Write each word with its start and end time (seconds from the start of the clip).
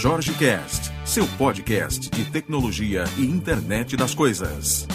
Jorge 0.00 0.32
Cast, 0.34 0.92
seu 1.04 1.26
podcast 1.36 2.08
de 2.08 2.24
tecnologia 2.26 3.02
e 3.16 3.22
internet 3.22 3.96
das 3.96 4.14
coisas. 4.14 4.86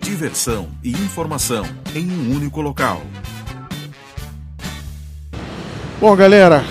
Diversão 0.00 0.66
e 0.82 0.90
informação 0.90 1.64
em 1.94 2.10
um 2.10 2.34
único 2.34 2.60
local. 2.60 3.00
Bom, 6.00 6.16
galera, 6.16 6.64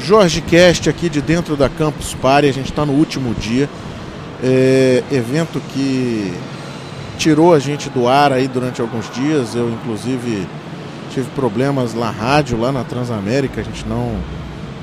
Jorge 0.00 0.40
Cast 0.40 0.88
aqui 0.88 1.10
de 1.10 1.20
dentro 1.20 1.58
da 1.58 1.68
Campus 1.68 2.14
Party. 2.14 2.48
A 2.48 2.52
gente 2.52 2.70
está 2.70 2.86
no 2.86 2.94
último 2.94 3.34
dia. 3.34 3.68
É, 4.42 5.04
evento 5.12 5.60
que 5.74 6.32
tirou 7.18 7.52
a 7.52 7.58
gente 7.58 7.90
do 7.90 8.08
ar 8.08 8.32
aí 8.32 8.48
durante 8.48 8.80
alguns 8.80 9.10
dias. 9.10 9.54
Eu, 9.54 9.68
inclusive, 9.68 10.48
tive 11.10 11.28
problemas 11.32 11.92
na 11.92 12.10
rádio, 12.10 12.58
lá 12.58 12.72
na 12.72 12.82
Transamérica. 12.82 13.60
A 13.60 13.64
gente 13.64 13.86
não, 13.86 14.16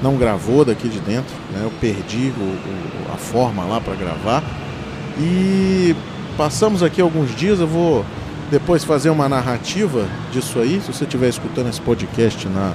não 0.01 0.17
gravou 0.17 0.65
daqui 0.65 0.89
de 0.89 0.99
dentro. 0.99 1.33
Né? 1.51 1.61
Eu 1.63 1.71
perdi 1.79 2.31
o, 2.37 2.41
o, 2.41 3.13
a 3.13 3.17
forma 3.17 3.63
lá 3.63 3.79
para 3.79 3.95
gravar. 3.95 4.43
E 5.19 5.95
passamos 6.37 6.81
aqui 6.81 7.01
alguns 7.01 7.35
dias. 7.35 7.59
Eu 7.59 7.67
vou 7.67 8.05
depois 8.49 8.83
fazer 8.83 9.09
uma 9.09 9.29
narrativa 9.29 10.05
disso 10.31 10.59
aí. 10.59 10.81
Se 10.81 10.91
você 10.91 11.03
estiver 11.03 11.29
escutando 11.29 11.69
esse 11.69 11.81
podcast 11.81 12.47
na, 12.47 12.73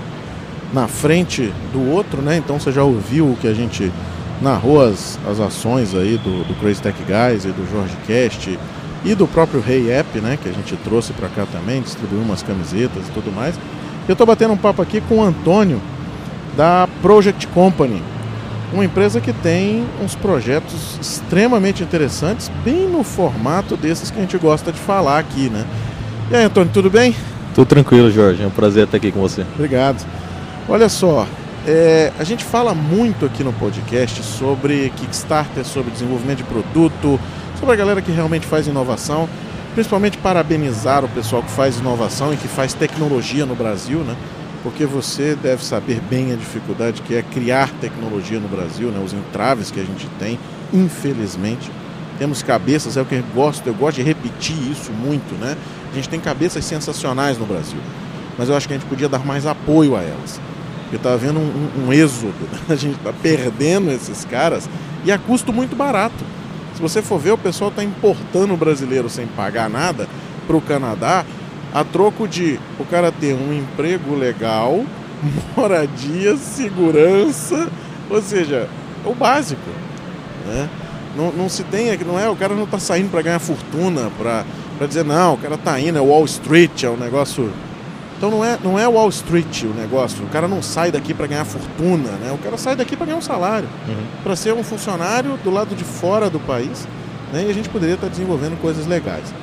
na 0.72 0.88
frente 0.88 1.52
do 1.72 1.90
outro, 1.90 2.22
né? 2.22 2.36
Então 2.36 2.58
você 2.58 2.72
já 2.72 2.84
ouviu 2.84 3.30
o 3.32 3.36
que 3.36 3.48
a 3.48 3.54
gente 3.54 3.92
narrou 4.40 4.82
as, 4.82 5.18
as 5.28 5.40
ações 5.40 5.95
aí 5.95 6.18
do, 6.18 6.46
do 6.46 6.54
Crazy 6.60 6.82
Tech 6.82 6.96
Guys 6.98 7.45
e 7.45 7.48
do 7.48 7.68
Jorge 7.70 7.96
Cast 8.06 8.58
e 9.04 9.14
do 9.14 9.26
próprio 9.26 9.62
Hey 9.66 9.90
App, 9.90 10.18
né? 10.20 10.38
Que 10.40 10.48
a 10.48 10.52
gente 10.52 10.76
trouxe 10.76 11.12
para 11.12 11.29
cá 11.29 11.46
também, 11.51 11.80
distribuiu 11.80 12.20
umas 12.23 12.42
camisetas 12.42 13.08
e 13.08 13.10
tudo 13.12 13.32
mais. 13.32 13.54
Eu 14.08 14.12
estou 14.12 14.26
batendo 14.26 14.52
um 14.52 14.56
papo 14.56 14.82
aqui 14.82 15.01
com 15.01 15.16
o 15.16 15.23
Antônio 15.23 15.80
da 16.57 16.88
Project 17.02 17.46
Company, 17.49 18.02
uma 18.73 18.85
empresa 18.85 19.21
que 19.21 19.32
tem 19.32 19.87
uns 20.02 20.15
projetos 20.15 20.98
extremamente 21.01 21.82
interessantes, 21.82 22.51
bem 22.65 22.88
no 22.88 23.04
formato 23.04 23.76
desses 23.76 24.10
que 24.10 24.18
a 24.18 24.23
gente 24.23 24.38
gosta 24.38 24.73
de 24.73 24.79
falar 24.79 25.18
aqui, 25.18 25.48
né? 25.48 25.65
E 26.30 26.35
aí, 26.35 26.45
Antônio, 26.45 26.71
tudo 26.73 26.90
bem? 26.90 27.15
Tudo 27.54 27.66
tranquilo, 27.66 28.10
Jorge. 28.10 28.43
É 28.43 28.46
um 28.46 28.51
prazer 28.51 28.85
estar 28.85 28.96
aqui 28.96 29.13
com 29.13 29.21
você. 29.21 29.46
Obrigado. 29.54 30.04
Olha 30.68 30.88
só, 30.88 31.26
é, 31.66 32.13
a 32.18 32.24
gente 32.24 32.45
fala 32.45 32.74
muito 32.74 33.26
aqui 33.26 33.45
no 33.45 33.52
podcast 33.52 34.23
sobre 34.23 34.93
Kickstarter, 34.96 35.65
sobre 35.65 35.91
desenvolvimento 35.93 36.38
de 36.38 36.45
produto, 36.45 37.20
sobre 37.59 37.74
a 37.74 37.76
galera 37.76 38.02
que 38.02 38.10
realmente 38.10 38.46
faz 38.46 38.66
inovação, 38.66 39.29
principalmente 39.74 40.18
parabenizar 40.18 41.04
o 41.04 41.09
pessoal 41.09 41.43
que 41.43 41.51
faz 41.51 41.79
inovação 41.79 42.32
e 42.32 42.37
que 42.37 42.48
faz 42.48 42.74
tecnologia 42.74 43.46
no 43.46 43.54
Brasil, 43.54 44.01
né? 44.01 44.16
Porque 44.66 44.84
você 44.84 45.36
deve 45.40 45.64
saber 45.64 46.00
bem 46.10 46.32
a 46.32 46.34
dificuldade 46.34 47.00
que 47.02 47.14
é 47.14 47.22
criar 47.22 47.70
tecnologia 47.80 48.40
no 48.40 48.48
Brasil, 48.48 48.90
né? 48.90 48.98
Os 48.98 49.12
entraves 49.12 49.70
que 49.70 49.78
a 49.78 49.84
gente 49.84 50.08
tem, 50.18 50.40
infelizmente. 50.73 51.70
Temos 52.18 52.42
cabeças, 52.42 52.96
é 52.96 53.00
o 53.00 53.04
que 53.04 53.14
eu 53.14 53.23
gosto, 53.32 53.64
eu 53.64 53.74
gosto 53.74 53.98
de 53.98 54.02
repetir 54.02 54.56
isso 54.68 54.90
muito, 54.90 55.36
né? 55.36 55.56
A 55.92 55.95
gente 55.95 56.08
tem 56.08 56.18
cabeças 56.18 56.64
sensacionais 56.64 57.38
no 57.38 57.46
Brasil, 57.46 57.78
mas 58.36 58.48
eu 58.48 58.56
acho 58.56 58.66
que 58.66 58.74
a 58.74 58.76
gente 58.76 58.88
podia 58.88 59.08
dar 59.08 59.24
mais 59.24 59.46
apoio 59.46 59.95
a 59.95 60.02
elas. 60.02 60.40
Porque 60.82 60.96
está 60.96 61.12
havendo 61.12 61.38
um, 61.38 61.45
um, 61.45 61.86
um 61.86 61.92
êxodo, 61.92 62.34
né? 62.51 62.58
a 62.68 62.74
gente 62.74 62.96
está 62.96 63.12
perdendo 63.12 63.92
esses 63.92 64.25
caras 64.25 64.69
e 65.04 65.12
a 65.12 65.19
custo 65.19 65.53
muito 65.53 65.76
barato. 65.76 66.25
Se 66.75 66.82
você 66.82 67.00
for 67.00 67.20
ver, 67.20 67.30
o 67.30 67.38
pessoal 67.38 67.70
está 67.70 67.84
importando 67.84 68.53
o 68.53 68.56
brasileiro 68.56 69.08
sem 69.08 69.28
pagar 69.28 69.70
nada 69.70 70.08
para 70.44 70.56
o 70.56 70.60
Canadá, 70.60 71.25
a 71.77 71.84
troco 71.84 72.27
de 72.27 72.59
o 72.81 72.87
cara 72.87 73.12
ter 73.12 73.34
um 73.34 73.53
emprego 73.53 74.15
legal, 74.15 74.82
moradia, 75.54 76.34
segurança, 76.38 77.69
ou 78.09 78.22
seja, 78.22 78.66
o 79.04 79.14
básico. 79.14 79.69
Né? 80.47 80.70
Não, 81.15 81.31
não 81.32 81.48
se 81.50 81.65
tem, 81.65 81.94
não 81.98 82.19
é, 82.19 82.31
o 82.31 82.36
cara 82.36 82.54
não 82.54 82.65
está 82.65 82.78
saindo 82.78 83.10
para 83.10 83.20
ganhar 83.20 83.38
fortuna, 83.38 84.10
para 84.19 84.86
dizer, 84.86 85.04
não, 85.04 85.34
o 85.34 85.38
cara 85.38 85.56
está 85.56 85.78
indo, 85.78 85.98
é 85.98 86.00
Wall 86.00 86.25
Street, 86.25 86.84
é 86.84 86.88
um 86.88 86.97
negócio 86.97 87.53
então 88.16 88.31
não 88.31 88.42
é, 88.42 88.59
não 88.65 88.78
é 88.78 88.88
Wall 88.88 89.10
Street 89.10 89.65
o 89.65 89.78
negócio. 89.78 90.25
O 90.25 90.28
cara 90.28 90.48
não 90.48 90.62
sai 90.62 90.91
daqui 90.91 91.12
para 91.12 91.26
ganhar 91.26 91.44
fortuna, 91.44 92.12
né? 92.12 92.32
O 92.32 92.38
cara 92.38 92.56
sai 92.56 92.75
daqui 92.75 92.97
para 92.97 93.04
ganhar 93.04 93.19
um 93.19 93.22
salário, 93.22 93.69
uhum. 93.86 94.06
para 94.22 94.34
ser 94.34 94.54
um 94.54 94.65
funcionário 94.65 95.36
do 95.44 95.50
lado 95.50 95.76
de 95.76 95.84
fora 95.84 96.31
do 96.31 96.41
país, 96.41 96.88
né? 97.31 97.44
E 97.47 97.50
a 97.50 97.53
gente 97.53 97.69
poderia 97.69 97.94
estar 97.94 98.09
desenvolvendo 98.09 98.59
coisas 98.59 98.86
legais. 98.86 99.34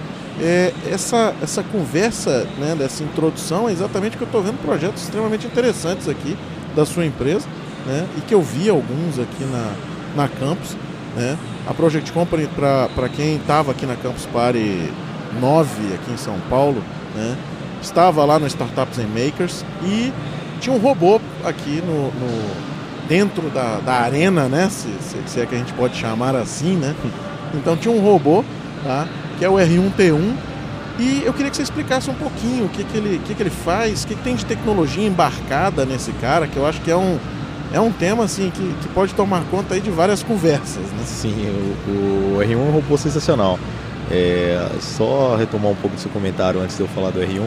É, 0.42 0.74
essa, 0.90 1.34
essa 1.42 1.64
conversa, 1.64 2.48
né, 2.58 2.76
dessa 2.78 3.04
introdução, 3.04 3.70
é 3.70 3.72
exatamente 3.72 4.18
que 4.18 4.24
eu 4.24 4.28
estou 4.28 4.42
vendo 4.42 4.60
projetos 4.62 5.04
extremamente 5.04 5.46
interessantes 5.46 6.10
aqui 6.10 6.36
da 6.76 6.86
sua 6.86 7.06
empresa, 7.06 7.48
né? 7.86 8.08
E 8.18 8.22
que 8.22 8.34
eu 8.34 8.42
vi 8.42 8.68
alguns 8.68 9.20
aqui 9.20 9.44
na, 9.44 9.74
na 10.16 10.28
campus, 10.28 10.76
né? 11.16 11.38
A 11.68 11.74
Project 11.74 12.12
Company, 12.12 12.48
para 12.48 13.10
quem 13.10 13.36
estava 13.36 13.72
aqui 13.72 13.86
na 13.86 13.96
Campus 13.96 14.26
Party 14.26 14.92
9 15.40 15.94
aqui 15.94 16.12
em 16.12 16.18
São 16.18 16.40
Paulo, 16.50 16.84
né? 17.16 17.38
estava 17.84 18.24
lá 18.26 18.40
no 18.40 18.48
Startups 18.48 18.98
and 19.00 19.08
Makers 19.08 19.66
e 19.84 20.12
tinha 20.60 20.76
um 20.76 20.80
robô 20.80 21.20
aqui 21.44 21.82
no, 21.86 22.08
no 22.08 22.74
dentro 23.08 23.50
da, 23.50 23.80
da 23.80 23.94
arena, 23.94 24.48
né? 24.48 24.70
Se, 24.70 24.88
se, 25.02 25.18
se, 25.28 25.42
é 25.42 25.46
que 25.46 25.54
a 25.54 25.58
gente 25.58 25.74
pode 25.74 25.96
chamar 25.96 26.36
assim, 26.36 26.76
né? 26.76 26.96
Então 27.54 27.76
tinha 27.76 27.94
um 27.94 28.00
robô, 28.00 28.44
tá? 28.84 29.08
Que 29.44 29.48
é 29.48 29.50
o 29.50 29.56
R1T1 29.56 30.36
e 30.98 31.24
eu 31.26 31.34
queria 31.34 31.52
que 31.52 31.58
você 31.58 31.64
explicasse 31.64 32.10
um 32.10 32.14
pouquinho 32.14 32.64
o 32.64 32.70
que, 32.70 32.82
que, 32.82 32.96
ele, 32.96 33.22
que, 33.26 33.36
que 33.36 33.44
ele 33.44 33.50
faz, 33.50 34.06
o 34.06 34.08
que, 34.08 34.16
que 34.16 34.24
tem 34.24 34.38
de 34.38 34.46
tecnologia 34.46 35.06
embarcada 35.06 35.84
nesse 35.84 36.14
cara, 36.14 36.48
que 36.48 36.56
eu 36.56 36.66
acho 36.66 36.80
que 36.80 36.90
é 36.90 36.96
um, 36.96 37.20
é 37.74 37.78
um 37.78 37.92
tema 37.92 38.24
assim 38.24 38.50
que, 38.52 38.74
que 38.82 38.88
pode 38.94 39.14
tomar 39.14 39.44
conta 39.52 39.74
aí 39.74 39.82
de 39.82 39.90
várias 39.90 40.24
conversas. 40.24 40.78
Né? 40.78 41.04
Sim, 41.04 41.36
o, 41.86 42.38
o 42.38 42.40
R1 42.40 42.54
é 42.54 42.56
um 42.56 42.72
robô 42.72 42.98
sensacional. 42.98 43.60
É, 44.10 44.66
só 44.80 45.36
retomar 45.36 45.72
um 45.72 45.76
pouco 45.76 45.98
do 45.98 46.00
seu 46.00 46.12
comentário 46.12 46.62
antes 46.62 46.78
de 46.78 46.84
eu 46.84 46.88
falar 46.88 47.10
do 47.10 47.20
R1. 47.20 47.46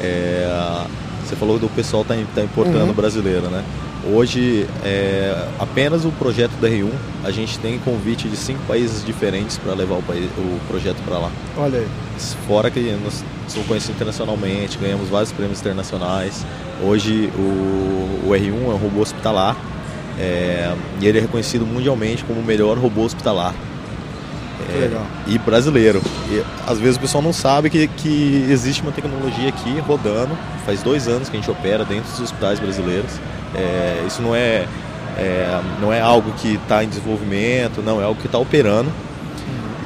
É, 0.00 0.84
você 1.24 1.34
falou 1.34 1.58
do 1.58 1.68
pessoal 1.70 2.04
tá, 2.04 2.14
tá 2.36 2.42
importando 2.42 2.86
uhum. 2.86 2.92
brasileiro, 2.92 3.50
né? 3.50 3.64
Hoje, 4.04 4.66
é, 4.84 5.48
apenas 5.60 6.04
o 6.04 6.10
projeto 6.10 6.52
da 6.60 6.68
R1, 6.68 6.90
a 7.24 7.30
gente 7.30 7.58
tem 7.60 7.78
convite 7.78 8.28
de 8.28 8.36
cinco 8.36 8.60
países 8.66 9.04
diferentes 9.04 9.56
para 9.58 9.74
levar 9.74 9.96
o, 9.96 10.02
país, 10.02 10.24
o 10.36 10.58
projeto 10.66 10.96
para 11.04 11.18
lá. 11.18 11.30
Olha 11.56 11.78
aí. 11.78 11.86
Fora 12.46 12.70
que 12.70 12.80
nós 13.02 13.24
somos 13.46 13.68
conhecidos 13.68 13.96
internacionalmente, 13.96 14.76
ganhamos 14.78 15.08
vários 15.08 15.30
prêmios 15.30 15.60
internacionais. 15.60 16.44
Hoje, 16.82 17.30
o, 17.36 18.28
o 18.28 18.30
R1 18.30 18.48
é 18.48 18.74
um 18.74 18.76
robô 18.76 19.02
hospitalar 19.02 19.56
é, 20.18 20.74
e 21.00 21.06
ele 21.06 21.18
é 21.18 21.20
reconhecido 21.20 21.64
mundialmente 21.64 22.24
como 22.24 22.40
o 22.40 22.44
melhor 22.44 22.76
robô 22.78 23.02
hospitalar. 23.02 23.54
É, 24.68 24.90
e 25.26 25.38
brasileiro. 25.38 26.02
E, 26.30 26.42
às 26.66 26.78
vezes 26.78 26.96
o 26.96 27.00
pessoal 27.00 27.22
não 27.22 27.32
sabe 27.32 27.70
que, 27.70 27.88
que 27.88 28.46
existe 28.50 28.82
uma 28.82 28.92
tecnologia 28.92 29.48
aqui 29.48 29.78
rodando. 29.80 30.36
Faz 30.64 30.82
dois 30.82 31.08
anos 31.08 31.28
que 31.28 31.36
a 31.36 31.40
gente 31.40 31.50
opera 31.50 31.84
dentro 31.84 32.10
dos 32.10 32.20
hospitais 32.20 32.58
brasileiros. 32.58 33.12
É, 33.54 34.04
isso 34.06 34.22
não 34.22 34.34
é, 34.34 34.66
é, 35.16 35.60
não 35.80 35.92
é 35.92 36.00
algo 36.00 36.32
que 36.32 36.54
está 36.54 36.82
em 36.84 36.88
desenvolvimento, 36.88 37.82
não, 37.82 38.00
é 38.00 38.04
algo 38.04 38.20
que 38.20 38.26
está 38.26 38.38
operando. 38.38 38.90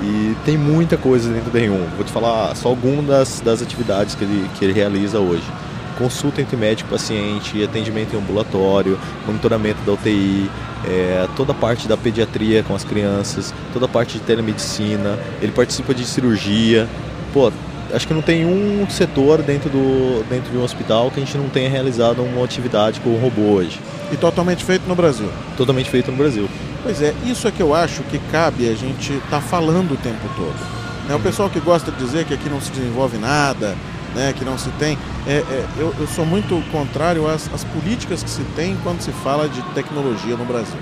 E 0.02 0.36
tem 0.44 0.58
muita 0.58 0.96
coisa 0.96 1.32
dentro 1.32 1.50
do 1.50 1.58
R1. 1.58 1.96
Vou 1.96 2.04
te 2.04 2.12
falar 2.12 2.54
só 2.54 2.68
algumas 2.68 3.06
das, 3.06 3.40
das 3.40 3.62
atividades 3.62 4.14
que 4.14 4.24
ele, 4.24 4.48
que 4.58 4.64
ele 4.64 4.72
realiza 4.72 5.18
hoje 5.18 5.44
consulta 5.98 6.40
entre 6.40 6.56
médico 6.56 6.88
e 6.88 6.92
paciente, 6.92 7.62
atendimento 7.62 8.14
em 8.14 8.18
ambulatório, 8.18 8.98
monitoramento 9.26 9.80
da 9.84 9.92
UTI, 9.92 10.50
é, 10.84 11.26
toda 11.36 11.52
a 11.52 11.54
parte 11.54 11.88
da 11.88 11.96
pediatria 11.96 12.62
com 12.62 12.74
as 12.74 12.84
crianças, 12.84 13.52
toda 13.72 13.86
a 13.86 13.88
parte 13.88 14.18
de 14.18 14.24
telemedicina, 14.24 15.18
ele 15.40 15.52
participa 15.52 15.94
de 15.94 16.04
cirurgia. 16.04 16.88
Pô, 17.32 17.52
acho 17.92 18.06
que 18.06 18.14
não 18.14 18.22
tem 18.22 18.44
um 18.44 18.88
setor 18.88 19.42
dentro, 19.42 19.68
do, 19.70 20.24
dentro 20.28 20.50
de 20.50 20.56
um 20.56 20.62
hospital 20.62 21.10
que 21.10 21.20
a 21.20 21.24
gente 21.24 21.36
não 21.36 21.48
tenha 21.48 21.68
realizado 21.68 22.22
uma 22.22 22.44
atividade 22.44 23.00
com 23.00 23.10
o 23.10 23.18
robô 23.18 23.54
hoje. 23.54 23.80
E 24.12 24.16
totalmente 24.16 24.64
feito 24.64 24.86
no 24.86 24.94
Brasil? 24.94 25.28
Totalmente 25.56 25.90
feito 25.90 26.10
no 26.10 26.16
Brasil. 26.16 26.48
Pois 26.82 27.02
é, 27.02 27.12
isso 27.24 27.48
é 27.48 27.50
que 27.50 27.60
eu 27.60 27.74
acho 27.74 28.02
que 28.04 28.18
cabe 28.30 28.68
a 28.68 28.74
gente 28.74 29.12
estar 29.14 29.28
tá 29.28 29.40
falando 29.40 29.94
o 29.94 29.96
tempo 29.96 30.28
todo. 30.36 30.54
Né? 31.08 31.14
O 31.14 31.20
pessoal 31.20 31.50
que 31.50 31.58
gosta 31.58 31.90
de 31.90 31.98
dizer 31.98 32.24
que 32.24 32.34
aqui 32.34 32.48
não 32.48 32.60
se 32.60 32.70
desenvolve 32.70 33.18
nada, 33.18 33.74
né, 34.14 34.32
que 34.36 34.44
não 34.44 34.56
se 34.56 34.70
tem. 34.78 34.96
É, 35.28 35.38
é, 35.38 35.66
eu, 35.76 35.92
eu, 35.98 36.06
sou 36.06 36.24
muito 36.24 36.62
contrário 36.70 37.28
às, 37.28 37.52
às, 37.52 37.64
políticas 37.64 38.22
que 38.22 38.30
se 38.30 38.42
tem 38.54 38.76
quando 38.84 39.00
se 39.00 39.10
fala 39.10 39.48
de 39.48 39.60
tecnologia 39.74 40.36
no 40.36 40.44
Brasil. 40.44 40.78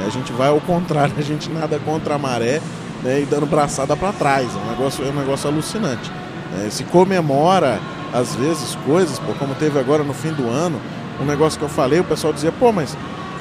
É, 0.00 0.06
a 0.06 0.08
gente 0.08 0.32
vai 0.32 0.48
ao 0.48 0.60
contrário, 0.62 1.12
a 1.18 1.22
gente 1.22 1.50
nada 1.50 1.78
contra 1.78 2.14
a 2.14 2.18
maré 2.18 2.62
né, 3.02 3.20
e 3.20 3.26
dando 3.26 3.44
braçada 3.44 3.94
para 3.94 4.10
trás. 4.12 4.48
É 4.54 4.58
um 4.58 4.70
negócio, 4.70 5.04
é 5.04 5.08
um 5.10 5.14
negócio 5.14 5.48
alucinante. 5.48 6.10
É, 6.58 6.70
se 6.70 6.84
comemora, 6.84 7.78
às 8.14 8.34
vezes, 8.34 8.78
coisas, 8.86 9.18
pô, 9.18 9.34
como 9.34 9.54
teve 9.54 9.78
agora 9.78 10.02
no 10.02 10.14
fim 10.14 10.32
do 10.32 10.48
ano, 10.48 10.80
um 11.20 11.26
negócio 11.26 11.58
que 11.58 11.64
eu 11.64 11.68
falei, 11.68 12.00
o 12.00 12.04
pessoal 12.04 12.32
dizia, 12.32 12.50
pô, 12.50 12.72
mas 12.72 12.96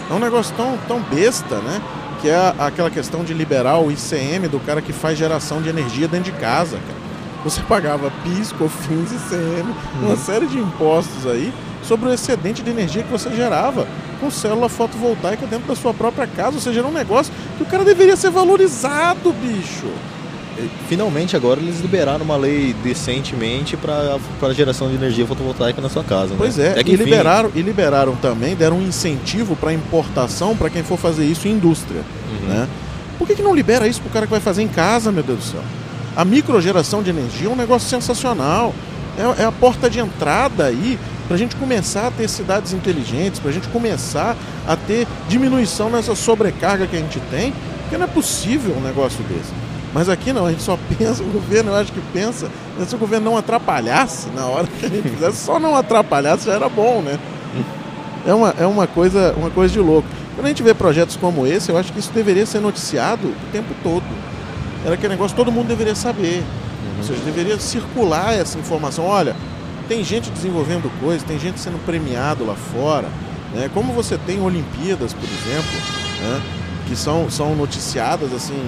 é 0.09 0.13
um 0.13 0.19
negócio 0.19 0.53
tão, 0.57 0.77
tão 0.85 0.99
besta, 0.99 1.55
né? 1.59 1.81
Que 2.19 2.29
é 2.29 2.53
aquela 2.59 2.91
questão 2.91 3.23
de 3.23 3.33
liberar 3.33 3.79
o 3.79 3.89
ICM 3.89 4.49
do 4.49 4.59
cara 4.59 4.81
que 4.81 4.91
faz 4.91 5.17
geração 5.17 5.61
de 5.61 5.69
energia 5.69 6.09
dentro 6.09 6.29
de 6.29 6.37
casa, 6.37 6.77
cara 6.77 7.10
você 7.43 7.61
pagava 7.61 8.11
PIS, 8.23 8.51
COFINS, 8.51 9.11
ICM, 9.11 9.73
uma 9.99 10.09
uhum. 10.11 10.17
série 10.17 10.45
de 10.47 10.57
impostos 10.57 11.25
aí, 11.25 11.53
sobre 11.83 12.09
o 12.09 12.13
excedente 12.13 12.61
de 12.61 12.69
energia 12.69 13.03
que 13.03 13.11
você 13.11 13.29
gerava 13.31 13.87
com 14.19 14.29
célula 14.29 14.69
fotovoltaica 14.69 15.47
dentro 15.47 15.67
da 15.67 15.75
sua 15.75 15.93
própria 15.93 16.27
casa. 16.27 16.55
Ou 16.55 16.61
seja, 16.61 16.79
era 16.79 16.87
um 16.87 16.91
negócio 16.91 17.33
que 17.57 17.63
o 17.63 17.65
cara 17.65 17.83
deveria 17.83 18.15
ser 18.15 18.29
valorizado, 18.29 19.33
bicho. 19.33 19.87
Finalmente 20.87 21.35
agora 21.35 21.59
eles 21.59 21.79
liberaram 21.79 22.23
uma 22.23 22.35
lei 22.35 22.75
decentemente 22.83 23.75
para 23.75 24.53
geração 24.53 24.89
de 24.89 24.95
energia 24.95 25.25
fotovoltaica 25.25 25.81
na 25.81 25.89
sua 25.89 26.03
casa. 26.03 26.31
Né? 26.31 26.35
Pois 26.37 26.59
é, 26.59 26.79
é 26.79 26.83
que, 26.83 26.91
e, 26.91 26.93
enfim, 26.93 27.05
liberaram, 27.05 27.51
e 27.55 27.61
liberaram 27.61 28.15
também, 28.17 28.55
deram 28.55 28.77
um 28.77 28.81
incentivo 28.81 29.55
para 29.55 29.73
importação 29.73 30.55
para 30.55 30.69
quem 30.69 30.83
for 30.83 30.97
fazer 30.97 31.25
isso 31.25 31.47
em 31.47 31.51
indústria. 31.51 32.01
Uhum. 32.29 32.49
Né? 32.49 32.67
Por 33.17 33.27
que, 33.27 33.35
que 33.35 33.41
não 33.41 33.55
libera 33.55 33.87
isso 33.87 34.01
para 34.01 34.09
o 34.09 34.11
cara 34.11 34.25
que 34.27 34.31
vai 34.31 34.41
fazer 34.41 34.61
em 34.61 34.67
casa, 34.67 35.11
meu 35.11 35.23
Deus 35.23 35.39
do 35.39 35.45
céu? 35.45 35.61
A 36.15 36.25
microgeração 36.25 37.01
de 37.01 37.09
energia 37.09 37.47
é 37.47 37.51
um 37.51 37.55
negócio 37.55 37.87
sensacional. 37.89 38.73
É, 39.17 39.43
é 39.43 39.45
a 39.45 39.51
porta 39.51 39.89
de 39.89 39.99
entrada 39.99 40.65
aí 40.65 40.99
para 41.27 41.35
a 41.35 41.37
gente 41.37 41.55
começar 41.55 42.07
a 42.07 42.11
ter 42.11 42.27
cidades 42.27 42.73
inteligentes, 42.73 43.39
para 43.39 43.49
a 43.49 43.53
gente 43.53 43.67
começar 43.69 44.35
a 44.67 44.75
ter 44.75 45.07
diminuição 45.29 45.89
nessa 45.89 46.15
sobrecarga 46.15 46.87
que 46.87 46.95
a 46.95 46.99
gente 46.99 47.19
tem, 47.31 47.53
porque 47.81 47.97
não 47.97 48.05
é 48.05 48.09
possível 48.09 48.75
um 48.75 48.81
negócio 48.81 49.23
desse. 49.23 49.51
Mas 49.93 50.09
aqui 50.09 50.33
não, 50.33 50.45
a 50.45 50.51
gente 50.51 50.63
só 50.63 50.77
pensa, 50.97 51.23
o 51.23 51.27
governo 51.27 51.71
eu 51.71 51.75
acho 51.75 51.91
que 51.91 52.01
pensa, 52.13 52.49
se 52.85 52.95
o 52.95 52.97
governo 52.97 53.31
não 53.31 53.37
atrapalhasse 53.37 54.27
na 54.35 54.45
hora 54.45 54.67
que 54.67 54.85
a 54.85 54.89
gente 54.89 55.07
fizesse, 55.07 55.37
só 55.37 55.59
não 55.59 55.75
atrapalhasse 55.75 56.45
já 56.45 56.53
era 56.53 56.67
bom, 56.67 57.01
né? 57.01 57.17
É 58.25 58.33
uma, 58.33 58.55
é 58.59 58.65
uma, 58.65 58.85
coisa, 58.85 59.33
uma 59.35 59.49
coisa 59.49 59.73
de 59.73 59.79
louco. 59.79 60.07
Quando 60.35 60.45
a 60.45 60.49
gente 60.49 60.63
vê 60.63 60.73
projetos 60.73 61.15
como 61.15 61.47
esse, 61.47 61.69
eu 61.69 61.77
acho 61.77 61.91
que 61.91 61.99
isso 61.99 62.11
deveria 62.11 62.45
ser 62.45 62.59
noticiado 62.59 63.27
o 63.27 63.51
tempo 63.51 63.73
todo. 63.81 64.03
Era 64.85 64.95
aquele 64.95 65.09
negócio 65.09 65.35
que 65.35 65.43
todo 65.43 65.51
mundo 65.51 65.67
deveria 65.67 65.95
saber. 65.95 66.39
Uhum. 66.39 66.97
Ou 66.97 67.03
seja, 67.03 67.21
deveria 67.23 67.59
circular 67.59 68.33
essa 68.33 68.57
informação. 68.57 69.05
Olha, 69.05 69.35
tem 69.87 70.03
gente 70.03 70.29
desenvolvendo 70.31 70.91
coisas, 70.99 71.23
tem 71.23 71.39
gente 71.39 71.59
sendo 71.59 71.83
premiado 71.85 72.45
lá 72.45 72.55
fora. 72.55 73.07
Né? 73.53 73.69
Como 73.73 73.93
você 73.93 74.17
tem 74.17 74.41
Olimpíadas, 74.41 75.13
por 75.13 75.23
exemplo, 75.23 75.71
né? 76.21 76.41
que 76.87 76.95
são, 76.95 77.29
são 77.29 77.55
noticiadas 77.55 78.33
assim 78.33 78.61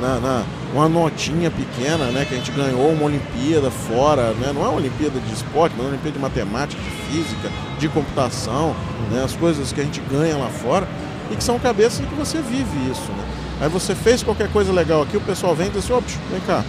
na, 0.00 0.18
na, 0.20 0.44
uma 0.72 0.88
notinha 0.88 1.50
pequena, 1.50 2.06
né? 2.06 2.24
Que 2.24 2.34
a 2.34 2.36
gente 2.38 2.52
ganhou 2.52 2.90
uma 2.92 3.04
Olimpíada 3.04 3.70
fora, 3.70 4.32
né? 4.34 4.52
Não 4.54 4.64
é 4.64 4.68
uma 4.68 4.76
Olimpíada 4.76 5.18
de 5.18 5.32
esporte, 5.32 5.74
mas 5.76 5.86
é 5.86 5.88
uma 5.88 5.90
Olimpíada 5.90 6.16
de 6.16 6.22
matemática, 6.22 6.82
de 6.82 6.90
física, 6.90 7.50
de 7.78 7.88
computação, 7.88 8.74
né? 9.10 9.22
As 9.24 9.34
coisas 9.34 9.72
que 9.72 9.80
a 9.80 9.84
gente 9.84 10.00
ganha 10.10 10.36
lá 10.36 10.48
fora 10.48 10.86
e 11.30 11.36
que 11.36 11.44
são 11.44 11.58
cabeças 11.58 12.06
que 12.06 12.14
você 12.14 12.40
vive 12.40 12.90
isso, 12.90 13.10
né? 13.12 13.24
Aí 13.60 13.68
você 13.68 13.94
fez 13.94 14.22
qualquer 14.22 14.50
coisa 14.52 14.72
legal 14.72 15.02
aqui, 15.02 15.16
o 15.16 15.20
pessoal 15.20 15.54
vem 15.54 15.66
e 15.66 15.70
diz 15.70 15.84
assim, 15.84 15.92
ó, 15.92 16.00
vem 16.30 16.40
cá, 16.46 16.64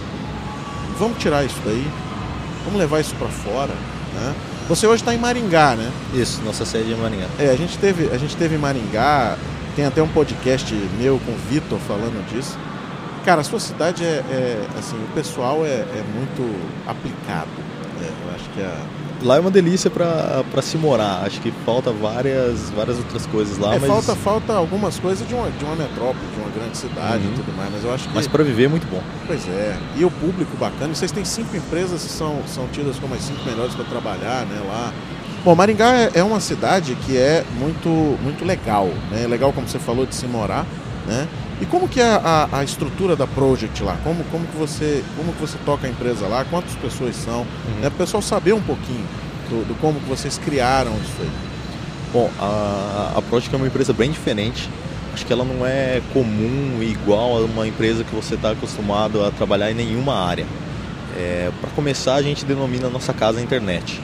vamos 0.98 1.18
tirar 1.18 1.44
isso 1.44 1.58
daí, 1.64 1.86
vamos 2.64 2.78
levar 2.78 3.00
isso 3.00 3.14
para 3.14 3.28
fora, 3.28 3.74
né? 4.14 4.34
Você 4.68 4.86
hoje 4.86 5.02
está 5.02 5.14
em 5.14 5.18
Maringá, 5.18 5.74
né? 5.74 5.90
Isso, 6.14 6.40
nossa 6.42 6.64
sede 6.64 6.92
é 6.92 6.94
em 6.94 7.00
Maringá. 7.00 7.26
É, 7.38 7.50
a 7.50 7.56
gente 7.56 7.76
teve, 7.78 8.08
a 8.12 8.16
gente 8.16 8.36
teve 8.36 8.54
em 8.54 8.58
Maringá, 8.58 9.36
tem 9.74 9.84
até 9.84 10.02
um 10.02 10.08
podcast 10.08 10.72
meu 10.98 11.18
com 11.26 11.32
o 11.32 11.36
Vitor 11.48 11.78
falando 11.80 12.24
disso. 12.28 12.56
Cara, 13.24 13.40
a 13.40 13.44
sua 13.44 13.60
cidade 13.60 14.04
é, 14.04 14.22
é 14.30 14.66
assim, 14.78 14.96
o 14.96 15.14
pessoal 15.14 15.64
é, 15.64 15.80
é 15.80 16.04
muito 16.14 16.42
aplicado. 16.86 17.48
É, 18.00 18.06
eu 18.06 18.34
acho 18.34 18.48
que 18.50 18.62
a... 18.62 18.99
Lá 19.22 19.36
é 19.36 19.40
uma 19.40 19.50
delícia 19.50 19.90
para 19.90 20.62
se 20.62 20.78
morar. 20.78 21.24
Acho 21.24 21.40
que 21.40 21.50
falta 21.64 21.90
várias, 21.92 22.70
várias 22.70 22.98
outras 22.98 23.26
coisas 23.26 23.58
lá. 23.58 23.74
É, 23.74 23.78
mas... 23.78 23.88
falta, 23.88 24.14
falta 24.14 24.52
algumas 24.54 24.98
coisas 24.98 25.26
de 25.26 25.34
uma, 25.34 25.50
de 25.50 25.64
uma 25.64 25.76
metrópole, 25.76 26.26
de 26.34 26.40
uma 26.40 26.50
grande 26.50 26.76
cidade 26.76 27.24
uhum. 27.24 27.32
e 27.32 27.36
tudo 27.36 27.56
mais, 27.56 27.70
mas 27.72 27.84
eu 27.84 27.92
acho 27.92 28.08
que. 28.08 28.14
Mas 28.14 28.26
para 28.26 28.42
viver 28.42 28.64
é 28.64 28.68
muito 28.68 28.86
bom. 28.88 29.02
Pois 29.26 29.46
é. 29.48 29.76
E 29.96 30.04
o 30.04 30.10
público 30.10 30.56
bacana. 30.56 30.94
Vocês 30.94 31.12
têm 31.12 31.24
cinco 31.24 31.54
empresas 31.56 32.02
que 32.02 32.10
são, 32.10 32.40
são 32.46 32.66
tidas 32.68 32.98
como 32.98 33.14
as 33.14 33.22
cinco 33.22 33.44
melhores 33.44 33.74
para 33.74 33.84
trabalhar, 33.84 34.46
né? 34.46 34.60
Lá. 34.66 34.92
Bom, 35.44 35.54
Maringá 35.54 35.94
é, 35.94 36.10
é 36.14 36.22
uma 36.22 36.40
cidade 36.40 36.94
que 37.06 37.16
é 37.16 37.44
muito, 37.58 37.88
muito 38.22 38.44
legal, 38.44 38.88
né? 39.10 39.26
Legal, 39.26 39.52
como 39.52 39.66
você 39.66 39.78
falou, 39.78 40.04
de 40.04 40.14
se 40.14 40.26
morar, 40.26 40.66
né? 41.06 41.26
E 41.60 41.66
como 41.66 41.86
que 41.88 42.00
é 42.00 42.04
a, 42.04 42.48
a, 42.50 42.64
estrutura 42.64 43.14
da 43.14 43.26
Project 43.26 43.82
lá? 43.82 43.98
Como, 44.02 44.24
como, 44.24 44.46
que 44.46 44.56
você, 44.56 45.04
como 45.14 45.32
que 45.32 45.40
você 45.40 45.58
toca 45.64 45.86
a 45.86 45.90
empresa 45.90 46.26
lá? 46.26 46.44
Quantas 46.44 46.74
pessoas 46.76 47.14
são? 47.16 47.40
Uhum. 47.40 47.78
É 47.80 47.82
para 47.82 47.88
o 47.88 47.98
pessoal 47.98 48.22
saber 48.22 48.54
um 48.54 48.62
pouquinho 48.62 49.06
do, 49.50 49.68
do, 49.68 49.74
como 49.78 50.00
que 50.00 50.08
vocês 50.08 50.38
criaram 50.38 50.92
isso 50.92 51.20
aí. 51.20 51.30
Bom, 52.12 52.30
a, 52.40 53.12
a 53.16 53.22
Project 53.22 53.54
é 53.54 53.58
uma 53.58 53.66
empresa 53.66 53.92
bem 53.92 54.10
diferente. 54.10 54.70
Acho 55.12 55.26
que 55.26 55.32
ela 55.32 55.44
não 55.44 55.66
é 55.66 56.00
comum 56.14 56.78
e 56.80 56.92
igual 56.92 57.36
a 57.36 57.40
uma 57.44 57.66
empresa 57.66 58.04
que 58.04 58.14
você 58.14 58.36
está 58.36 58.52
acostumado 58.52 59.22
a 59.22 59.30
trabalhar 59.30 59.70
em 59.70 59.74
nenhuma 59.74 60.14
área. 60.14 60.46
É, 61.16 61.50
para 61.60 61.70
começar, 61.70 62.14
a 62.14 62.22
gente 62.22 62.44
denomina 62.44 62.86
a 62.86 62.90
nossa 62.90 63.12
casa 63.12 63.38
a 63.38 63.42
internet. 63.42 64.00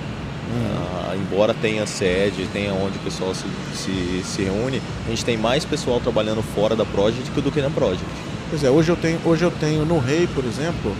Uh, 0.49 1.17
embora 1.17 1.53
tenha 1.53 1.85
sede, 1.87 2.47
tenha 2.53 2.73
onde 2.73 2.97
o 2.99 3.01
pessoal 3.01 3.35
se, 3.35 3.45
se, 3.75 4.23
se, 4.25 4.43
reúne, 4.43 4.81
a 5.07 5.11
gente 5.11 5.25
tem 5.25 5.37
mais 5.37 5.65
pessoal 5.65 5.99
trabalhando 5.99 6.41
fora 6.41 6.77
da 6.77 6.85
Project 6.85 7.29
do 7.41 7.51
que 7.51 7.61
na 7.61 7.69
Project. 7.69 8.07
Pois 8.49 8.63
é, 8.63 8.71
hoje 8.71 8.91
eu 8.91 8.97
tenho, 8.97 9.19
hoje 9.25 9.43
eu 9.43 9.51
tenho 9.51 9.85
no 9.85 9.99
Rei, 9.99 10.29
por 10.29 10.45
exemplo, 10.45 10.95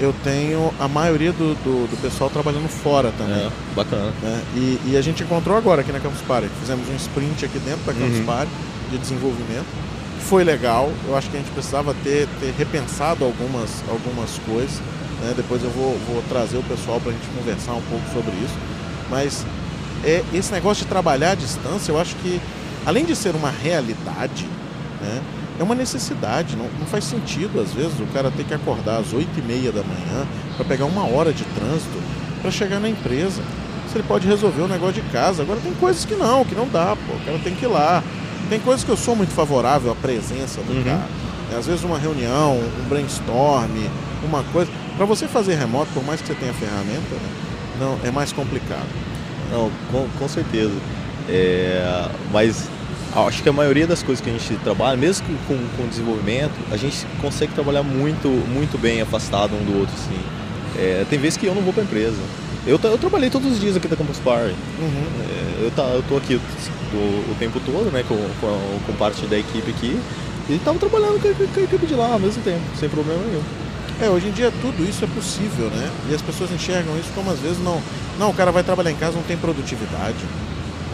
eu 0.00 0.14
tenho 0.24 0.72
a 0.78 0.88
maioria 0.88 1.32
do, 1.32 1.54
do, 1.62 1.88
do 1.88 2.02
pessoal 2.02 2.28
trabalhando 2.28 2.68
fora 2.68 3.12
também. 3.16 3.46
É, 3.46 3.50
bacana. 3.74 4.12
Né? 4.22 4.42
E, 4.54 4.80
e, 4.86 4.96
a 4.96 5.00
gente 5.00 5.22
encontrou 5.22 5.56
agora 5.56 5.80
aqui 5.80 5.92
na 5.92 6.00
Campus 6.00 6.20
Party. 6.22 6.48
Fizemos 6.60 6.88
um 6.88 6.96
sprint 6.96 7.44
aqui 7.44 7.58
dentro 7.60 7.84
da 7.86 7.92
Campus 7.92 8.18
uhum. 8.18 8.24
Party 8.24 8.50
de 8.90 8.98
desenvolvimento. 8.98 9.66
Foi 10.20 10.42
legal. 10.42 10.90
Eu 11.06 11.16
acho 11.16 11.30
que 11.30 11.36
a 11.36 11.40
gente 11.40 11.50
precisava 11.52 11.94
ter, 12.02 12.28
ter 12.40 12.52
repensado 12.58 13.24
algumas, 13.24 13.84
algumas 13.88 14.38
coisas. 14.44 14.80
Né? 15.22 15.32
Depois 15.36 15.62
eu 15.62 15.70
vou, 15.70 15.96
vou 16.08 16.22
trazer 16.28 16.58
o 16.58 16.62
pessoal 16.64 17.00
para 17.00 17.10
a 17.10 17.14
gente 17.14 17.26
conversar 17.38 17.72
um 17.72 17.82
pouco 17.82 18.04
sobre 18.12 18.32
isso. 18.44 18.54
Mas 19.14 19.46
é, 20.02 20.24
esse 20.34 20.50
negócio 20.50 20.82
de 20.82 20.88
trabalhar 20.88 21.30
à 21.30 21.34
distância, 21.36 21.92
eu 21.92 22.00
acho 22.00 22.16
que, 22.16 22.40
além 22.84 23.04
de 23.04 23.14
ser 23.14 23.36
uma 23.36 23.48
realidade, 23.48 24.44
né, 25.00 25.22
é 25.60 25.62
uma 25.62 25.76
necessidade. 25.76 26.56
Não, 26.56 26.68
não 26.80 26.86
faz 26.86 27.04
sentido, 27.04 27.60
às 27.60 27.72
vezes, 27.72 28.00
o 28.00 28.06
cara 28.06 28.28
ter 28.32 28.42
que 28.42 28.52
acordar 28.52 28.98
às 28.98 29.12
8 29.12 29.28
e 29.38 29.42
meia 29.42 29.70
da 29.70 29.84
manhã 29.84 30.26
para 30.56 30.64
pegar 30.64 30.86
uma 30.86 31.06
hora 31.06 31.32
de 31.32 31.44
trânsito 31.44 31.96
para 32.42 32.50
chegar 32.50 32.80
na 32.80 32.88
empresa. 32.88 33.40
Se 33.88 33.96
ele 33.96 34.04
pode 34.08 34.26
resolver 34.26 34.62
o 34.62 34.66
negócio 34.66 35.00
de 35.00 35.08
casa. 35.10 35.42
Agora 35.42 35.60
tem 35.60 35.72
coisas 35.74 36.04
que 36.04 36.16
não, 36.16 36.44
que 36.44 36.56
não 36.56 36.66
dá, 36.66 36.96
pô. 36.96 37.12
O 37.12 37.24
cara 37.24 37.38
tem 37.38 37.54
que 37.54 37.64
ir 37.64 37.68
lá. 37.68 38.02
Tem 38.50 38.58
coisas 38.58 38.82
que 38.82 38.90
eu 38.90 38.96
sou 38.96 39.14
muito 39.14 39.32
favorável 39.32 39.92
à 39.92 39.94
presença 39.94 40.60
do 40.62 40.72
uhum. 40.72 40.82
cara. 40.82 41.06
É, 41.52 41.56
às 41.56 41.66
vezes 41.66 41.84
uma 41.84 41.98
reunião, 42.00 42.58
um 42.58 42.88
brainstorm, 42.88 43.70
uma 44.24 44.42
coisa. 44.52 44.72
Para 44.96 45.06
você 45.06 45.28
fazer 45.28 45.54
remoto, 45.54 45.92
por 45.94 46.02
mais 46.02 46.20
que 46.20 46.26
você 46.26 46.34
tenha 46.34 46.52
ferramenta, 46.52 47.14
né, 47.14 47.30
não, 47.78 47.98
é 48.04 48.10
mais 48.10 48.32
complicado. 48.32 49.03
Não, 49.54 49.70
com, 49.92 50.08
com 50.18 50.28
certeza. 50.28 50.74
É, 51.28 52.08
mas 52.32 52.68
acho 53.14 53.42
que 53.42 53.48
a 53.48 53.52
maioria 53.52 53.86
das 53.86 54.02
coisas 54.02 54.22
que 54.22 54.28
a 54.28 54.32
gente 54.32 54.56
trabalha, 54.64 54.96
mesmo 54.96 55.24
com, 55.46 55.56
com 55.76 55.88
desenvolvimento, 55.88 56.54
a 56.72 56.76
gente 56.76 57.06
consegue 57.20 57.52
trabalhar 57.54 57.84
muito, 57.84 58.28
muito 58.28 58.76
bem 58.76 59.00
afastado 59.00 59.54
um 59.54 59.64
do 59.64 59.78
outro. 59.78 59.94
Assim. 59.94 60.20
É, 60.76 61.06
tem 61.08 61.20
vezes 61.20 61.36
que 61.38 61.46
eu 61.46 61.54
não 61.54 61.62
vou 61.62 61.72
para 61.72 61.82
a 61.82 61.86
empresa. 61.86 62.18
Eu, 62.66 62.80
eu 62.82 62.98
trabalhei 62.98 63.30
todos 63.30 63.52
os 63.52 63.60
dias 63.60 63.76
aqui 63.76 63.86
da 63.86 63.94
Campus 63.94 64.18
Party. 64.18 64.54
Uhum. 64.80 65.06
É, 65.20 65.66
eu, 65.66 65.70
tá, 65.70 65.82
eu 65.82 66.02
tô 66.08 66.16
aqui 66.16 66.34
do, 66.90 67.32
o 67.32 67.36
tempo 67.38 67.60
todo, 67.60 67.92
né, 67.92 68.02
com, 68.08 68.16
com, 68.40 68.80
com, 68.86 68.92
parte 68.94 69.24
da 69.26 69.38
equipe 69.38 69.70
aqui. 69.70 70.00
E 70.48 70.54
estava 70.54 70.78
trabalhando 70.78 71.20
com 71.22 71.28
a, 71.28 71.34
com 71.34 71.60
a 71.60 71.62
equipe 71.62 71.86
de 71.86 71.94
lá 71.94 72.12
ao 72.14 72.18
mesmo 72.18 72.42
tempo, 72.42 72.62
sem 72.78 72.88
problema 72.88 73.22
nenhum. 73.22 73.63
É, 74.00 74.08
hoje 74.08 74.28
em 74.28 74.32
dia 74.32 74.52
tudo 74.60 74.88
isso 74.88 75.04
é 75.04 75.08
possível, 75.08 75.70
né? 75.70 75.90
E 76.10 76.14
as 76.14 76.20
pessoas 76.20 76.50
enxergam 76.50 76.98
isso 76.98 77.10
como 77.14 77.30
às 77.30 77.38
vezes 77.38 77.58
não. 77.58 77.80
Não, 78.18 78.30
o 78.30 78.34
cara 78.34 78.50
vai 78.50 78.62
trabalhar 78.62 78.90
em 78.90 78.96
casa, 78.96 79.16
não 79.16 79.22
tem 79.22 79.36
produtividade. 79.36 80.18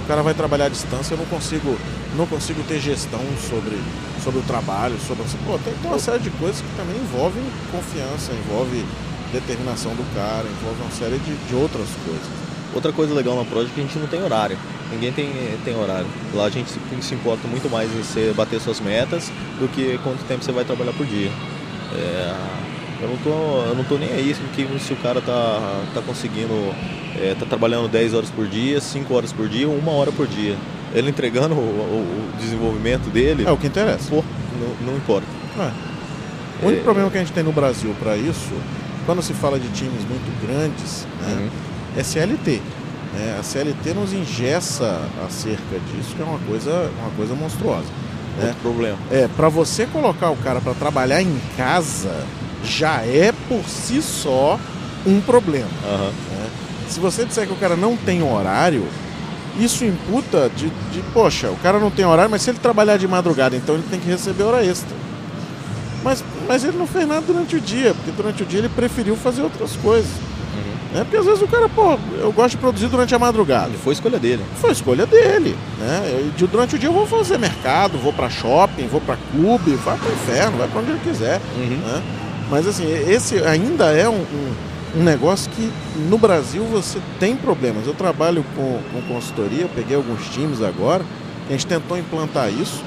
O 0.05 0.07
cara 0.07 0.23
vai 0.23 0.35
trabalhar 0.35 0.67
à 0.67 0.69
distância, 0.69 1.15
eu 1.15 1.19
não 1.19 1.27
consigo, 1.27 1.79
não 2.17 2.27
consigo 2.27 2.63
ter 2.65 2.81
gestão 2.81 3.21
sobre, 3.49 3.79
sobre 4.23 4.41
o 4.41 4.43
trabalho, 4.43 4.99
sobre. 5.07 5.25
Pô, 5.47 5.59
tem, 5.59 5.73
tem 5.73 5.91
uma 5.91 5.99
série 5.99 6.19
de 6.19 6.31
coisas 6.31 6.61
que 6.61 6.77
também 6.77 6.97
envolvem 6.97 7.43
confiança, 7.73 8.33
envolve 8.33 8.85
determinação 9.33 9.93
do 9.93 10.05
cara, 10.15 10.45
envolve 10.47 10.83
uma 10.83 10.91
série 10.91 11.19
de, 11.19 11.35
de 11.49 11.55
outras 11.55 11.89
coisas. 12.05 12.27
Outra 12.75 12.93
coisa 12.93 13.15
legal 13.15 13.35
na 13.37 13.45
Project 13.45 13.73
é 13.73 13.75
que 13.75 13.81
a 13.81 13.85
gente 13.85 13.99
não 13.99 14.07
tem 14.07 14.23
horário. 14.23 14.59
Ninguém 14.93 15.13
tem, 15.13 15.33
tem 15.65 15.77
horário. 15.77 16.07
Lá 16.35 16.45
a 16.45 16.51
gente 16.51 16.71
se, 16.71 16.79
se 17.01 17.15
importa 17.15 17.49
muito 17.49 17.71
mais 17.71 17.91
em 17.91 18.03
você 18.03 18.33
bater 18.37 18.61
suas 18.61 18.81
metas 18.81 19.31
do 19.59 19.69
que 19.69 19.99
quanto 20.05 20.23
tempo 20.25 20.45
você 20.45 20.53
vai 20.53 20.65
trabalhar 20.65 20.93
por 20.93 21.07
dia. 21.07 21.31
É, 21.93 22.35
eu 23.03 23.09
não 23.09 23.17
tô, 23.17 23.31
eu 23.31 23.75
não 23.75 23.85
tô 23.85 23.97
nem 23.97 24.11
aí 24.13 24.35
se 24.35 24.93
o 24.93 24.97
cara 24.97 25.21
tá, 25.21 25.85
tá 25.95 26.03
conseguindo, 26.03 26.53
é, 27.17 27.35
tá 27.39 27.47
trabalhando 27.47 27.89
10 27.89 28.15
horas 28.15 28.31
por 28.31 28.47
dia, 28.47 28.81
5 28.81 29.15
horas 29.15 29.33
por 29.33 29.49
dia, 29.49 29.69
uma 29.69 29.93
hora 29.93 30.13
por 30.13 30.27
dia. 30.27 30.57
Ele 30.95 31.11
entregando 31.11 31.55
o, 31.55 31.59
o, 31.59 32.33
o 32.35 32.37
desenvolvimento 32.39 33.09
dele. 33.11 33.45
É 33.47 33.51
o 33.51 33.57
que 33.57 33.67
interessa. 33.67 34.11
Pô, 34.11 34.25
não, 34.61 34.93
não 34.93 34.97
importa. 34.97 35.27
É. 35.59 35.71
O 36.63 36.67
único 36.67 36.83
é... 36.83 36.85
problema 36.85 37.11
que 37.11 37.17
a 37.17 37.21
gente 37.21 37.33
tem 37.33 37.43
no 37.43 37.53
Brasil 37.53 37.95
para 37.99 38.17
isso, 38.17 38.53
quando 39.07 39.23
se 39.23 39.33
fala 39.33 39.59
de 39.59 39.69
times 39.69 40.05
muito 40.05 40.47
grandes, 40.47 41.07
né, 41.21 41.39
uhum. 41.39 41.49
é 41.97 42.03
CLT. 42.03 42.61
É, 43.19 43.37
a 43.41 43.43
CLT 43.43 43.95
nos 43.95 44.13
ingessa 44.13 45.01
acerca 45.27 45.81
disso, 45.93 46.15
que 46.15 46.23
é 46.23 46.25
uma 46.25 46.39
coisa, 46.41 46.91
uma 47.01 47.11
coisa 47.17 47.35
monstruosa. 47.35 47.89
Né? 48.37 48.47
Outro 48.47 48.61
problema. 48.61 48.99
É, 49.11 49.29
para 49.37 49.49
você 49.49 49.87
colocar 49.87 50.31
o 50.31 50.37
cara 50.37 50.61
para 50.61 50.75
trabalhar 50.75 51.21
em 51.21 51.41
casa, 51.57 52.25
já 52.65 53.03
é 53.03 53.33
por 53.49 53.65
si 53.65 54.03
só 54.03 54.59
um 55.07 55.21
problema. 55.21 55.69
Uhum. 55.85 56.07
Né? 56.07 56.51
Se 56.89 57.01
você 57.01 57.25
disser 57.25 57.47
que 57.47 57.53
o 57.53 57.57
cara 57.57 57.77
não 57.77 57.97
tem 57.97 58.23
horário, 58.23 58.87
isso 59.59 59.85
imputa 59.85 60.51
de, 60.55 60.71
de, 60.93 61.03
poxa, 61.13 61.51
o 61.51 61.57
cara 61.57 61.79
não 61.79 61.91
tem 61.91 62.05
horário, 62.05 62.31
mas 62.31 62.43
se 62.43 62.51
ele 62.51 62.59
trabalhar 62.59 62.97
de 62.97 63.07
madrugada, 63.07 63.57
então 63.57 63.75
ele 63.75 63.85
tem 63.91 64.01
que 64.01 64.09
receber 64.09 64.43
hora 64.45 64.65
extra. 64.65 64.97
Mas, 66.03 66.25
mas 66.49 66.65
ele 66.65 66.79
não 66.79 66.87
fez 66.87 67.07
nada 67.07 67.21
durante 67.21 67.57
o 67.57 67.61
dia, 67.61 67.95
porque 67.95 68.11
durante 68.11 68.43
o 68.43 68.47
dia 68.47 68.61
ele 68.61 68.69
preferiu 68.69 69.17
fazer 69.17 69.43
outras 69.43 69.77
coisas. 69.77 70.11
Uhum. 70.11 70.97
Né? 70.97 71.05
Porque 71.05 71.17
às 71.17 71.27
vezes 71.27 71.43
o 71.43 71.47
cara, 71.47 71.69
pô, 71.69 71.99
eu 72.19 72.33
gosto 72.33 72.53
de 72.53 72.57
produzir 72.57 72.89
durante 72.89 73.15
a 73.15 73.19
madrugada. 73.19 73.71
E 73.75 73.77
foi 73.77 73.93
escolha 73.93 74.19
dele. 74.19 74.43
Foi 74.61 74.73
escolha 74.73 75.05
dele. 75.05 75.57
Né? 75.79 76.33
Eu, 76.39 76.47
durante 76.49 76.77
o 76.77 76.79
dia 76.79 76.89
eu 76.89 76.93
vou 76.95 77.07
fazer 77.07 77.39
mercado, 77.39 77.99
vou 77.99 78.13
para 78.13 78.31
shopping, 78.31 78.87
vou 78.87 79.01
para 79.01 79.19
clube, 79.31 79.75
vai 79.75 79.97
para 79.99 80.09
o 80.09 80.13
inferno, 80.13 80.59
vai 80.59 80.69
para 80.69 80.81
onde 80.81 80.91
ele 80.91 81.01
quiser. 81.01 81.41
Uhum. 81.57 81.77
Né? 81.87 82.03
Mas 82.51 82.67
assim, 82.67 82.85
esse 83.09 83.39
ainda 83.45 83.93
é 83.93 84.09
um, 84.09 84.15
um, 84.15 84.55
um, 84.97 85.03
negócio 85.05 85.51
que 85.53 85.71
no 86.09 86.19
Brasil 86.19 86.65
você 86.65 86.99
tem 87.21 87.37
problemas. 87.37 87.87
Eu 87.87 87.95
trabalho 87.95 88.45
com, 88.57 88.81
com 88.93 89.03
consultoria, 89.03 89.63
eu 89.63 89.69
peguei 89.69 89.97
alguns 89.97 90.29
times 90.31 90.61
agora, 90.61 91.05
a 91.49 91.53
gente 91.53 91.67
tentou 91.67 91.97
implantar 91.97 92.53
isso, 92.53 92.83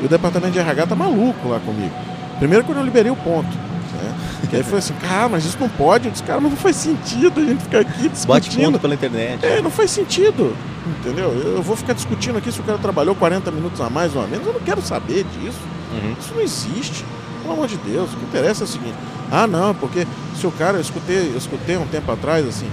e 0.00 0.06
o 0.06 0.08
departamento 0.08 0.52
de 0.52 0.60
RH 0.60 0.86
tá 0.86 0.94
maluco 0.94 1.48
lá 1.48 1.58
comigo. 1.58 1.94
Primeiro 2.38 2.64
quando 2.64 2.78
eu 2.78 2.84
liberei 2.84 3.10
o 3.10 3.16
ponto. 3.16 3.48
Né? 3.48 4.14
Que 4.48 4.56
aí 4.56 4.62
foi 4.62 4.78
assim, 4.78 4.94
cara, 4.94 5.28
mas 5.30 5.44
isso 5.44 5.58
não 5.60 5.68
pode. 5.68 6.06
Eu 6.06 6.12
disse, 6.12 6.22
cara, 6.22 6.40
mas 6.40 6.52
não 6.52 6.58
faz 6.58 6.76
sentido 6.76 7.40
a 7.40 7.44
gente 7.44 7.62
ficar 7.64 7.80
aqui 7.80 8.08
discutindo. 8.08 8.26
Bate 8.26 8.56
ponto 8.56 8.78
pela 8.78 8.94
internet. 8.94 9.44
É, 9.44 9.60
não 9.60 9.70
faz 9.70 9.90
sentido. 9.90 10.56
Entendeu? 11.00 11.30
Eu 11.32 11.62
vou 11.62 11.76
ficar 11.76 11.92
discutindo 11.92 12.38
aqui 12.38 12.50
se 12.50 12.60
o 12.60 12.62
cara 12.62 12.78
trabalhou 12.78 13.14
40 13.14 13.50
minutos 13.50 13.80
a 13.80 13.90
mais 13.90 14.14
ou 14.14 14.22
a 14.22 14.26
menos. 14.26 14.46
Eu 14.46 14.54
não 14.54 14.60
quero 14.60 14.80
saber 14.80 15.24
disso. 15.24 15.58
Uhum. 15.92 16.14
Isso 16.18 16.34
não 16.34 16.40
existe. 16.40 17.04
Pelo 17.50 17.62
amor 17.62 17.68
de 17.68 17.78
Deus, 17.78 18.12
o 18.12 18.16
que 18.16 18.24
interessa 18.26 18.62
é 18.62 18.64
o 18.64 18.68
seguinte. 18.68 18.94
Ah, 19.28 19.44
não, 19.44 19.74
porque 19.74 20.06
se 20.36 20.46
o 20.46 20.52
cara, 20.52 20.76
eu 20.76 20.80
escutei, 20.80 21.32
eu 21.32 21.36
escutei 21.36 21.76
um 21.76 21.86
tempo 21.86 22.12
atrás 22.12 22.46
assim, 22.46 22.70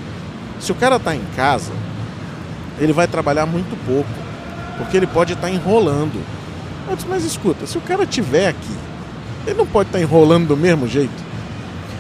se 0.60 0.72
o 0.72 0.75
cara 0.75 0.98
está 0.98 1.15
em 1.15 1.24
casa, 1.36 1.72
ele 2.77 2.93
vai 2.93 3.07
trabalhar 3.07 3.48
muito 3.48 3.75
pouco, 3.88 4.10
porque 4.77 4.96
ele 4.96 5.07
pode 5.07 5.34
estar 5.34 5.48
tá 5.48 5.50
enrolando. 5.51 6.24
Mas, 6.88 7.03
mas 7.05 7.25
escuta, 7.25 7.65
se 7.65 7.75
o 7.75 7.81
cara 7.81 8.03
estiver 8.03 8.50
aqui 8.50 8.88
ele 9.48 9.57
não 9.57 9.65
pode 9.65 9.89
estar 9.89 9.98
tá 9.98 10.03
enrolando 10.03 10.50
do 10.50 10.57
mesmo 10.57 10.88
jeito. 10.88 11.25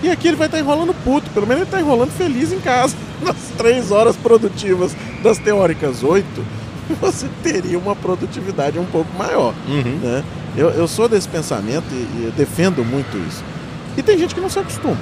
E 0.03 0.11
aqui 0.11 0.27
ele 0.27 0.37
vai 0.37 0.47
estar 0.47 0.57
tá 0.57 0.63
enrolando 0.63 0.93
puto, 1.03 1.31
pelo 1.31 1.47
menos 1.47 1.61
ele 1.61 1.69
está 1.69 1.79
enrolando 1.79 2.11
feliz 2.11 2.51
em 2.51 2.59
casa. 2.59 2.95
Nas 3.23 3.37
três 3.57 3.89
horas 3.89 4.15
produtivas 4.15 4.95
das 5.23 5.39
teóricas 5.39 6.03
oito, 6.03 6.45
você 7.01 7.27
teria 7.41 7.79
uma 7.79 7.95
produtividade 7.95 8.77
um 8.77 8.85
pouco 8.85 9.11
maior. 9.17 9.55
Uhum. 9.67 9.99
Né? 10.03 10.23
Eu, 10.57 10.71
eu 10.71 10.87
sou 10.87 11.07
desse 11.07 11.29
pensamento 11.29 11.85
e, 11.91 11.95
e 11.95 12.25
eu 12.25 12.31
defendo 12.31 12.83
muito 12.83 13.15
isso. 13.29 13.43
E 13.95 14.01
tem 14.01 14.17
gente 14.17 14.33
que 14.33 14.41
não 14.41 14.49
se 14.49 14.57
acostuma. 14.57 14.97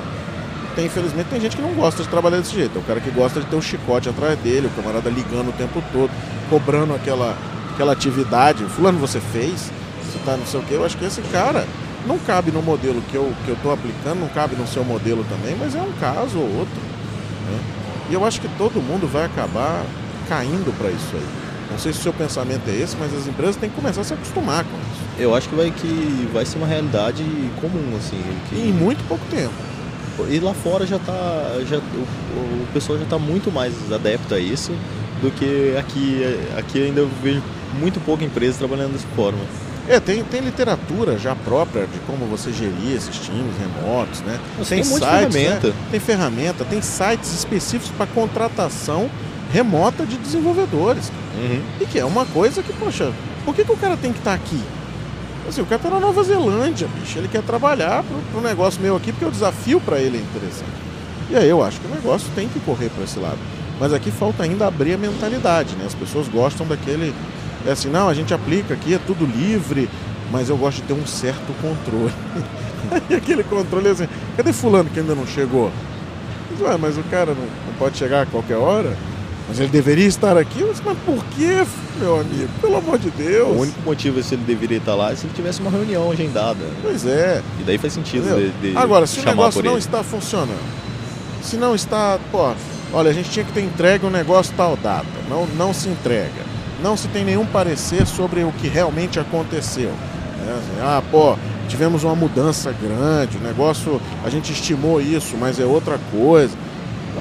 Tem, 0.76 0.88
infelizmente, 0.88 1.28
tem 1.28 1.40
gente 1.40 1.56
que 1.56 1.62
não 1.62 1.74
gosta 1.74 2.04
de 2.04 2.10
trabalhar 2.10 2.40
desse 2.40 2.54
jeito. 2.54 2.78
É 2.78 2.82
o 2.82 2.84
cara 2.84 3.00
que 3.00 3.10
gosta 3.10 3.40
de 3.40 3.46
ter 3.46 3.56
o 3.56 3.60
um 3.60 3.62
chicote 3.62 4.10
atrás 4.10 4.38
dele, 4.40 4.68
o 4.68 4.70
camarada 4.72 5.10
ligando 5.10 5.50
o 5.50 5.54
tempo 5.54 5.82
todo, 5.94 6.12
cobrando 6.50 6.94
aquela, 6.94 7.38
aquela 7.74 7.94
atividade. 7.94 8.66
Fulano, 8.66 9.00
você 9.00 9.22
fez? 9.22 9.72
Você 10.04 10.20
tá 10.26 10.36
não 10.36 10.46
sei 10.46 10.60
o 10.60 10.64
quê. 10.64 10.74
Eu 10.74 10.86
acho 10.86 10.98
que 10.98 11.06
esse 11.06 11.22
cara 11.22 11.66
não 12.06 12.20
cabe 12.20 12.52
no 12.52 12.62
modelo 12.62 13.02
que 13.10 13.16
eu 13.16 13.34
que 13.46 13.52
estou 13.52 13.72
aplicando, 13.72 14.20
não 14.20 14.28
cabe 14.28 14.58
no 14.58 14.68
seu 14.68 14.84
modelo 14.84 15.26
também, 15.30 15.56
mas 15.58 15.74
é 15.74 15.82
um 15.82 15.94
caso 15.94 16.38
ou 16.38 16.58
outro. 16.58 16.82
Né? 17.50 17.60
E 18.10 18.14
eu 18.14 18.26
acho 18.26 18.42
que 18.42 18.50
todo 18.58 18.82
mundo 18.82 19.08
vai 19.08 19.24
acabar 19.24 19.86
caindo 20.28 20.78
para 20.78 20.90
isso 20.90 21.16
aí. 21.16 21.46
Não 21.72 21.80
sei 21.80 21.94
se 21.94 22.00
o 22.00 22.04
seu 22.04 22.14
pensamento 22.14 22.70
é 22.70 22.76
esse, 22.76 22.96
mas 22.98 23.14
as 23.14 23.26
empresas 23.26 23.56
têm 23.56 23.70
que 23.70 23.76
começar 23.76 24.02
a 24.02 24.04
se 24.04 24.14
acostumar 24.14 24.66
com 24.66 24.78
isso. 24.92 24.95
Eu 25.18 25.34
acho 25.34 25.48
que 25.50 25.56
vai, 25.56 25.72
que 25.72 26.30
vai 26.34 26.46
ser 26.46 26.58
uma 26.58 26.68
realidade 26.68 27.24
comum, 27.62 27.96
assim. 27.98 28.22
Que... 28.50 28.56
Em 28.56 28.74
muito 28.74 29.06
pouco 29.08 29.24
tempo. 29.30 29.54
E 30.30 30.40
lá 30.40 30.54
fora 30.54 30.86
já 30.86 30.98
tá. 31.00 31.62
Já, 31.68 31.78
o, 31.78 31.82
o 31.82 32.68
pessoal 32.74 32.98
já 32.98 33.04
está 33.04 33.20
muito 33.20 33.52
mais 33.52 33.74
adepto 33.92 34.34
a 34.34 34.40
isso 34.40 34.72
do 35.22 35.32
que 35.32 35.76
aqui. 35.78 36.22
Aqui 36.58 36.84
ainda 36.84 37.02
eu 37.02 37.10
vejo 37.22 37.44
muito 37.80 38.00
pouca 38.00 38.24
empresa 38.24 38.58
trabalhando 38.58 38.94
dessa 38.94 39.08
forma. 39.16 39.40
É, 39.88 40.00
tem, 40.00 40.24
tem 40.24 40.42
literatura 40.42 41.18
já 41.18 41.36
própria 41.36 41.86
de 41.86 42.00
como 42.08 42.26
você 42.26 42.52
gerir 42.52 42.96
esses 42.96 43.18
times 43.20 43.54
remotos, 43.60 44.22
né? 44.22 44.40
tem, 44.58 44.82
tem 44.82 44.84
sites, 44.84 45.00
né? 45.00 45.30
ferramenta. 45.30 45.68
Né? 45.68 45.74
Tem 45.92 46.00
ferramenta, 46.00 46.66
tem 46.66 46.82
sites 46.82 47.32
específicos 47.34 47.92
para 47.96 48.08
contratação 48.08 49.10
remota 49.54 50.04
de 50.06 50.18
desenvolvedores. 50.18 51.12
Uhum. 51.38 51.62
E 51.80 51.86
que 51.86 52.00
é 52.00 52.06
uma 52.06 52.26
coisa 52.26 52.64
que, 52.64 52.74
poxa, 52.74 53.14
por 53.44 53.54
que, 53.54 53.64
que 53.64 53.72
o 53.72 53.78
cara 53.78 53.96
tem 53.96 54.12
que 54.12 54.18
estar 54.18 54.32
tá 54.32 54.36
aqui? 54.36 54.60
Assim, 55.48 55.62
o 55.62 55.66
cara 55.66 55.82
tá 55.82 55.90
na 55.90 56.00
Nova 56.00 56.24
Zelândia, 56.24 56.88
bicho. 57.00 57.20
Ele 57.20 57.28
quer 57.28 57.44
trabalhar 57.44 58.04
pro, 58.04 58.18
pro 58.32 58.42
negócio 58.42 58.82
meu 58.82 58.96
aqui, 58.96 59.12
porque 59.12 59.26
o 59.26 59.32
desafio 59.32 59.80
para 59.80 60.00
ele 60.00 60.18
é 60.18 60.22
interessante. 60.22 60.72
E 61.30 61.36
aí 61.36 61.50
eu 61.50 61.64
acho 61.64 61.80
que 61.80 61.88
o 61.88 61.96
negócio 61.96 62.28
tem 62.36 62.48
que 62.48 62.60
correr 62.60 62.90
para 62.90 63.04
esse 63.04 63.20
lado. 63.20 63.38
Mas 63.80 63.94
aqui 63.94 64.10
falta 64.10 64.44
ainda 64.44 64.68
abrir 64.68 64.94
a 64.94 64.98
mentalidade, 64.98 65.76
né? 65.76 65.86
As 65.86 65.94
pessoas 65.94 66.28
gostam 66.28 66.66
daquele 66.66 67.14
é 67.66 67.72
assim, 67.72 67.90
não, 67.90 68.08
a 68.08 68.14
gente 68.14 68.32
aplica 68.32 68.76
aqui, 68.76 68.94
é 68.94 69.00
tudo 69.00 69.26
livre, 69.26 69.90
mas 70.32 70.50
eu 70.50 70.58
gosto 70.58 70.78
de 70.78 70.84
ter 70.84 70.94
um 70.94 71.06
certo 71.06 71.52
controle. 71.60 72.14
e 73.10 73.16
aquele 73.16 73.44
controle 73.44 73.90
assim, 73.90 74.08
cadê 74.38 74.54
fulano 74.54 74.88
que 74.92 75.00
ainda 75.00 75.16
não 75.16 75.26
chegou? 75.26 75.72
Mas, 76.52 76.80
mas 76.80 76.98
o 76.98 77.04
cara 77.04 77.34
não, 77.34 77.42
não, 77.42 77.74
pode 77.80 77.98
chegar 77.98 78.22
a 78.22 78.26
qualquer 78.28 78.58
hora? 78.58 78.96
Mas 79.48 79.60
ele 79.60 79.70
deveria 79.70 80.08
estar 80.08 80.38
aqui? 80.38 80.64
Mas, 80.64 80.82
mas 80.84 80.98
por 81.00 81.24
que, 81.26 81.66
meu 82.00 82.20
amigo? 82.20 82.50
Pelo 82.60 82.78
amor 82.78 82.98
de 82.98 83.12
Deus. 83.12 83.50
O 83.50 83.62
único 83.62 83.80
motivo 83.82 84.20
é 84.20 84.24
se 84.24 84.36
ele 84.36 84.44
deveria 84.44 84.78
estar 84.78 84.96
lá 84.96 85.12
é 85.12 85.16
se 85.16 85.26
ele 85.26 85.34
tivesse 85.36 85.62
uma 85.62 85.70
reunião 85.70 86.12
agendada. 86.12 86.66
Pois 86.82 87.06
é. 87.06 87.42
E 87.60 87.64
daí 87.64 87.78
faz 87.78 87.94
sentido 87.94 88.26
de, 88.36 88.72
de 88.72 88.78
Agora, 88.78 89.06
se 89.06 89.20
o 89.20 89.26
negócio 89.26 89.64
não 89.64 89.78
está 89.78 90.04
funcionando, 90.04 90.58
se 91.44 91.58
não 91.58 91.76
está, 91.76 92.20
pô, 92.32 92.54
olha, 92.92 93.12
a 93.12 93.14
gente 93.14 93.30
tinha 93.30 93.46
que 93.46 93.52
ter 93.52 93.62
entregue 93.62 94.06
um 94.06 94.10
negócio 94.10 94.54
tal 94.58 94.76
data, 94.76 95.06
não, 95.30 95.46
não 95.56 95.74
se 95.74 95.90
entrega 95.90 96.56
não 96.82 96.96
se 96.98 97.08
tem 97.08 97.24
nenhum 97.24 97.46
parecer 97.46 98.06
sobre 98.06 98.44
o 98.44 98.52
que 98.52 98.68
realmente 98.68 99.20
aconteceu. 99.20 99.90
Né? 99.90 100.58
Assim, 100.58 100.82
ah, 100.82 101.02
pô, 101.10 101.36
tivemos 101.68 102.04
uma 102.04 102.16
mudança 102.16 102.72
grande, 102.72 103.38
o 103.38 103.42
negócio, 103.42 104.02
a 104.24 104.30
gente 104.30 104.52
estimou 104.52 105.02
isso, 105.02 105.36
mas 105.38 105.60
é 105.60 105.66
outra 105.66 106.00
coisa. 106.12 106.56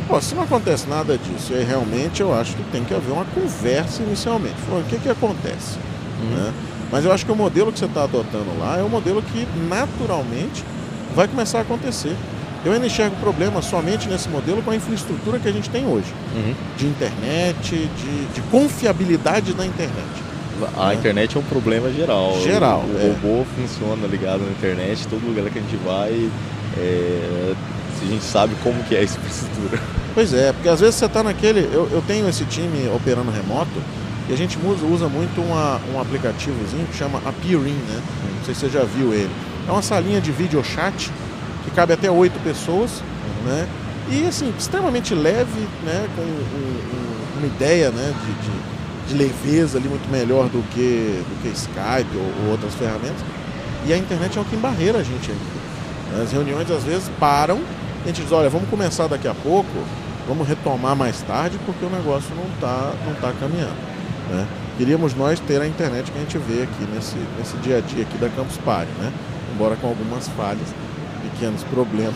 Pô, 0.08 0.20
se 0.20 0.34
não 0.34 0.42
acontece 0.42 0.88
nada 0.88 1.16
disso, 1.16 1.52
aí 1.54 1.64
realmente 1.64 2.20
eu 2.20 2.34
acho 2.34 2.54
que 2.54 2.62
tem 2.64 2.84
que 2.84 2.94
haver 2.94 3.12
uma 3.12 3.24
conversa 3.26 4.02
inicialmente. 4.02 4.56
o 4.70 4.82
que, 4.88 4.98
que 4.98 5.08
acontece? 5.08 5.78
Uhum. 6.20 6.30
Né? 6.30 6.52
Mas 6.90 7.04
eu 7.04 7.12
acho 7.12 7.26
que 7.26 7.32
o 7.32 7.36
modelo 7.36 7.72
que 7.72 7.78
você 7.78 7.86
está 7.86 8.04
adotando 8.04 8.58
lá 8.58 8.78
é 8.78 8.82
o 8.82 8.88
modelo 8.88 9.22
que 9.22 9.46
naturalmente 9.68 10.64
vai 11.14 11.26
começar 11.26 11.58
a 11.58 11.62
acontecer. 11.62 12.14
Eu 12.64 12.72
ainda 12.72 12.86
enxergo 12.86 13.14
problema 13.16 13.60
somente 13.60 14.08
nesse 14.08 14.28
modelo 14.28 14.62
com 14.62 14.70
a 14.70 14.76
infraestrutura 14.76 15.38
que 15.38 15.46
a 15.46 15.52
gente 15.52 15.68
tem 15.68 15.86
hoje. 15.86 16.12
Uhum. 16.34 16.54
De 16.78 16.86
internet, 16.86 17.70
de, 17.70 18.24
de, 18.26 18.40
confiabilidade 18.50 19.52
da 19.52 19.66
internet. 19.66 20.24
A 20.76 20.92
é. 20.92 20.94
internet 20.94 21.36
é 21.36 21.40
um 21.40 21.42
problema 21.42 21.92
geral. 21.92 22.40
Geral. 22.40 22.80
O, 22.80 22.94
o 22.94 22.98
é. 22.98 23.08
robô 23.08 23.44
funciona 23.56 24.06
ligado 24.06 24.44
na 24.44 24.50
internet, 24.50 25.06
todo 25.08 25.26
lugar 25.26 25.50
que 25.50 25.58
a 25.58 25.62
gente 25.62 25.76
vai, 25.84 26.30
é, 26.78 27.54
a 28.04 28.10
gente 28.10 28.24
sabe 28.24 28.54
como 28.62 28.82
que 28.84 28.94
é 28.94 29.02
essa 29.02 29.18
infraestrutura. 29.18 29.80
Pois 30.14 30.32
é, 30.32 30.52
porque 30.52 30.68
às 30.68 30.78
vezes 30.78 30.94
você 30.94 31.06
está 31.06 31.24
naquele. 31.24 31.60
Eu, 31.72 31.88
eu 31.90 32.02
tenho 32.06 32.28
esse 32.28 32.44
time 32.44 32.88
operando 32.94 33.32
remoto 33.32 33.82
e 34.28 34.32
a 34.32 34.36
gente 34.36 34.58
usa, 34.64 34.86
usa 34.86 35.08
muito 35.08 35.40
uma, 35.40 35.80
um 35.92 36.00
aplicativozinho 36.00 36.86
que 36.86 36.96
chama 36.96 37.18
Appearing, 37.26 37.74
né? 37.88 38.02
Não 38.38 38.44
sei 38.44 38.54
se 38.54 38.60
você 38.60 38.70
já 38.70 38.84
viu 38.84 39.12
ele. 39.12 39.30
É 39.68 39.72
uma 39.72 39.82
salinha 39.82 40.20
de 40.20 40.30
video 40.30 40.62
chat 40.62 41.10
que 41.64 41.70
cabe 41.72 41.92
até 41.92 42.10
oito 42.10 42.38
pessoas, 42.44 43.02
né? 43.44 43.66
E 44.10 44.26
assim, 44.26 44.52
extremamente 44.58 45.14
leve, 45.14 45.68
né? 45.82 46.08
Com 46.14 46.22
um, 46.22 46.24
um, 46.24 47.38
uma 47.38 47.46
ideia 47.46 47.90
né? 47.90 48.14
De, 48.24 48.32
de, 48.32 49.14
de, 49.14 49.24
leveza 49.24 49.78
ali 49.78 49.88
muito 49.88 50.08
melhor 50.10 50.48
do 50.48 50.62
que, 50.70 51.22
do 51.28 51.42
que 51.42 51.48
Skype 51.48 52.16
ou, 52.16 52.44
ou, 52.44 52.52
outras 52.52 52.74
ferramentas. 52.74 53.24
E 53.86 53.92
a 53.92 53.98
internet 53.98 54.38
é 54.38 54.40
o 54.40 54.44
que 54.44 54.56
embarreira 54.56 54.98
a 54.98 55.02
gente 55.02 55.30
ainda. 55.30 56.22
As 56.22 56.32
reuniões 56.32 56.70
às 56.70 56.84
vezes 56.84 57.10
param, 57.18 57.60
a 58.04 58.06
gente 58.06 58.22
diz, 58.22 58.32
olha, 58.32 58.50
vamos 58.50 58.68
começar 58.68 59.06
daqui 59.06 59.26
a 59.26 59.34
pouco, 59.34 59.70
vamos 60.28 60.46
retomar 60.46 60.94
mais 60.94 61.22
tarde 61.22 61.58
porque 61.64 61.84
o 61.84 61.90
negócio 61.90 62.34
não 62.34 62.44
está 62.54 62.92
não 63.06 63.14
tá 63.14 63.32
caminhando. 63.40 63.76
Né? 64.30 64.46
Queríamos 64.76 65.14
nós 65.14 65.40
ter 65.40 65.60
a 65.60 65.66
internet 65.66 66.10
que 66.10 66.18
a 66.18 66.20
gente 66.20 66.36
vê 66.38 66.64
aqui 66.64 66.84
nesse, 66.92 67.16
nesse 67.38 67.56
dia 67.58 67.78
a 67.78 67.80
dia 67.80 68.02
aqui 68.02 68.18
da 68.18 68.28
Campus 68.28 68.58
Party, 68.58 68.90
né? 68.98 69.12
Embora 69.54 69.76
com 69.76 69.86
algumas 69.86 70.28
falhas 70.28 70.68
pequenos 71.34 71.62
problemas. 71.64 72.14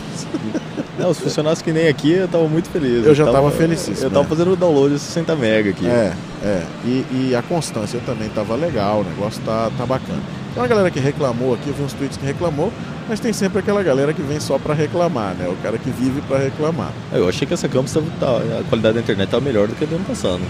Não, 0.98 1.10
os 1.10 1.20
funcionários 1.20 1.62
que 1.62 1.72
nem 1.72 1.86
aqui, 1.86 2.12
eu 2.12 2.24
estava 2.24 2.48
muito 2.48 2.68
feliz. 2.70 3.06
Eu 3.06 3.14
já 3.14 3.24
estava 3.24 3.50
felicíssimo. 3.52 4.04
Eu 4.04 4.08
estava 4.08 4.24
né? 4.24 4.28
fazendo 4.28 4.52
o 4.52 4.56
download 4.56 4.94
de 4.94 5.00
60 5.00 5.36
mega 5.36 5.70
aqui. 5.70 5.86
É, 5.86 6.12
é. 6.42 6.62
E, 6.84 7.06
e 7.12 7.36
a 7.36 7.42
constância 7.42 8.00
também 8.04 8.26
estava 8.26 8.56
legal, 8.56 9.00
o 9.00 9.04
negócio 9.04 9.40
tá, 9.44 9.70
tá 9.78 9.86
bacana. 9.86 10.20
Tem 10.52 10.62
uma 10.62 10.68
galera 10.68 10.90
que 10.90 10.98
reclamou 10.98 11.54
aqui, 11.54 11.68
eu 11.68 11.74
vi 11.74 11.82
uns 11.84 11.92
tweets 11.92 12.16
que 12.16 12.26
reclamou, 12.26 12.72
mas 13.08 13.20
tem 13.20 13.32
sempre 13.32 13.60
aquela 13.60 13.82
galera 13.82 14.12
que 14.12 14.22
vem 14.22 14.40
só 14.40 14.58
para 14.58 14.74
reclamar, 14.74 15.34
né? 15.34 15.48
O 15.48 15.56
cara 15.62 15.78
que 15.78 15.90
vive 15.90 16.20
para 16.22 16.38
reclamar. 16.38 16.92
Eu 17.12 17.28
achei 17.28 17.46
que 17.46 17.54
essa 17.54 17.68
campus 17.68 17.92
tava, 18.18 18.38
a 18.58 18.64
qualidade 18.68 18.94
da 18.94 19.00
internet 19.00 19.28
estava 19.28 19.44
melhor 19.44 19.68
do 19.68 19.74
que 19.74 19.84
a 19.84 19.86
do 19.86 19.94
ano 19.94 20.04
passado. 20.04 20.40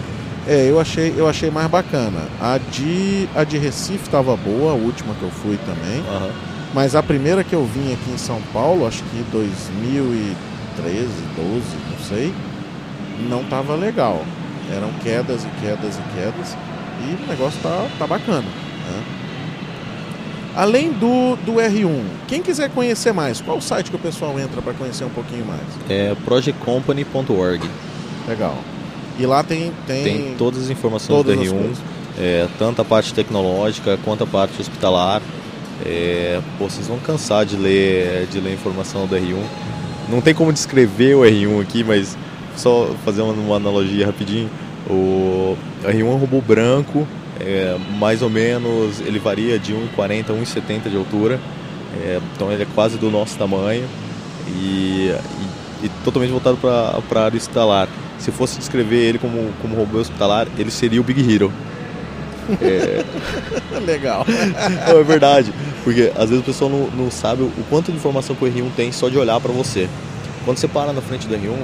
É, 0.46 0.70
eu 0.70 0.80
achei, 0.80 1.12
eu 1.14 1.28
achei 1.28 1.50
mais 1.50 1.68
bacana. 1.68 2.22
A 2.40 2.56
de, 2.56 3.28
a 3.34 3.44
de 3.44 3.58
Recife 3.58 4.04
estava 4.04 4.34
boa, 4.34 4.72
a 4.72 4.74
última 4.74 5.14
que 5.14 5.22
eu 5.22 5.30
fui 5.30 5.58
também. 5.58 5.98
Uhum. 5.98 6.57
Mas 6.74 6.94
a 6.94 7.02
primeira 7.02 7.42
que 7.42 7.54
eu 7.54 7.64
vim 7.64 7.92
aqui 7.92 8.10
em 8.10 8.18
São 8.18 8.40
Paulo, 8.52 8.86
acho 8.86 9.02
que 9.04 9.24
2013, 9.32 11.06
12, 11.36 11.62
não 11.90 12.04
sei, 12.06 12.34
não 13.28 13.44
tava 13.44 13.74
legal. 13.74 14.24
Eram 14.74 14.90
quedas 15.02 15.44
e 15.44 15.48
quedas 15.60 15.96
e 15.96 16.02
quedas. 16.14 16.56
E 17.00 17.24
o 17.24 17.26
negócio 17.28 17.58
tá, 17.62 17.88
tá 17.98 18.06
bacana. 18.06 18.42
Né? 18.42 19.04
Além 20.54 20.92
do, 20.92 21.36
do 21.36 21.54
R1, 21.54 22.02
quem 22.26 22.42
quiser 22.42 22.68
conhecer 22.70 23.12
mais, 23.12 23.40
qual 23.40 23.58
o 23.58 23.62
site 23.62 23.90
que 23.90 23.96
o 23.96 23.98
pessoal 23.98 24.38
entra 24.38 24.60
para 24.60 24.74
conhecer 24.74 25.04
um 25.04 25.10
pouquinho 25.10 25.46
mais? 25.46 25.62
É 25.88 26.14
projectcompany.org. 26.24 27.62
Legal. 28.26 28.58
E 29.18 29.24
lá 29.24 29.42
tem. 29.42 29.72
Tem, 29.86 30.04
tem 30.04 30.34
todas 30.36 30.64
as 30.64 30.70
informações 30.70 31.16
todas 31.16 31.36
do 31.36 31.44
R1, 31.44 31.76
é, 32.18 32.48
tanto 32.58 32.82
a 32.82 32.84
parte 32.84 33.14
tecnológica 33.14 33.98
quanto 34.04 34.24
a 34.24 34.26
parte 34.26 34.60
hospitalar. 34.60 35.22
É, 35.84 36.40
pô, 36.58 36.68
vocês 36.68 36.86
vão 36.86 36.98
cansar 36.98 37.44
de 37.44 37.56
ler, 37.56 38.26
de 38.26 38.40
ler 38.40 38.54
informação 38.54 39.06
do 39.06 39.16
R1. 39.16 39.42
Não 40.08 40.20
tem 40.20 40.34
como 40.34 40.52
descrever 40.52 41.14
o 41.14 41.20
R1 41.20 41.62
aqui, 41.62 41.84
mas 41.84 42.16
só 42.56 42.90
fazer 43.04 43.22
uma, 43.22 43.32
uma 43.32 43.56
analogia 43.56 44.06
rapidinho. 44.06 44.50
O 44.88 45.56
R1 45.84 46.00
é 46.00 46.04
um 46.04 46.16
robô 46.16 46.40
branco, 46.40 47.06
é, 47.40 47.76
mais 47.98 48.22
ou 48.22 48.30
menos 48.30 49.00
ele 49.00 49.18
varia 49.18 49.58
de 49.58 49.72
1,40 49.72 50.30
a 50.30 50.32
1,70 50.32 50.90
de 50.90 50.96
altura, 50.96 51.38
é, 52.02 52.20
então 52.34 52.50
ele 52.50 52.62
é 52.62 52.66
quase 52.74 52.96
do 52.96 53.10
nosso 53.10 53.36
tamanho 53.36 53.84
e, 54.48 55.12
e, 55.82 55.86
e 55.86 55.90
totalmente 56.04 56.30
voltado 56.30 56.56
para 56.56 57.20
a 57.20 57.24
área 57.24 57.36
hospitalar. 57.36 57.88
Se 58.18 58.32
fosse 58.32 58.58
descrever 58.58 58.96
ele 58.96 59.18
como, 59.18 59.52
como 59.62 59.76
robô 59.76 59.98
hospitalar, 59.98 60.48
ele 60.58 60.70
seria 60.70 61.00
o 61.00 61.04
Big 61.04 61.20
Hero. 61.32 61.52
É... 62.60 63.04
Legal. 63.80 64.24
Não, 64.86 65.00
é 65.00 65.04
verdade, 65.04 65.52
porque 65.84 66.12
às 66.16 66.30
vezes 66.30 66.40
o 66.40 66.44
pessoal 66.44 66.70
não, 66.70 66.86
não 66.90 67.10
sabe 67.10 67.42
o 67.42 67.64
quanto 67.68 67.90
de 67.90 67.98
informação 67.98 68.34
que 68.34 68.44
o 68.44 68.48
R1 68.48 68.70
tem 68.76 68.92
só 68.92 69.08
de 69.08 69.18
olhar 69.18 69.40
para 69.40 69.52
você. 69.52 69.88
Quando 70.44 70.58
você 70.58 70.68
para 70.68 70.92
na 70.92 71.00
frente 71.00 71.26
do 71.26 71.34
R1, 71.34 71.56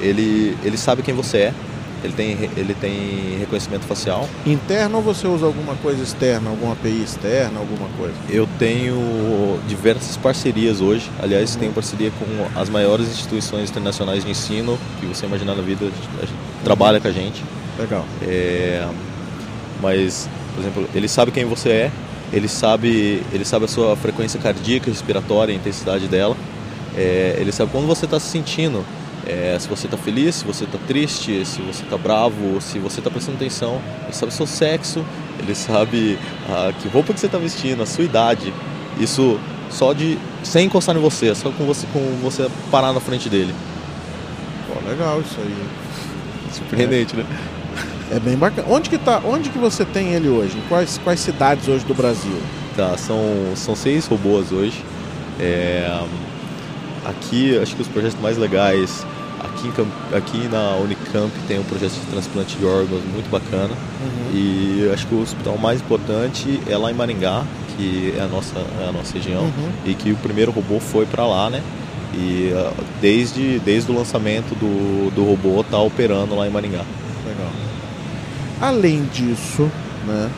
ele, 0.00 0.56
ele 0.64 0.76
sabe 0.76 1.02
quem 1.02 1.14
você 1.14 1.38
é, 1.38 1.54
ele 2.02 2.12
tem, 2.14 2.50
ele 2.56 2.74
tem 2.74 3.38
reconhecimento 3.38 3.84
facial. 3.84 4.28
Interno 4.46 4.98
ou 4.98 5.02
você 5.02 5.26
usa 5.26 5.46
alguma 5.46 5.74
coisa 5.76 6.02
externa, 6.02 6.50
alguma 6.50 6.72
API 6.72 7.02
externa, 7.02 7.58
alguma 7.58 7.88
coisa? 7.96 8.14
Eu 8.28 8.48
tenho 8.58 9.58
diversas 9.68 10.16
parcerias 10.16 10.80
hoje. 10.80 11.10
Aliás, 11.22 11.54
tenho 11.56 11.72
parceria 11.72 12.10
com 12.18 12.58
as 12.58 12.68
maiores 12.68 13.08
instituições 13.08 13.70
internacionais 13.70 14.24
de 14.24 14.30
ensino 14.30 14.78
que 14.98 15.06
você 15.06 15.26
imaginar 15.26 15.54
na 15.54 15.62
vida, 15.62 15.90
trabalha 16.64 17.00
com 17.00 17.08
a 17.08 17.12
gente. 17.12 17.44
Legal. 17.78 18.04
É, 18.22 18.86
mas, 19.80 20.28
por 20.54 20.60
exemplo, 20.60 20.88
ele 20.94 21.08
sabe 21.08 21.30
quem 21.30 21.44
você 21.44 21.68
é, 21.68 21.92
ele 22.32 22.48
sabe, 22.48 23.22
ele 23.32 23.44
sabe 23.44 23.64
a 23.64 23.68
sua 23.68 23.96
frequência 23.96 24.38
cardíaca, 24.38 24.90
respiratória, 24.90 25.52
a 25.52 25.56
intensidade 25.56 26.06
dela. 26.06 26.36
É, 26.96 27.36
ele 27.38 27.52
sabe 27.52 27.70
como 27.70 27.86
você 27.86 28.04
está 28.04 28.18
se 28.20 28.28
sentindo 28.28 28.84
é, 29.26 29.56
se 29.58 29.68
você 29.68 29.86
está 29.86 29.96
feliz, 29.96 30.36
se 30.36 30.44
você 30.44 30.64
está 30.64 30.78
triste, 30.86 31.44
se 31.44 31.60
você 31.60 31.82
está 31.84 31.96
bravo, 31.96 32.60
se 32.60 32.78
você 32.78 33.00
está 33.00 33.10
prestando 33.10 33.36
atenção. 33.36 33.80
Ele 34.04 34.12
sabe 34.12 34.32
o 34.32 34.34
seu 34.34 34.46
sexo, 34.46 35.04
ele 35.38 35.54
sabe 35.54 36.18
ah, 36.48 36.72
que 36.80 36.88
roupa 36.88 37.12
que 37.12 37.20
você 37.20 37.26
está 37.26 37.38
vestindo, 37.38 37.82
a 37.82 37.86
sua 37.86 38.04
idade. 38.04 38.52
Isso 38.98 39.38
só 39.70 39.92
de 39.92 40.18
sem 40.42 40.66
encostar 40.66 40.96
em 40.96 41.00
você, 41.00 41.34
só 41.34 41.50
com 41.50 41.64
você 41.64 41.86
com 41.92 42.00
você 42.22 42.48
parar 42.70 42.92
na 42.92 43.00
frente 43.00 43.28
dele. 43.28 43.54
Pô, 44.66 44.88
legal 44.88 45.20
isso 45.20 45.36
aí. 45.38 45.54
Surpreendente, 46.52 47.14
é. 47.14 47.18
né? 47.18 47.26
É 48.10 48.18
bem 48.18 48.36
bacana. 48.36 48.66
Onde 48.68 48.90
que 48.90 48.98
tá? 48.98 49.20
Onde 49.24 49.50
que 49.50 49.58
você 49.58 49.84
tem 49.84 50.14
ele 50.14 50.28
hoje? 50.28 50.58
Em 50.58 50.68
quais 50.68 50.98
quais 50.98 51.20
cidades 51.20 51.68
hoje 51.68 51.84
do 51.84 51.94
Brasil? 51.94 52.36
Tá, 52.76 52.96
são 52.96 53.18
são 53.54 53.76
seis 53.76 54.06
robôs 54.06 54.52
hoje. 54.52 54.84
É, 55.38 55.88
aqui 57.04 57.58
acho 57.58 57.74
que 57.74 57.82
os 57.82 57.88
projetos 57.88 58.20
mais 58.20 58.36
legais 58.36 59.04
aqui, 59.40 59.72
aqui 60.14 60.48
na 60.48 60.76
Unicamp 60.76 61.32
tem 61.48 61.58
um 61.58 61.64
projeto 61.64 61.92
de 61.92 62.06
transplante 62.06 62.56
de 62.56 62.64
órgãos 62.64 63.02
muito 63.04 63.30
bacana 63.30 63.72
uhum. 63.72 64.34
e 64.34 64.90
acho 64.92 65.06
que 65.06 65.14
o 65.14 65.22
hospital 65.22 65.56
mais 65.58 65.80
importante 65.80 66.60
é 66.68 66.76
lá 66.76 66.90
em 66.90 66.94
Maringá 66.94 67.44
que 67.76 68.14
é 68.16 68.20
a 68.20 68.26
nossa 68.26 68.58
é 68.58 68.88
a 68.88 68.92
nossa 68.92 69.14
região 69.14 69.42
uhum. 69.42 69.70
e 69.84 69.94
que 69.94 70.12
o 70.12 70.16
primeiro 70.16 70.50
robô 70.50 70.78
foi 70.78 71.06
para 71.06 71.26
lá 71.26 71.50
né 71.50 71.62
e 72.12 72.52
uh, 72.52 72.84
desde 73.00 73.58
desde 73.60 73.90
o 73.90 73.94
lançamento 73.94 74.54
do, 74.56 75.10
do 75.14 75.24
robô 75.24 75.64
tá 75.64 75.78
operando 75.78 76.34
lá 76.34 76.46
em 76.46 76.50
Maringá 76.50 76.84
além 78.60 79.04
disso 79.04 79.70
né 80.06 80.30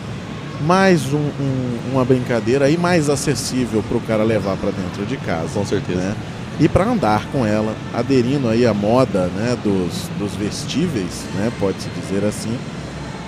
mais 0.62 1.12
um, 1.12 1.18
um, 1.18 1.78
uma 1.92 2.04
brincadeira 2.04 2.66
aí 2.66 2.76
mais 2.78 3.10
acessível 3.10 3.82
para 3.88 3.96
o 3.96 4.00
cara 4.00 4.22
levar 4.22 4.56
para 4.56 4.70
dentro 4.70 5.04
de 5.04 5.16
casa 5.16 5.48
com 5.54 5.66
certeza 5.66 5.98
né? 5.98 6.16
e 6.60 6.68
para 6.68 6.84
andar 6.84 7.26
com 7.32 7.44
ela, 7.44 7.74
aderindo 7.92 8.48
aí 8.48 8.66
à 8.66 8.74
moda 8.74 9.26
né, 9.34 9.56
dos, 9.64 10.08
dos 10.18 10.34
vestíveis, 10.36 11.24
né, 11.34 11.50
pode-se 11.58 11.88
dizer 11.88 12.24
assim, 12.26 12.56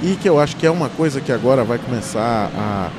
e 0.02 0.14
que 0.16 0.28
eu 0.28 0.38
acho 0.38 0.57
que 0.57 0.66
é 0.66 0.70
uma 0.70 0.88
coisa 0.88 1.20
que 1.20 1.33
agora 1.33 1.64
vai 1.64 1.78
começar 1.78 2.50
a, 2.54 2.90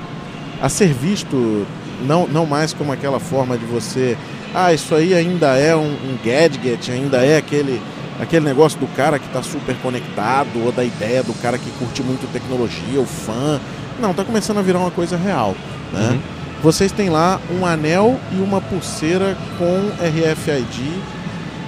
a 0.62 0.69
ser 0.69 0.93
visto 0.93 1.65
não, 2.05 2.27
não 2.27 2.45
mais 2.45 2.73
como 2.73 2.91
aquela 2.91 3.19
forma 3.19 3.58
de 3.58 3.65
você, 3.65 4.17
ah, 4.53 4.73
isso 4.73 4.93
aí 4.95 5.13
ainda 5.13 5.55
é 5.58 5.75
um, 5.75 5.91
um 5.91 6.17
gadget, 6.23 6.91
ainda 6.91 7.23
é 7.23 7.38
aquele, 7.38 7.81
aquele 8.19 8.45
negócio 8.45 8.80
do 8.80 8.88
cara 8.95 9.19
que 9.19 9.28
está 9.28 9.41
super 9.41 9.75
conectado, 9.78 10.63
ou 10.63 10.71
da 10.71 10.84
ideia 10.84 11.23
do 11.23 11.34
cara 11.41 11.58
que 11.58 11.69
curte 11.71 12.01
muito 12.01 12.32
tecnologia, 12.32 12.99
o 12.99 13.06
fã. 13.06 13.60
Não, 13.99 14.12
está 14.12 14.23
começando 14.23 14.58
a 14.58 14.62
virar 14.62 14.80
uma 14.80 14.91
coisa 14.91 15.17
real, 15.17 15.56
né? 15.93 16.10
Uhum. 16.12 16.19
Vocês 16.63 16.91
têm 16.91 17.10
lá 17.10 17.39
um 17.51 17.65
anel 17.65 18.19
e 18.32 18.41
uma 18.41 18.60
pulseira 18.60 19.38
com 19.58 19.91
RFID 19.99 20.99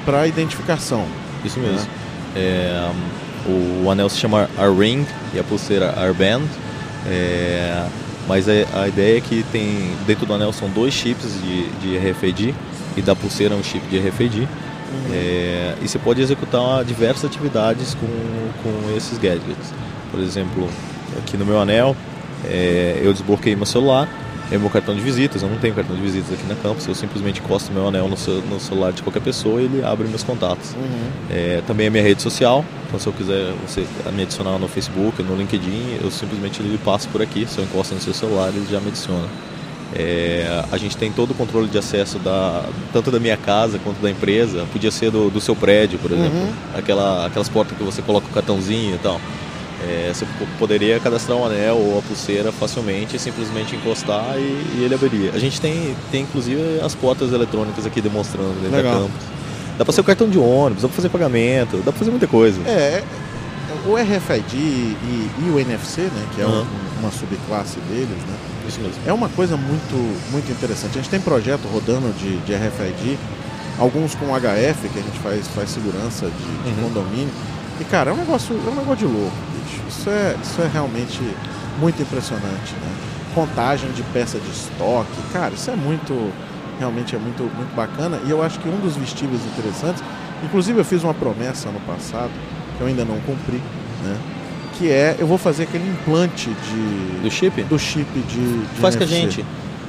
para 0.05 0.25
identificação. 0.27 1.05
Isso 1.43 1.59
mesmo. 1.59 1.77
Né? 1.77 1.87
É, 2.35 2.91
o 3.47 3.89
anel 3.91 4.09
se 4.09 4.17
chama 4.17 4.49
R-Ring 4.57 5.05
e 5.33 5.39
a 5.39 5.43
pulseira 5.43 5.93
R-Band. 5.97 6.43
É, 7.05 7.85
mas 8.27 8.47
a, 8.49 8.51
a, 8.81 8.87
ideia 8.87 9.17
é 9.17 9.21
que 9.21 9.43
tem 9.51 9.91
dentro 10.05 10.25
do 10.25 10.33
anel 10.33 10.51
são 10.51 10.69
dois 10.69 10.93
chips 10.93 11.31
de, 11.41 11.67
de 11.79 11.97
RFID 11.97 12.53
e 12.97 13.01
da 13.01 13.15
pulseira 13.15 13.55
um 13.55 13.63
chip 13.63 13.85
de 13.87 13.99
RFID. 13.99 14.47
Uhum. 14.91 15.13
É, 15.13 15.75
e 15.81 15.87
você 15.87 15.99
pode 15.99 16.21
executar 16.21 16.83
diversas 16.83 17.25
atividades 17.25 17.93
com, 17.95 18.07
com 18.63 18.95
esses 18.95 19.17
gadgets. 19.17 19.73
Por 20.11 20.19
exemplo, 20.19 20.67
aqui 21.17 21.37
no 21.37 21.45
meu 21.45 21.59
anel, 21.59 21.95
é, 22.45 22.99
eu 23.03 23.11
desbloqueei 23.11 23.55
meu 23.55 23.65
celular 23.65 24.07
é 24.51 24.57
meu 24.57 24.69
cartão 24.69 24.95
de 24.95 25.01
visitas. 25.01 25.41
Eu 25.41 25.49
não 25.49 25.57
tenho 25.57 25.73
cartão 25.73 25.95
de 25.95 26.01
visitas 26.01 26.31
aqui 26.31 26.47
na 26.47 26.55
campus, 26.55 26.87
eu 26.87 26.95
simplesmente 26.95 27.39
encosto 27.41 27.71
meu 27.71 27.87
anel 27.87 28.07
no, 28.07 28.15
no 28.49 28.59
celular 28.59 28.91
de 28.91 29.01
qualquer 29.01 29.21
pessoa 29.21 29.61
e 29.61 29.65
ele 29.65 29.83
abre 29.83 30.07
meus 30.07 30.23
contatos. 30.23 30.73
Uhum. 30.73 31.09
É, 31.29 31.61
também 31.67 31.87
é 31.87 31.89
minha 31.89 32.03
rede 32.03 32.21
social, 32.21 32.63
então 32.87 32.99
se 32.99 33.07
eu 33.07 33.13
quiser 33.13 33.53
você 33.65 33.85
me 34.13 34.23
adicionar 34.23 34.57
no 34.57 34.67
Facebook, 34.67 35.21
no 35.21 35.35
LinkedIn, 35.35 35.99
eu 36.01 36.09
simplesmente 36.09 36.61
ele 36.61 36.77
passo 36.83 37.07
por 37.09 37.21
aqui. 37.21 37.45
Se 37.45 37.57
eu 37.57 37.65
encosto 37.65 37.93
no 37.93 38.01
seu 38.01 38.13
celular, 38.13 38.49
ele 38.49 38.65
já 38.69 38.79
me 38.79 38.87
adiciona. 38.87 39.27
É, 39.95 40.63
a 40.71 40.77
gente 40.77 40.97
tem 40.97 41.11
todo 41.11 41.31
o 41.31 41.33
controle 41.33 41.67
de 41.67 41.77
acesso 41.77 42.19
da, 42.19 42.65
tanto 42.91 43.09
da 43.09 43.19
minha 43.19 43.37
casa 43.37 43.79
quanto 43.79 44.01
da 44.01 44.09
empresa. 44.09 44.65
Podia 44.71 44.91
ser 44.91 45.11
do, 45.11 45.29
do 45.29 45.39
seu 45.39 45.55
prédio, 45.55 45.97
por 45.99 46.11
exemplo. 46.11 46.37
Uhum. 46.37 46.53
Aquela, 46.75 47.25
aquelas 47.25 47.47
portas 47.47 47.77
que 47.77 47.83
você 47.83 48.01
coloca 48.01 48.27
o 48.27 48.29
cartãozinho 48.31 48.95
e 48.95 48.99
tal. 48.99 49.19
É, 49.83 50.11
você 50.11 50.25
poderia 50.57 50.99
cadastrar 50.99 51.37
um 51.37 51.45
anel 51.45 51.77
ou 51.77 51.99
a 51.99 52.01
pulseira 52.01 52.51
facilmente, 52.51 53.17
simplesmente 53.19 53.75
encostar 53.75 54.35
e, 54.37 54.41
e, 54.75 54.83
ele 54.83 54.95
abriria. 54.95 55.31
A 55.33 55.39
gente 55.39 55.61
tem, 55.61 55.95
tem 56.11 56.23
inclusive 56.23 56.79
as 56.83 56.95
portas 56.95 57.31
eletrônicas 57.31 57.85
aqui 57.85 58.01
demonstrando 58.01 58.59
dentro 58.59 58.75
Legal. 58.75 58.93
da 58.93 58.99
campus. 59.01 59.21
Dá 59.77 59.85
para 59.85 59.93
ser 59.93 60.01
o 60.01 60.03
cartão 60.03 60.27
de 60.27 60.39
ônibus, 60.39 60.81
dá 60.81 60.87
para 60.87 60.95
fazer 60.95 61.09
pagamento, 61.09 61.77
dá 61.77 61.91
para 61.91 61.99
fazer 61.99 62.09
muita 62.09 62.25
coisa. 62.25 62.59
É, 62.67 63.03
o 63.85 63.95
RFID 63.95 64.55
e, 64.55 65.29
e 65.45 65.49
o 65.53 65.59
NFC, 65.59 66.01
né, 66.01 66.27
que 66.33 66.41
é 66.41 66.45
uhum. 66.45 66.61
um, 66.61 66.99
uma 67.01 67.11
subclasse 67.11 67.79
deles, 67.81 68.09
né? 68.09 68.35
Isso 68.67 68.79
mesmo. 68.81 69.01
É 69.05 69.13
uma 69.13 69.29
coisa 69.29 69.55
muito, 69.55 69.95
muito 70.31 70.51
interessante. 70.51 70.91
A 70.91 71.01
gente 71.01 71.09
tem 71.09 71.21
projeto 71.21 71.67
rodando 71.67 72.11
de, 72.17 72.37
de 72.39 72.53
RFID, 72.53 73.17
alguns 73.79 74.13
com 74.15 74.25
HF, 74.27 74.89
que 74.89 74.99
a 74.99 75.01
gente 75.01 75.19
faz, 75.19 75.47
faz 75.47 75.69
segurança 75.69 76.25
de, 76.25 76.63
de 76.63 76.81
uhum. 76.81 76.87
condomínio. 76.87 77.33
E 77.79 77.85
cara, 77.85 78.09
é 78.09 78.13
um 78.13 78.17
negócio, 78.17 78.55
é 78.55 78.69
um 78.69 78.75
negócio 78.75 79.07
de 79.07 79.13
louco 79.13 79.47
bicho. 79.67 79.81
Isso 79.87 80.09
é, 80.09 80.35
isso 80.41 80.61
é 80.61 80.67
realmente 80.67 81.19
muito 81.79 82.01
impressionante, 82.01 82.73
né? 82.73 82.95
Contagem 83.35 83.91
de 83.91 84.01
peça 84.03 84.39
de 84.39 84.49
estoque, 84.49 85.21
cara, 85.31 85.53
isso 85.53 85.69
é 85.69 85.75
muito, 85.75 86.33
realmente 86.79 87.15
é 87.15 87.19
muito, 87.19 87.43
muito 87.55 87.75
bacana. 87.75 88.19
E 88.25 88.31
eu 88.31 88.41
acho 88.41 88.59
que 88.59 88.67
um 88.67 88.79
dos 88.79 88.95
vestíveis 88.95 89.41
interessantes, 89.45 90.03
inclusive 90.43 90.79
eu 90.79 90.85
fiz 90.85 91.03
uma 91.03 91.13
promessa 91.13 91.69
no 91.69 91.79
passado, 91.81 92.31
que 92.77 92.81
eu 92.81 92.87
ainda 92.87 93.05
não 93.05 93.19
cumpri, 93.21 93.61
né? 94.03 94.17
Que 94.77 94.91
é, 94.91 95.15
eu 95.19 95.25
vou 95.25 95.37
fazer 95.37 95.63
aquele 95.63 95.89
implante 95.89 96.49
de... 96.49 97.21
Do 97.21 97.31
chip? 97.31 97.63
Do 97.63 97.79
chip 97.79 98.07
de, 98.13 98.59
de 98.59 98.79
Faz 98.79 98.95
NFC. 98.95 98.97
com 98.97 99.03
a 99.03 99.21
gente. 99.21 99.45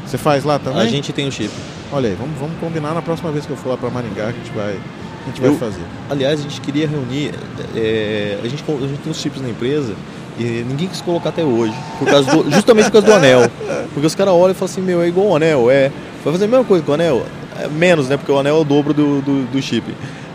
Você 0.07 0.17
faz 0.17 0.45
lá 0.45 0.59
também? 0.59 0.81
A 0.81 0.87
gente 0.87 1.13
tem 1.13 1.29
o 1.29 1.33
chip. 1.33 1.51
Olha 1.93 2.09
aí, 2.09 2.15
vamos, 2.15 2.39
vamos 2.39 2.59
combinar 2.59 2.95
na 2.95 3.03
próxima 3.03 3.31
vez 3.31 3.45
que 3.45 3.51
eu 3.51 3.57
for 3.57 3.71
lá 3.71 3.77
para 3.77 3.91
Maringá, 3.91 4.33
que 4.33 4.41
a 4.41 4.45
gente 4.45 4.53
vai 4.53 4.79
a 5.25 5.31
gente 5.31 5.41
vai 5.41 5.51
eu, 5.51 5.57
fazer? 5.57 5.83
Aliás, 6.09 6.41
a 6.41 6.43
gente 6.43 6.61
queria 6.61 6.89
reunir. 6.89 7.33
É, 7.77 8.39
a, 8.43 8.49
gente, 8.49 8.65
a 8.67 8.87
gente 8.87 9.01
tem 9.01 9.11
uns 9.11 9.21
chips 9.21 9.43
na 9.43 9.51
empresa 9.51 9.95
e 10.39 10.65
ninguém 10.67 10.89
quis 10.89 11.01
colocar 11.01 11.29
até 11.29 11.45
hoje. 11.45 11.75
Por 11.99 12.09
causa 12.09 12.31
do, 12.31 12.49
justamente 12.51 12.87
por 12.87 12.93
causa 12.93 13.07
do 13.07 13.13
anel. 13.13 13.51
Porque 13.93 14.07
os 14.07 14.15
caras 14.15 14.33
olham 14.33 14.53
e 14.53 14.55
falam 14.55 14.73
assim, 14.73 14.81
meu, 14.81 15.03
é 15.03 15.09
igual 15.09 15.29
o 15.29 15.37
anel, 15.37 15.71
é. 15.71 15.91
Vai 16.25 16.33
fazer 16.33 16.47
a 16.47 16.49
mesma 16.49 16.65
coisa 16.65 16.83
com 16.83 16.93
o 16.93 16.95
anel? 16.95 17.25
É 17.61 17.69
menos, 17.69 18.09
né? 18.09 18.17
Porque 18.17 18.33
o 18.33 18.39
anel 18.39 18.57
é 18.57 18.61
o 18.61 18.65
dobro 18.65 18.95
do, 18.95 19.21
do, 19.21 19.53
do 19.53 19.63
chip. 19.63 19.85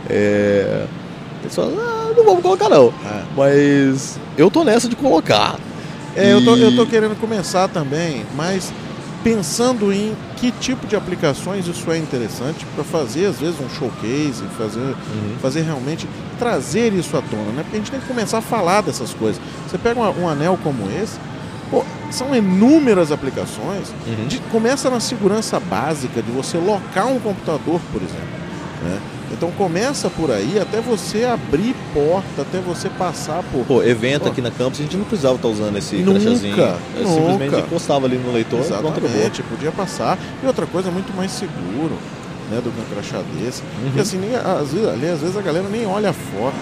É, 0.09 0.85
falam, 1.49 1.73
ah, 1.79 2.02
não 2.15 2.25
vamos 2.25 2.41
colocar 2.41 2.69
não. 2.69 2.87
É. 3.05 3.23
Mas 3.35 4.19
eu 4.37 4.49
tô 4.51 4.63
nessa 4.63 4.87
de 4.89 4.95
colocar. 4.95 5.57
É, 6.15 6.31
eu, 6.33 6.43
tô, 6.43 6.55
E- 6.55 6.61
eu 6.61 6.75
tô 6.75 6.85
querendo 6.85 7.19
começar 7.19 7.67
também, 7.67 8.23
mas 8.35 8.71
pensando 9.23 9.91
em 9.93 10.15
que 10.37 10.51
tipo 10.51 10.85
de 10.85 10.95
aplicações 10.95 11.65
isso 11.67 11.89
é 11.91 11.97
interessante 11.97 12.65
para 12.75 12.83
fazer, 12.83 13.25
às 13.27 13.39
vezes, 13.39 13.55
um 13.59 13.69
showcase, 13.69 14.43
fazer, 14.57 14.79
Uhum. 14.79 14.95
fazer 15.41 15.61
realmente, 15.61 16.07
trazer 16.37 16.93
isso 16.93 17.15
à 17.15 17.21
tona, 17.21 17.51
né? 17.55 17.63
Porque 17.63 17.77
a 17.77 17.79
gente 17.79 17.89
tem 17.91 17.99
que 18.01 18.05
começar 18.07 18.39
a 18.39 18.41
falar 18.41 18.81
dessas 18.81 19.13
coisas. 19.13 19.41
Você 19.67 19.77
pega 19.77 19.99
um, 19.99 20.23
um 20.23 20.27
anel 20.29 20.59
como 20.61 20.89
esse, 21.01 21.17
pô, 21.71 21.85
são 22.11 22.35
inúmeras 22.35 23.11
aplicações. 23.13 23.87
Uhum. 24.05 24.27
De- 24.27 24.39
começa 24.51 24.89
na 24.89 24.99
segurança 24.99 25.57
básica 25.59 26.21
de 26.21 26.29
você 26.31 26.57
locar 26.57 27.07
um 27.07 27.17
computador, 27.19 27.79
por 27.91 28.01
exemplo. 28.01 28.43
né? 28.83 28.99
Então 29.33 29.49
começa 29.51 30.09
por 30.09 30.31
aí 30.31 30.59
até 30.59 30.79
você 30.79 31.25
abrir 31.25 31.75
porta, 31.93 32.43
até 32.43 32.59
você 32.59 32.87
passar 32.89 33.43
por. 33.51 33.65
Pô, 33.65 33.83
evento 33.83 34.23
Pô. 34.23 34.29
aqui 34.29 34.41
na 34.41 34.51
campus, 34.51 34.79
a 34.79 34.83
gente 34.83 34.95
não 34.95 35.05
precisava 35.05 35.35
estar 35.35 35.47
usando 35.47 35.75
esse 35.77 35.95
Nunca, 35.97 36.19
crachazinho. 36.19 36.57
Eu 36.97 37.07
simplesmente 37.07 37.51
nunca. 37.51 37.59
encostava 37.67 38.05
ali 38.05 38.17
no 38.17 38.31
leitor 38.31 38.59
pronto, 38.59 38.73
acabou. 38.73 38.97
Exatamente, 39.09 39.43
podia 39.43 39.71
passar. 39.71 40.17
E 40.41 40.45
outra 40.47 40.65
coisa, 40.65 40.91
muito 40.91 41.11
mais 41.15 41.31
seguro 41.31 41.97
né, 42.51 42.61
do 42.63 42.71
que 42.71 42.79
um 42.79 42.93
crachá 42.95 43.21
desse. 43.39 43.61
Uhum. 43.83 43.91
E 43.95 43.99
assim, 43.99 44.17
nem, 44.17 44.35
às, 44.35 44.71
vezes, 44.71 44.87
ali, 44.87 45.07
às 45.09 45.19
vezes 45.21 45.35
a 45.37 45.41
galera 45.41 45.67
nem 45.69 45.85
olha 45.85 46.11
a 46.11 46.13
foto. 46.13 46.55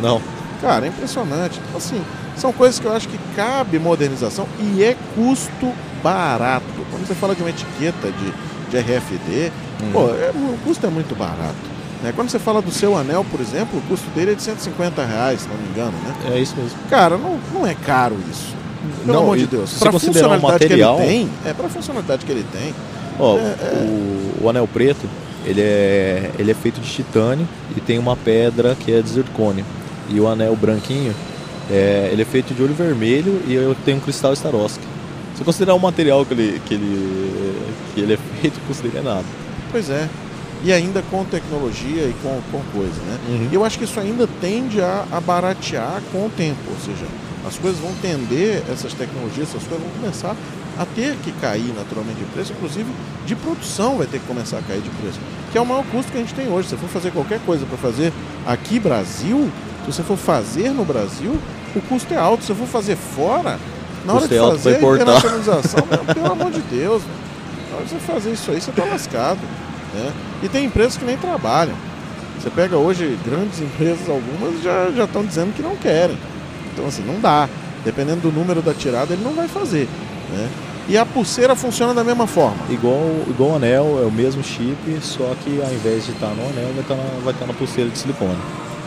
Não. 0.00 0.20
Cara, 0.60 0.86
é 0.86 0.88
impressionante. 0.88 1.60
Então, 1.68 1.76
assim, 1.76 2.00
são 2.36 2.52
coisas 2.52 2.78
que 2.80 2.86
eu 2.86 2.92
acho 2.92 3.06
que 3.08 3.18
cabe 3.36 3.78
modernização 3.78 4.46
e 4.58 4.82
é 4.82 4.96
custo 5.14 5.70
barato. 6.02 6.64
Quando 6.90 7.06
você 7.06 7.14
fala 7.14 7.34
de 7.34 7.42
uma 7.42 7.50
etiqueta 7.50 8.08
de, 8.10 8.70
de 8.70 8.76
RFD, 8.78 9.52
Uhum. 9.82 9.90
pô, 9.92 10.00
é- 10.10 10.30
o 10.34 10.56
custo 10.64 10.86
é 10.86 10.88
muito 10.88 11.14
barato. 11.16 11.73
Né? 12.04 12.12
Quando 12.14 12.28
você 12.28 12.38
fala 12.38 12.62
do 12.62 12.70
seu 12.70 12.96
anel, 12.96 13.24
por 13.30 13.40
exemplo, 13.40 13.78
o 13.78 13.82
custo 13.82 14.08
dele 14.10 14.32
é 14.32 14.34
de 14.34 14.42
150 14.42 15.04
reais, 15.04 15.40
se 15.40 15.48
não 15.48 15.56
me 15.56 15.68
engano, 15.70 15.92
né? 16.04 16.34
É 16.36 16.38
isso 16.38 16.54
mesmo. 16.56 16.78
Cara, 16.88 17.16
não, 17.18 17.38
não 17.52 17.66
é 17.66 17.74
caro 17.74 18.16
isso. 18.30 18.54
Pelo 19.04 19.12
Não, 19.14 19.22
amor 19.22 19.38
de 19.38 19.46
Deus. 19.46 19.70
considerar 19.70 19.96
o 19.96 20.00
funcionalidade 20.00 20.52
material- 20.52 20.96
que 20.96 21.02
ele 21.02 21.10
tem, 21.10 21.28
é 21.46 21.52
pra 21.54 21.68
funcionalidade 21.68 22.24
que 22.26 22.30
ele 22.32 22.44
tem. 22.52 22.74
Ó, 23.18 23.38
É, 23.38 23.54
O, 24.40 24.44
o 24.44 24.48
anel 24.50 24.68
preto, 24.68 25.08
ele 25.46 25.60
é, 25.62 26.30
ele 26.38 26.50
é 26.50 26.54
feito 26.54 26.80
de 26.80 26.90
titânio 26.90 27.48
e 27.76 27.80
tem 27.80 27.98
uma 27.98 28.14
pedra 28.16 28.76
que 28.78 28.92
é 28.92 29.00
de 29.00 29.08
zircônio. 29.08 29.64
E 30.10 30.20
o 30.20 30.28
anel 30.28 30.54
branquinho, 30.54 31.14
é, 31.70 32.10
ele 32.12 32.20
é 32.20 32.24
feito 32.26 32.52
de 32.52 32.60
ouro 32.60 32.74
vermelho 32.74 33.40
e 33.46 33.54
eu 33.54 33.74
tenho 33.86 33.96
um 33.96 34.00
cristal 34.00 34.36
Swarovski. 34.36 34.84
Se 35.34 35.40
eu 35.40 35.44
considerar 35.46 35.74
o 35.74 35.80
material 35.80 36.24
que 36.26 36.34
ele, 36.34 36.60
que 36.66 36.74
ele, 36.74 37.54
que 37.94 38.00
ele 38.02 38.12
é 38.12 38.18
feito, 38.40 38.60
dele 38.82 38.98
é 38.98 39.02
nada. 39.02 39.24
Pois 39.72 39.88
é. 39.88 40.08
E 40.64 40.72
ainda 40.72 41.02
com 41.10 41.24
tecnologia 41.24 42.04
e 42.04 42.14
com, 42.22 42.40
com 42.50 42.62
coisa, 42.72 43.00
né? 43.02 43.18
Uhum. 43.28 43.48
E 43.52 43.54
eu 43.54 43.64
acho 43.64 43.78
que 43.78 43.84
isso 43.84 44.00
ainda 44.00 44.26
tende 44.40 44.80
a, 44.80 45.04
a 45.12 45.20
baratear 45.20 46.00
com 46.10 46.26
o 46.26 46.30
tempo. 46.30 46.58
Ou 46.70 46.76
seja, 46.78 47.06
as 47.46 47.58
coisas 47.58 47.78
vão 47.78 47.92
tender, 48.00 48.62
essas 48.72 48.94
tecnologias, 48.94 49.50
essas 49.50 49.62
coisas 49.64 49.86
vão 49.86 50.00
começar 50.00 50.34
a 50.78 50.86
ter 50.86 51.16
que 51.22 51.30
cair 51.32 51.72
naturalmente 51.76 52.18
de 52.18 52.24
preço. 52.26 52.52
Inclusive, 52.52 52.90
de 53.26 53.36
produção 53.36 53.98
vai 53.98 54.06
ter 54.06 54.18
que 54.18 54.26
começar 54.26 54.58
a 54.58 54.62
cair 54.62 54.80
de 54.80 54.88
preço. 54.90 55.18
Que 55.52 55.58
é 55.58 55.60
o 55.60 55.66
maior 55.66 55.84
custo 55.92 56.10
que 56.10 56.16
a 56.16 56.20
gente 56.22 56.34
tem 56.34 56.50
hoje. 56.50 56.68
Se 56.68 56.74
você 56.74 56.80
for 56.80 56.88
fazer 56.88 57.10
qualquer 57.12 57.40
coisa 57.40 57.66
para 57.66 57.76
fazer 57.76 58.10
aqui 58.46 58.80
Brasil, 58.80 59.50
se 59.84 59.92
você 59.92 60.02
for 60.02 60.16
fazer 60.16 60.70
no 60.70 60.84
Brasil, 60.84 61.38
o 61.76 61.80
custo 61.82 62.14
é 62.14 62.16
alto. 62.16 62.42
Se 62.42 62.48
você 62.48 62.60
for 62.60 62.66
fazer 62.66 62.96
fora, 62.96 63.58
na 64.04 64.14
hora 64.14 64.26
de 64.26 64.34
é 64.34 64.40
fazer 64.40 64.76
a 64.76 64.78
internacionalização, 64.78 65.80
pelo 66.14 66.32
amor 66.32 66.50
de 66.50 66.60
Deus, 66.62 67.02
na 67.70 67.76
hora 67.76 67.84
de 67.84 67.90
você 67.90 67.98
fazer 67.98 68.32
isso 68.32 68.50
aí, 68.50 68.60
você 68.60 68.72
tá 68.72 68.84
lascado. 68.84 69.40
Né? 69.94 70.12
E 70.42 70.48
tem 70.48 70.64
empresas 70.66 70.96
que 70.96 71.04
nem 71.04 71.16
trabalham. 71.16 71.74
Você 72.40 72.50
pega 72.50 72.76
hoje 72.76 73.16
grandes 73.24 73.60
empresas, 73.62 74.08
algumas 74.08 74.62
já 74.62 74.90
já 74.90 75.04
estão 75.04 75.24
dizendo 75.24 75.54
que 75.54 75.62
não 75.62 75.76
querem. 75.76 76.18
Então 76.72 76.86
assim, 76.86 77.02
não 77.02 77.20
dá. 77.20 77.48
Dependendo 77.84 78.20
do 78.22 78.32
número 78.32 78.60
da 78.62 78.72
tirada, 78.74 79.12
ele 79.12 79.22
não 79.22 79.32
vai 79.34 79.46
fazer. 79.46 79.88
Né? 80.30 80.48
E 80.88 80.98
a 80.98 81.06
pulseira 81.06 81.54
funciona 81.54 81.94
da 81.94 82.02
mesma 82.04 82.26
forma. 82.26 82.56
Igual, 82.68 83.00
igual 83.28 83.50
o 83.52 83.56
anel, 83.56 84.00
é 84.02 84.06
o 84.06 84.10
mesmo 84.10 84.42
chip, 84.42 84.76
só 85.00 85.34
que 85.44 85.60
ao 85.62 85.72
invés 85.72 86.04
de 86.04 86.12
estar 86.12 86.28
no 86.28 86.42
anel, 86.48 86.72
vai 86.74 86.80
estar 86.82 86.94
na, 86.94 87.02
vai 87.22 87.32
estar 87.32 87.46
na 87.46 87.52
pulseira 87.54 87.88
de 87.88 87.98
silicone. 87.98 88.36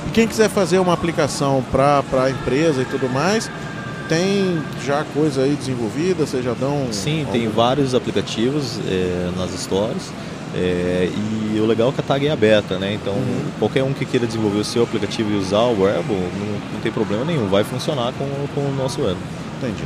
E 0.08 0.12
quem 0.12 0.28
quiser 0.28 0.50
fazer 0.50 0.78
uma 0.80 0.94
aplicação 0.94 1.64
para 1.72 2.04
a 2.24 2.30
empresa 2.30 2.82
e 2.82 2.86
tudo 2.86 3.10
mais, 3.10 3.50
tem 4.08 4.62
já 4.86 5.04
coisa 5.14 5.42
aí 5.42 5.56
desenvolvida, 5.56 6.26
vocês 6.26 6.44
já 6.46 6.54
dão. 6.54 6.88
Sim, 6.92 7.26
tem 7.32 7.46
algum- 7.46 7.56
vários 7.56 7.94
aplicativos 7.96 8.80
é, 8.88 9.30
nas 9.38 9.52
stores. 9.60 10.12
É, 10.58 11.10
e 11.56 11.60
o 11.60 11.66
legal 11.66 11.90
é 11.90 11.92
que 11.92 12.02
a 12.02 12.04
tag 12.04 12.26
é 12.28 12.32
aberta, 12.32 12.78
né? 12.80 12.94
Então 12.94 13.14
Uhum. 13.14 13.46
qualquer 13.60 13.84
um 13.84 13.94
que 13.94 14.06
queira 14.06 14.26
desenvolver 14.26 14.60
o 14.60 14.64
seu 14.66 14.84
aplicativo 14.84 15.32
e 15.32 15.36
usar 15.38 15.60
o 15.62 15.82
wearable, 15.84 16.16
não, 16.16 16.60
não 16.74 16.80
tem 16.82 16.92
problema 16.92 17.24
nenhum, 17.24 17.48
vai 17.48 17.64
funcionar 17.64 18.12
com, 18.14 18.26
com 18.56 18.62
o 18.62 18.76
nosso 18.76 19.00
wearable. 19.02 19.24
Entendi. 19.62 19.84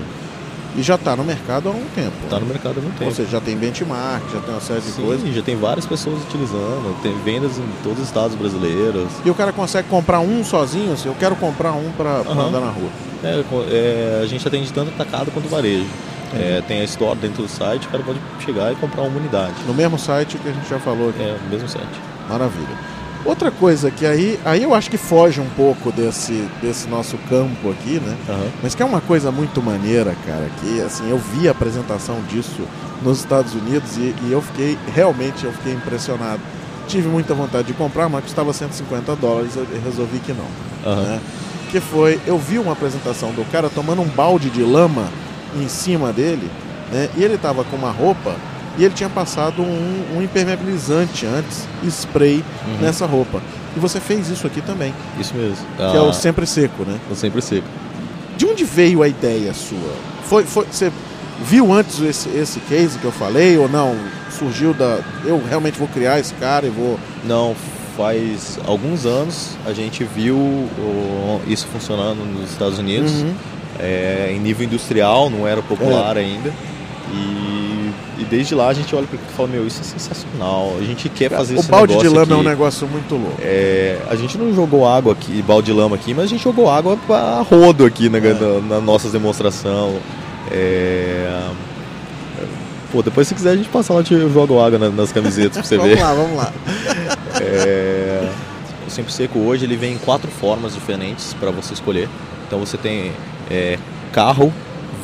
E 0.74 0.82
já 0.82 0.96
está 0.96 1.18
no 1.18 1.24
mercado 1.26 1.68
há 1.68 1.72
um 1.74 1.84
tempo. 1.94 2.14
Está 2.24 2.40
no 2.40 2.46
mercado 2.46 2.78
há 2.78 2.82
muito 2.82 2.94
tempo. 2.94 3.10
Ou 3.10 3.12
seja, 3.12 3.30
já 3.30 3.42
tem 3.42 3.58
benchmark, 3.58 4.24
já 4.32 4.40
tem 4.40 4.54
uma 4.54 4.62
série 4.62 4.80
de 4.80 4.92
Sim, 4.92 5.02
coisas. 5.04 5.36
já 5.36 5.42
tem 5.42 5.58
várias 5.58 5.86
pessoas 5.86 6.22
utilizando, 6.24 6.96
tem 7.04 7.14
vendas 7.26 7.58
em 7.58 7.66
todos 7.84 8.00
os 8.00 8.06
estados 8.06 8.36
brasileiros. 8.38 9.10
E 9.26 9.30
o 9.30 9.36
cara 9.36 9.52
consegue 9.52 9.90
comprar 9.90 10.22
um 10.22 10.44
sozinho, 10.46 10.94
assim, 10.94 11.10
eu 11.10 11.16
quero 11.20 11.36
comprar 11.36 11.74
um 11.74 11.92
para 11.92 12.10
Aham. 12.20 12.48
andar 12.48 12.62
na 12.62 12.70
rua. 12.72 12.90
É, 13.22 13.44
é, 13.70 14.22
a 14.24 14.26
gente 14.26 14.48
atende 14.48 14.72
tanto 14.72 14.90
atacado 14.92 15.30
quanto 15.32 15.50
varejo. 15.50 15.86
É, 16.34 16.62
tem 16.68 16.82
a 16.82 16.84
store 16.86 17.18
dentro 17.20 17.44
do 17.44 17.50
site, 17.50 17.88
o 17.88 17.90
cara 17.90 18.04
pode 18.04 18.20
chegar 18.40 18.72
e 18.72 18.76
comprar 18.76 19.04
uma 19.04 19.18
unidade. 19.18 19.54
No 19.68 19.74
mesmo 19.74 19.98
site 20.00 20.38
que 20.38 20.48
a 20.50 20.52
gente 20.52 20.70
já 20.70 20.80
falou 20.80 21.10
aqui. 21.10 21.22
É, 21.22 21.38
no 21.44 21.50
mesmo 21.50 21.68
site. 21.68 22.00
Maravilha. 22.30 22.92
Outra 23.24 23.52
coisa 23.52 23.92
que 23.92 24.06
aí, 24.06 24.40
aí 24.44 24.64
eu 24.64 24.74
acho 24.74 24.90
que 24.90 24.98
foge 24.98 25.40
um 25.40 25.50
pouco 25.50 25.92
desse, 25.92 26.48
desse 26.60 26.88
nosso 26.88 27.18
campo 27.30 27.70
aqui, 27.70 28.00
né? 28.00 28.18
Aham. 28.28 28.48
Mas 28.64 28.74
que 28.74 28.82
é 28.82 28.86
uma 28.86 29.02
coisa 29.02 29.32
muito 29.32 29.62
maneira, 29.62 30.16
cara, 30.26 30.50
que 30.60 30.82
assim, 30.82 31.08
eu 31.10 31.20
vi 31.20 31.48
a 31.48 31.52
apresentação 31.52 32.20
disso 32.28 32.62
nos 33.04 33.20
Estados 33.20 33.54
Unidos 33.54 33.96
e, 33.98 34.16
e 34.24 34.32
eu 34.32 34.42
fiquei, 34.42 34.78
realmente 34.94 35.46
eu 35.46 35.52
fiquei 35.52 35.74
impressionado. 35.74 36.42
Tive 36.88 37.08
muita 37.08 37.36
vontade 37.36 37.68
de 37.68 37.74
comprar, 37.74 38.10
mas 38.10 38.24
custava 38.24 38.52
150 38.52 39.16
dólares, 39.16 39.56
eu 39.56 39.68
resolvi 39.84 40.18
que 40.20 40.34
não. 40.34 40.92
Aham. 40.92 41.02
né? 41.04 41.22
Que 41.70 41.80
foi, 41.80 42.20
eu 42.26 42.40
vi 42.40 42.58
uma 42.58 42.74
apresentação 42.74 43.32
do 43.32 43.50
cara 43.52 43.70
tomando 43.70 44.02
um 44.02 44.08
balde 44.08 44.50
de 44.50 44.64
lama 44.64 45.08
em 45.56 45.68
cima 45.68 46.12
dele, 46.14 46.50
né? 46.92 47.10
E 47.18 47.24
ele 47.24 47.38
tava 47.38 47.64
com 47.64 47.76
uma 47.76 47.92
roupa 47.92 48.36
e 48.78 48.84
ele 48.86 48.94
tinha 48.94 49.10
passado 49.10 49.62
um, 49.62 50.18
um 50.18 50.22
impermeabilizante 50.22 51.26
antes, 51.26 51.68
spray, 51.88 52.44
Uhum. 52.68 52.78
nessa 52.82 53.06
roupa. 53.06 53.42
E 53.76 53.80
você 53.80 54.00
fez 54.00 54.30
isso 54.30 54.46
aqui 54.48 54.62
também, 54.62 54.94
Isso 55.20 55.34
mesmo. 55.36 55.66
que 55.78 55.98
é 55.98 56.02
o 56.02 56.10
Ah, 56.10 56.14
sempre 56.14 56.46
seco, 56.46 56.84
né? 56.84 56.98
o 57.10 57.16
sempre 57.16 57.42
seco. 57.42 57.68
De 58.38 58.46
onde 58.46 58.64
veio 58.64 59.02
a 59.04 59.08
ideia 59.08 59.54
sua? 59.54 59.94
Foi, 60.26 60.44
foi, 60.44 60.66
você 60.70 60.92
viu 61.44 61.72
antes 61.74 62.00
esse, 62.02 62.30
esse 62.30 62.60
case 62.62 62.98
que 63.00 63.06
eu 63.06 63.12
falei 63.12 63.58
ou 63.58 63.70
não? 63.70 63.96
Surgiu 64.30 64.74
da. 64.74 65.00
Eu 65.26 65.42
realmente 65.48 65.78
vou 65.78 65.88
criar 65.88 66.20
esse 66.20 66.34
cara 66.36 66.66
e 66.66 66.70
vou. 66.70 67.00
Não, 67.26 67.56
faz 67.96 68.58
alguns 68.66 69.06
anos 69.06 69.52
a 69.66 69.74
gente 69.74 70.04
viu 70.04 70.68
isso 71.48 71.68
funcionando 71.68 72.20
nos 72.26 72.52
Estados 72.52 72.80
Unidos, 72.80 73.12
Uhum. 73.12 73.34
É, 73.80 74.32
em 74.36 74.40
nível 74.40 74.66
industrial, 74.66 75.30
não 75.30 75.48
era 75.48 75.62
popular 75.62 76.18
ainda. 76.18 76.52
E, 77.14 77.92
e 78.20 78.24
desde 78.30 78.56
lá 78.56 78.70
a 78.70 78.74
gente 78.74 78.96
olha 78.96 79.06
para 79.06 79.16
aquilo 79.18 79.32
e 79.32 79.36
fala, 79.36 79.50
meu, 79.50 79.68
isso 79.68 79.82
é 79.82 79.84
sensacional. 79.84 80.74
A 80.80 80.84
gente 80.84 81.10
quer 81.10 81.30
fazer 81.30 81.56
o 81.56 81.60
esse 81.60 81.70
balde 81.70 81.98
de 81.98 82.04
negócio 82.04 82.20
lama 82.20 82.34
é 82.34 82.36
um 82.36 82.40
aqui. 82.40 82.50
negócio 82.50 82.88
muito 82.88 83.16
louco. 83.16 83.38
É, 83.42 83.98
a 84.10 84.16
gente 84.16 84.38
não 84.38 84.54
jogou 84.54 84.88
água 84.88 85.12
aqui, 85.14 85.42
balde 85.42 85.66
de 85.72 85.74
lama 85.78 85.96
aqui, 85.96 86.14
mas 86.14 86.26
a 86.26 86.28
gente 86.28 86.44
jogou 86.44 86.70
água 86.70 86.98
para 87.06 87.42
rodo 87.42 87.86
aqui 87.86 88.08
na, 88.08 88.20
É. 88.20 88.34
na, 88.34 88.76
na 88.76 88.82
nossa 88.82 89.10
demonstração. 89.10 89.96
É, 90.50 91.50
Pô, 92.92 93.02
depois 93.02 93.26
se 93.28 93.34
quiser 93.34 93.52
a 93.52 93.56
gente 93.56 93.70
passa 93.70 93.94
lá 93.94 94.04
e 94.10 94.14
eu 94.14 94.30
jogo 94.30 94.60
água 94.62 94.78
na- 94.78 94.90
nas 94.90 95.14
camisetas 95.14 95.54
pra 95.54 95.64
você 95.64 95.78
vamos 95.78 95.96
ver. 95.96 96.02
lá, 96.04 96.14
vamos 96.14 96.36
lá. 96.38 96.54
É, 97.40 98.30
O 98.86 98.92
Sempre 98.92 99.14
Seco 99.14 99.40
hoje 99.40 99.64
ele 99.64 99.78
vem 99.78 99.94
em 99.94 99.98
quatro 99.98 100.30
formas 100.30 100.74
diferentes 100.74 101.34
para 101.40 101.52
você 101.52 101.74
escolher. 101.74 102.10
Então 102.52 102.60
você 102.60 102.78
tem 102.78 103.14
é, 103.50 103.80
carro, 104.12 104.52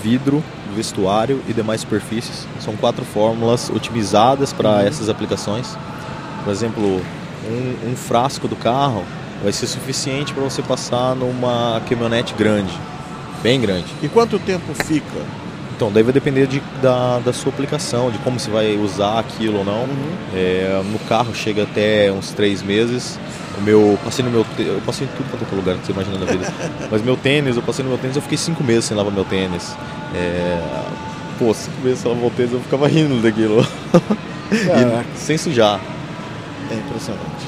vidro, 0.03 0.43
vestuário 0.75 1.41
e 1.47 1.53
demais 1.53 1.79
superfícies. 1.79 2.45
São 2.59 2.75
quatro 2.75 3.05
fórmulas 3.05 3.69
otimizadas 3.69 4.51
para 4.51 4.83
essas 4.83 5.07
aplicações. 5.07 5.77
Por 6.43 6.51
exemplo, 6.51 6.83
um, 6.83 7.91
um 7.91 7.95
frasco 7.95 8.49
do 8.49 8.55
carro 8.57 9.05
vai 9.41 9.53
ser 9.53 9.65
suficiente 9.65 10.33
para 10.33 10.43
você 10.43 10.61
passar 10.61 11.15
numa 11.15 11.81
caminhonete 11.87 12.33
grande, 12.33 12.77
bem 13.41 13.61
grande. 13.61 13.87
E 14.03 14.09
quanto 14.09 14.37
tempo 14.39 14.73
fica? 14.83 15.46
Então, 15.77 15.91
daí 15.91 16.01
vai 16.01 16.11
depender 16.11 16.47
de, 16.47 16.59
da, 16.81 17.19
da 17.19 17.31
sua 17.31 17.51
aplicação, 17.51 18.09
de 18.09 18.17
como 18.19 18.39
você 18.39 18.49
vai 18.49 18.75
usar 18.77 19.19
aquilo 19.19 19.59
ou 19.59 19.63
não. 19.63 19.83
Uhum. 19.83 20.17
É, 20.33 20.81
no 20.91 20.97
carro 20.97 21.35
chega 21.35 21.63
até 21.63 22.11
uns 22.11 22.31
três 22.31 22.63
meses. 22.63 23.19
O 23.59 23.61
meu, 23.61 23.97
passei 24.03 24.25
no 24.25 24.31
meu, 24.31 24.43
eu 24.57 24.81
passei 24.83 25.05
em 25.05 25.09
tudo 25.11 25.29
quanto 25.29 25.53
é 25.53 25.55
lugar 25.55 25.77
que 25.77 25.85
você 25.85 25.91
imagina 25.91 26.17
na 26.17 26.25
vida. 26.25 26.51
Mas 26.89 27.03
meu 27.03 27.15
tênis, 27.15 27.55
eu 27.55 27.61
passei 27.61 27.83
no 27.83 27.89
meu 27.89 27.99
tênis, 27.99 28.15
eu 28.15 28.23
fiquei 28.23 28.39
cinco 28.39 28.63
meses 28.63 28.85
sem 28.85 28.97
lavar 28.97 29.13
meu 29.13 29.23
tênis. 29.23 29.75
É, 30.15 30.59
pô, 31.37 31.53
cinco 31.53 31.79
meses 31.83 31.99
sem 31.99 32.09
lavar 32.09 32.23
meu 32.23 32.31
tênis, 32.31 32.53
eu 32.53 32.59
ficava 32.59 32.87
rindo 32.87 33.21
daquilo. 33.21 33.65
E 34.49 35.17
sem 35.17 35.37
sujar. 35.37 35.77
é 36.71 36.75
impressionante. 36.75 37.45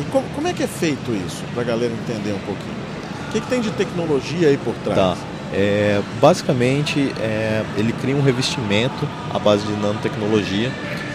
E 0.00 0.02
como, 0.10 0.24
como 0.34 0.48
é 0.48 0.52
que 0.52 0.64
é 0.64 0.66
feito 0.66 1.12
isso, 1.12 1.44
para 1.54 1.62
a 1.62 1.64
galera 1.64 1.92
entender 1.92 2.32
um 2.32 2.40
pouquinho? 2.40 2.74
O 3.28 3.32
que, 3.32 3.40
que 3.40 3.46
tem 3.46 3.60
de 3.60 3.70
tecnologia 3.70 4.48
aí 4.48 4.56
por 4.56 4.74
trás? 4.82 4.98
Tá. 4.98 5.16
É, 5.52 6.00
basicamente, 6.20 7.12
é, 7.20 7.62
ele 7.76 7.92
cria 7.92 8.16
um 8.16 8.22
revestimento 8.22 9.08
à 9.32 9.38
base 9.38 9.64
de 9.64 9.72
nanotecnologia, 9.72 10.70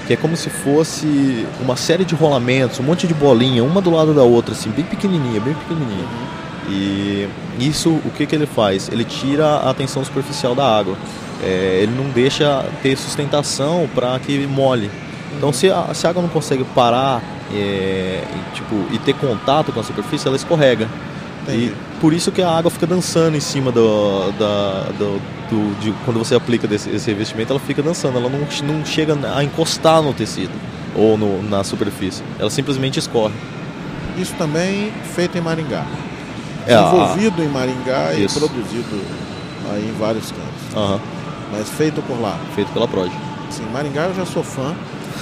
que 0.07 0.13
é 0.13 0.17
como 0.17 0.35
se 0.35 0.49
fosse 0.49 1.45
uma 1.59 1.75
série 1.75 2.03
de 2.05 2.15
rolamentos, 2.15 2.79
um 2.79 2.83
monte 2.83 3.07
de 3.07 3.13
bolinha, 3.13 3.63
uma 3.63 3.81
do 3.81 3.91
lado 3.91 4.13
da 4.13 4.23
outra, 4.23 4.53
assim, 4.53 4.69
bem 4.69 4.85
pequenininha, 4.85 5.39
bem 5.39 5.53
pequenininha. 5.53 6.05
E 6.69 7.27
isso, 7.59 7.89
o 7.89 8.11
que, 8.15 8.25
que 8.25 8.35
ele 8.35 8.45
faz? 8.45 8.89
Ele 8.89 9.03
tira 9.03 9.57
a 9.57 9.73
tensão 9.73 10.03
superficial 10.03 10.55
da 10.55 10.65
água. 10.65 10.95
É, 11.43 11.79
ele 11.81 11.93
não 11.95 12.09
deixa 12.09 12.65
ter 12.81 12.95
sustentação 12.97 13.89
para 13.93 14.17
que 14.19 14.45
molhe. 14.47 14.89
Então, 15.37 15.51
se 15.51 15.69
a, 15.69 15.93
se 15.93 16.05
a 16.05 16.11
água 16.11 16.21
não 16.21 16.29
consegue 16.29 16.63
parar 16.63 17.21
é, 17.53 18.23
e, 18.23 18.55
tipo, 18.55 18.75
e 18.91 18.97
ter 18.99 19.13
contato 19.13 19.71
com 19.71 19.79
a 19.79 19.83
superfície, 19.83 20.27
ela 20.27 20.35
escorrega. 20.35 20.87
Entendi. 21.43 21.65
E 21.65 21.99
por 21.99 22.13
isso 22.13 22.31
que 22.31 22.41
a 22.41 22.49
água 22.49 22.69
fica 22.71 22.85
dançando 22.87 23.35
em 23.35 23.39
cima 23.39 23.71
do, 23.71 24.31
da, 24.33 24.83
do, 24.97 25.19
do- 25.49 25.79
de, 25.79 25.91
quando 26.05 26.17
você 26.19 26.35
aplica 26.35 26.67
desse, 26.67 26.89
esse 26.89 27.09
revestimento, 27.09 27.51
ela 27.51 27.59
fica 27.59 27.81
dançando, 27.81 28.17
ela 28.17 28.29
não, 28.29 28.39
não 28.39 28.85
chega 28.85 29.17
a 29.35 29.43
encostar 29.43 30.01
no 30.01 30.13
tecido 30.13 30.51
ou 30.95 31.17
no- 31.17 31.41
na 31.43 31.63
superfície, 31.63 32.21
ela 32.39 32.49
simplesmente 32.49 32.99
escorre. 32.99 33.33
Isso 34.17 34.33
também 34.37 34.91
feito 35.15 35.37
em 35.37 35.41
Maringá. 35.41 35.85
É, 36.67 36.75
a- 36.75 36.83
Desenvolvido 36.83 37.43
em 37.43 37.47
Maringá 37.47 38.13
e 38.13 38.25
Isso. 38.25 38.37
produzido 38.39 39.01
aí 39.73 39.87
em 39.89 39.99
vários 39.99 40.31
cantos. 40.31 40.75
Aham, 40.75 40.99
Mas 41.51 41.69
feito 41.69 42.01
por 42.03 42.19
lá. 42.21 42.37
feito 42.55 42.71
pela 42.71 42.87
Prod. 42.87 43.11
Sim, 43.49 43.63
Maringá 43.73 44.03
eu 44.03 44.15
já 44.15 44.25
sou 44.25 44.43
fã. 44.43 44.75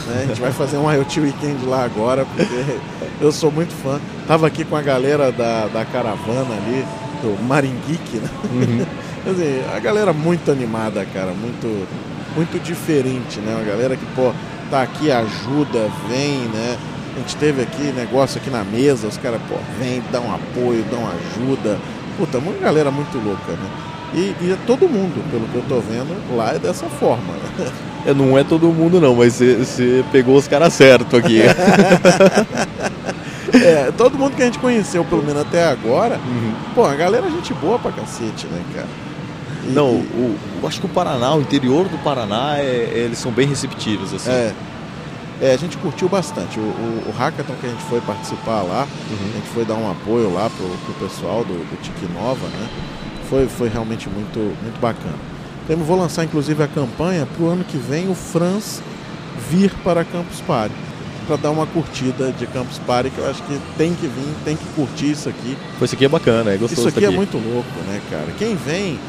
Né? 0.08 0.24
A 0.24 0.28
gente 0.28 0.42
vai 0.42 0.52
fazer 0.52 0.78
um 0.78 0.92
IoT 0.92 1.20
Weekend 1.20 1.66
lá 1.66 1.84
agora, 1.84 2.26
porque 2.26 2.80
eu 3.22 3.32
sou 3.32 3.52
muito 3.52 3.74
fã. 3.74 4.00
Tava 4.28 4.48
aqui 4.48 4.64
com 4.64 4.76
a 4.76 4.82
galera 4.82 5.32
da, 5.32 5.68
da 5.68 5.86
caravana 5.86 6.56
ali, 6.56 6.86
do 7.22 7.42
Maringuique, 7.44 8.18
né? 8.18 8.30
Quer 9.24 9.32
dizer, 9.32 9.66
a 9.76 9.80
galera 9.80 10.14
muito 10.14 10.50
animada, 10.50 11.06
cara, 11.14 11.32
muito, 11.34 11.88
muito 12.36 12.60
diferente, 12.64 13.40
né? 13.40 13.54
Uma 13.56 13.66
galera 13.66 13.96
que, 13.96 14.06
pô, 14.16 14.32
tá 14.70 14.82
aqui, 14.82 15.12
ajuda, 15.12 15.90
vem, 16.08 16.40
né? 16.54 16.78
A 17.16 17.20
gente 17.20 17.36
teve 17.36 17.62
aqui 17.62 17.92
negócio 17.92 18.40
aqui 18.40 18.50
na 18.50 18.64
mesa, 18.64 19.08
os 19.08 19.18
caras, 19.18 19.42
pô, 19.50 19.56
vem, 19.78 20.02
dão 20.12 20.34
apoio, 20.34 20.86
dão 20.90 21.02
ajuda. 21.08 21.78
Puta, 22.18 22.38
uma 22.38 22.54
galera 22.54 22.90
muito 22.92 23.18
louca, 23.18 23.52
né? 23.52 23.70
E, 24.14 24.36
e 24.42 24.52
é 24.52 24.58
todo 24.66 24.88
mundo, 24.90 25.24
pelo 25.30 25.48
que 25.48 25.56
eu 25.56 25.64
tô 25.70 25.80
vendo, 25.82 26.16
lá 26.36 26.54
é 26.56 26.60
dessa 26.60 26.86
forma. 26.88 27.34
É, 28.06 28.14
não 28.14 28.38
é 28.38 28.46
todo 28.46 28.68
mundo 28.70 29.02
não, 29.02 29.14
mas 29.14 29.40
você 29.42 30.06
pegou 30.10 30.38
os 30.38 30.48
caras 30.48 30.72
certo 30.74 31.18
aqui. 31.18 31.42
É, 33.54 33.92
todo 33.98 34.18
mundo 34.18 34.36
que 34.36 34.42
a 34.44 34.46
gente 34.46 34.60
conheceu, 34.60 35.04
pelo 35.04 35.24
menos 35.24 35.42
até 35.42 35.66
agora, 35.66 36.20
pô, 36.76 36.86
a 36.86 36.96
galera 36.96 37.28
é 37.28 37.32
gente 37.32 37.54
boa 37.56 37.80
pra 37.80 37.92
cacete, 37.92 38.46
né, 38.48 38.62
cara? 38.76 38.88
E- 39.68 39.72
não, 39.72 39.88
o, 39.96 40.36
eu 40.62 40.68
acho 40.68 40.80
que 40.80 40.86
o 40.86 40.90
Paraná, 40.90 41.34
o 41.36 41.42
interior 41.42 41.88
do 41.90 41.98
Paraná, 42.04 42.58
é- 42.60 42.92
eles 43.06 43.18
são 43.18 43.32
bem 43.32 43.48
receptivos, 43.48 44.14
assim. 44.14 44.30
É, 44.30 44.54
é, 45.42 45.54
a 45.54 45.58
gente 45.58 45.78
curtiu 45.78 46.08
bastante. 46.08 46.60
O, 46.60 46.62
o, 46.62 47.04
o 47.10 47.12
hackathon 47.18 47.54
que 47.60 47.66
a 47.66 47.70
gente 47.70 47.84
foi 47.84 48.00
participar 48.02 48.62
lá, 48.62 48.88
Uhum. 49.10 49.30
a 49.34 49.36
gente 49.38 49.50
foi 49.50 49.66
dar 49.66 49.76
um 49.76 49.90
apoio 49.92 50.32
lá 50.34 50.50
pro, 50.50 50.68
pro 50.94 51.08
pessoal 51.08 51.44
do, 51.44 51.54
do 51.54 51.82
Tique 51.82 52.06
Nova, 52.14 52.46
né? 52.48 52.68
Foi, 53.30 53.48
foi 53.48 53.70
realmente 53.70 54.10
muito, 54.10 54.40
muito 54.40 54.80
bacana. 54.82 55.16
Temos, 55.68 55.86
vou 55.86 55.98
lançar 55.98 56.24
inclusive 56.24 56.64
a 56.64 56.68
campanha 56.68 57.28
pro 57.38 57.48
ano 57.48 57.64
que 57.64 57.78
vem 57.78 58.10
o 58.10 58.16
Franz 58.16 58.82
vir 59.50 59.72
para 59.84 60.04
Campus 60.04 60.42
Party. 60.42 60.74
Para 61.28 61.36
dar 61.36 61.52
uma 61.52 61.68
curtida 61.68 62.32
de 62.32 62.48
Campus 62.48 62.80
Party, 62.80 63.12
que 63.12 63.20
eu 63.20 63.30
acho 63.30 63.44
que 63.44 63.60
tem 63.78 63.94
que 63.94 64.08
vir, 64.08 64.36
tem 64.44 64.56
que 64.56 64.66
curtir 64.76 65.12
isso 65.12 65.30
aqui. 65.30 65.56
Isso 65.80 65.94
aqui 65.94 66.06
é 66.06 66.10
bacana, 66.10 66.52
é 66.52 66.58
gostoso 66.58 66.88
Isso 66.88 66.90
aqui 66.90 67.06
isso 67.06 67.14
é 67.14 67.16
muito 67.16 67.38
louco, 67.38 67.70
né, 67.88 68.02
cara? 68.10 68.26
Quem 68.40 68.56
vem, 68.56 69.00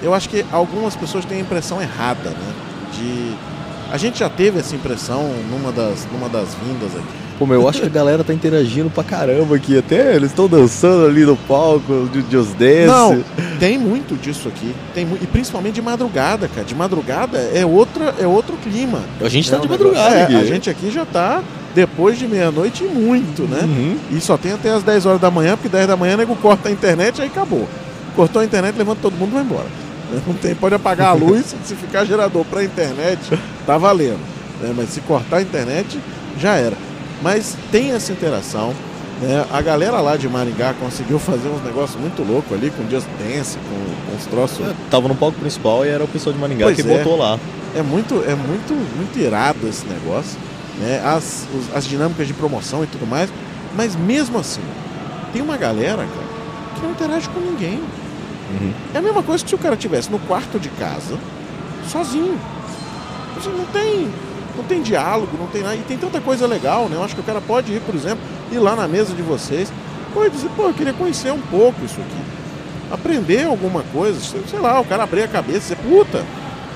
eu 0.00 0.14
acho 0.14 0.28
que 0.28 0.46
algumas 0.52 0.94
pessoas 0.94 1.24
têm 1.24 1.38
a 1.38 1.40
impressão 1.40 1.82
errada, 1.82 2.30
né? 2.30 2.54
De. 2.92 3.34
A 3.90 3.96
gente 3.96 4.20
já 4.20 4.30
teve 4.30 4.60
essa 4.60 4.74
impressão 4.74 5.22
numa 5.50 5.72
das, 5.72 6.06
numa 6.12 6.28
das 6.28 6.54
vindas 6.54 6.94
aqui. 6.94 7.23
Pô, 7.38 7.46
meu, 7.46 7.60
eu 7.62 7.68
acho 7.68 7.80
que 7.80 7.86
a 7.86 7.90
galera 7.90 8.22
tá 8.22 8.32
interagindo 8.32 8.88
pra 8.88 9.02
caramba 9.02 9.56
aqui. 9.56 9.76
Até 9.76 10.14
eles 10.14 10.30
estão 10.30 10.46
dançando 10.48 11.06
ali 11.06 11.24
no 11.24 11.36
palco, 11.36 12.08
de 12.12 12.20
Just 12.30 12.52
Dance. 12.56 12.86
Não, 12.86 13.24
tem 13.58 13.76
muito 13.76 14.14
disso 14.20 14.46
aqui. 14.48 14.72
Tem, 14.94 15.04
mu- 15.04 15.18
e 15.20 15.26
principalmente 15.26 15.74
de 15.74 15.82
madrugada, 15.82 16.46
cara. 16.46 16.64
De 16.64 16.74
madrugada 16.76 17.38
é, 17.52 17.66
outra, 17.66 18.14
é 18.20 18.26
outro 18.26 18.56
clima. 18.58 19.00
A 19.20 19.28
gente 19.28 19.50
tá 19.50 19.56
É 19.56 19.60
de 19.60 19.68
negócio- 19.68 19.84
madrugada 19.86 20.14
é, 20.16 20.22
aqui. 20.24 20.36
A 20.36 20.44
gente 20.44 20.70
aqui 20.70 20.90
já 20.92 21.04
tá 21.04 21.42
depois 21.74 22.16
de 22.16 22.28
meia-noite 22.28 22.84
e 22.84 22.86
muito, 22.86 23.42
né? 23.42 23.62
Uhum. 23.64 23.96
E 24.12 24.20
só 24.20 24.36
tem 24.36 24.52
até 24.52 24.70
as 24.70 24.84
10 24.84 25.04
horas 25.04 25.20
da 25.20 25.28
manhã, 25.28 25.56
porque 25.56 25.68
10 25.68 25.88
da 25.88 25.96
manhã 25.96 26.14
o 26.14 26.18
nego 26.18 26.36
corta 26.36 26.68
a 26.68 26.72
internet 26.72 27.18
e 27.18 27.22
aí 27.22 27.26
acabou. 27.28 27.68
Cortou 28.14 28.42
a 28.42 28.44
internet, 28.44 28.76
levanta 28.78 29.00
todo 29.02 29.14
mundo 29.14 29.30
e 29.30 29.34
vai 29.34 29.42
embora. 29.42 29.66
Não 30.24 30.34
tem, 30.34 30.54
pode 30.54 30.76
apagar 30.76 31.08
a 31.08 31.12
luz, 31.14 31.52
se 31.64 31.74
ficar 31.74 32.04
gerador 32.04 32.44
para 32.44 32.62
internet, 32.62 33.18
tá 33.66 33.76
valendo. 33.76 34.20
né? 34.62 34.72
Mas 34.76 34.90
se 34.90 35.00
cortar 35.00 35.38
a 35.38 35.42
internet, 35.42 35.98
já 36.38 36.54
era. 36.54 36.76
Mas 37.24 37.56
tem 37.72 37.90
essa 37.92 38.12
interação. 38.12 38.72
né? 39.20 39.44
A 39.50 39.60
galera 39.62 39.98
lá 40.00 40.16
de 40.16 40.28
Maringá 40.28 40.74
conseguiu 40.78 41.18
fazer 41.18 41.48
uns 41.48 41.64
negócios 41.64 41.98
muito 42.00 42.22
loucos 42.22 42.52
ali, 42.52 42.70
com 42.70 42.88
Just 42.90 43.06
Dance, 43.18 43.56
com, 43.58 44.10
com 44.10 44.16
uns 44.16 44.26
troços. 44.26 44.60
Eu 44.66 44.74
Tava 44.90 45.08
no 45.08 45.14
palco 45.16 45.38
principal 45.40 45.84
e 45.86 45.88
era 45.88 46.04
o 46.04 46.08
pessoal 46.08 46.32
de 46.34 46.38
Maringá 46.38 46.66
Pois 46.66 46.76
que 46.76 46.82
é. 46.88 46.98
botou 46.98 47.16
lá. 47.16 47.38
É 47.74 47.82
muito, 47.82 48.14
é 48.28 48.34
muito, 48.36 48.72
muito 48.96 49.18
irado 49.18 49.66
esse 49.66 49.84
negócio, 49.86 50.38
né? 50.78 51.02
As, 51.04 51.46
os- 51.52 51.74
as 51.76 51.84
dinâmicas 51.86 52.26
de 52.28 52.34
promoção 52.34 52.84
e 52.84 52.86
tudo 52.86 53.06
mais. 53.06 53.30
Mas 53.76 53.96
mesmo 53.96 54.38
assim, 54.38 54.60
tem 55.32 55.40
uma 55.42 55.56
galera, 55.56 55.96
cara, 56.04 56.26
que 56.76 56.82
não 56.82 56.90
interage 56.92 57.28
com 57.30 57.40
ninguém. 57.40 57.80
Uhum. 58.60 58.72
É 58.94 58.98
a 58.98 59.02
mesma 59.02 59.22
coisa 59.22 59.42
que 59.42 59.48
se 59.50 59.54
o 59.56 59.58
cara 59.58 59.74
estivesse 59.74 60.10
no 60.12 60.18
quarto 60.20 60.60
de 60.60 60.68
casa, 60.68 61.16
sozinho. 61.90 62.38
Você 63.34 63.48
não 63.48 63.64
tem, 63.72 64.08
não 64.56 64.64
tem 64.64 64.82
diálogo, 64.82 65.36
não 65.38 65.46
tem 65.46 65.62
nada. 65.62 65.76
E 65.76 65.80
tem 65.80 65.96
tanta 65.96 66.20
coisa 66.20 66.46
legal, 66.46 66.88
né? 66.88 66.96
Eu 66.96 67.04
acho 67.04 67.14
que 67.14 67.20
o 67.20 67.24
cara 67.24 67.40
pode 67.40 67.72
ir, 67.72 67.80
por 67.80 67.94
exemplo, 67.94 68.22
ir 68.52 68.58
lá 68.58 68.76
na 68.76 68.86
mesa 68.86 69.14
de 69.14 69.22
vocês, 69.22 69.72
pode 70.12 70.30
dizer, 70.30 70.48
pô, 70.56 70.64
eu 70.64 70.74
queria 70.74 70.92
conhecer 70.92 71.32
um 71.32 71.40
pouco 71.40 71.84
isso 71.84 72.00
aqui. 72.00 72.92
Aprender 72.92 73.44
alguma 73.44 73.82
coisa, 73.92 74.20
sei 74.20 74.58
lá, 74.58 74.80
o 74.80 74.84
cara 74.84 75.02
abrir 75.02 75.22
a 75.22 75.28
cabeça 75.28 75.72
e 75.72 75.76
dizer, 75.76 75.76
puta, 75.76 76.24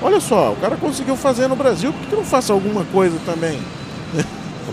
olha 0.01 0.19
só, 0.19 0.51
o 0.51 0.55
cara 0.57 0.75
conseguiu 0.75 1.15
fazer 1.15 1.47
no 1.47 1.55
Brasil, 1.55 1.93
por 1.93 2.01
que 2.01 2.07
que 2.07 2.15
não 2.15 2.25
faço 2.25 2.51
alguma 2.51 2.83
coisa 2.85 3.17
também? 3.25 3.59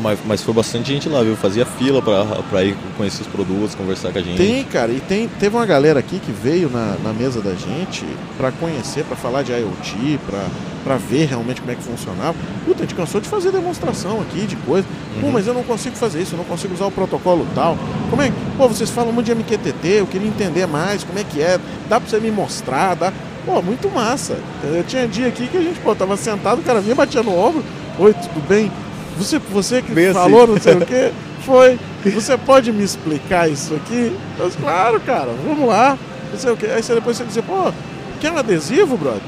Mas, 0.01 0.19
mas 0.27 0.43
foi 0.43 0.53
bastante 0.55 0.93
gente 0.93 1.09
lá, 1.09 1.23
viu? 1.23 1.37
Fazia 1.37 1.65
fila 1.65 2.03
pra, 2.03 2.25
pra 2.51 2.65
ir 2.65 2.77
conhecer 2.97 3.23
os 3.23 3.29
produtos, 3.29 3.75
conversar 3.75 4.13
com 4.13 4.19
a 4.19 4.23
gente. 4.23 4.37
Tem, 4.37 4.63
cara, 4.65 4.93
e 4.93 5.01
tem, 5.01 5.29
teve 5.29 5.57
uma 5.57 5.65
galera 5.67 5.99
aqui 6.01 6.19
que 6.19 6.31
veio 6.33 6.69
na, 6.71 6.97
na 7.03 7.13
mesa 7.13 7.41
da 7.41 7.55
gente 7.55 8.05
pra 8.37 8.51
conhecer, 8.53 9.05
pra 9.05 9.17
falar 9.17 9.43
de 9.43 9.53
IoT, 9.53 10.19
pra, 10.27 10.45
pra 10.85 10.97
ver 10.97 11.27
realmente 11.27 11.61
como 11.61 11.73
é 11.73 11.75
que 11.75 11.83
funcionava. 11.83 12.35
Puta, 12.65 12.83
a 12.83 12.87
gente 12.87 12.95
cansou 12.95 13.21
de 13.21 13.29
fazer 13.29 13.51
demonstração 13.53 14.21
aqui 14.21 14.47
de 14.47 14.57
coisa. 14.57 14.87
Pô, 15.21 15.27
Uhum. 15.27 15.33
mas 15.33 15.47
eu 15.47 15.55
não 15.55 15.63
consigo 15.63 15.97
fazer 15.97 16.21
isso, 16.21 16.35
eu 16.35 16.39
não 16.39 16.45
consigo 16.45 16.75
usar 16.75 16.87
o 16.87 16.91
protocolo 16.91 17.47
tal. 17.55 17.77
Como 18.11 18.21
é 18.21 18.29
que. 18.29 18.35
Pô, 18.59 18.69
vocês 18.69 18.91
falam 18.91 19.13
muito 19.13 19.27
de 19.27 19.33
MQTT, 19.35 19.89
eu 20.01 20.07
queria 20.07 20.29
entender 20.29 20.67
mais 20.67 21.03
como 21.05 21.19
é 21.19 21.25
que 21.25 21.41
é. 21.41 21.59
Dá 21.89 21.99
pra 22.01 22.09
você 22.09 22.21
me 22.21 22.31
mostrar, 22.31 22.95
dá. 22.95 23.13
Pô, 23.47 23.63
muito 23.63 23.89
massa. 23.89 24.37
Eu 24.65 24.83
tinha 24.85 25.07
dia 25.07 25.29
aqui 25.29 25.47
que 25.47 25.57
a 25.57 25.61
gente, 25.63 25.79
pô, 25.81 25.95
tava 25.95 26.17
sentado, 26.17 26.59
o 26.61 26.63
cara 26.65 26.81
vinha, 26.81 26.95
batia 26.95 27.23
no 27.23 27.35
ombro. 27.39 27.65
Oi, 27.99 28.13
tudo 28.13 28.47
bem? 28.47 28.71
Você, 29.17 29.39
você 29.39 29.83
que 29.83 29.93
Bem 29.93 30.07
assim. 30.07 30.15
falou, 30.15 30.47
não 30.47 30.59
sei 30.61 30.75
o 30.75 30.85
quê. 30.87 31.13
Foi. 31.45 31.79
Você 32.05 32.37
pode 32.37 32.73
me 32.73 32.83
explicar 32.85 33.49
isso 33.49 33.75
aqui? 33.75 34.17
Eu 34.39 34.47
disse, 34.47 34.59
claro, 34.59 35.01
cara, 35.01 35.31
vamos 35.47 35.69
lá. 35.69 35.97
Não 36.33 36.39
sei 36.39 36.51
o 36.53 36.57
quê. 36.57 36.67
Aí 36.67 36.83
você 36.83 36.95
depois 36.95 37.17
você 37.17 37.25
dizia, 37.25 37.43
pô, 37.43 37.73
quer 38.21 38.33
um 38.33 38.39
adesivo, 38.39 38.97
brother? 38.97 39.21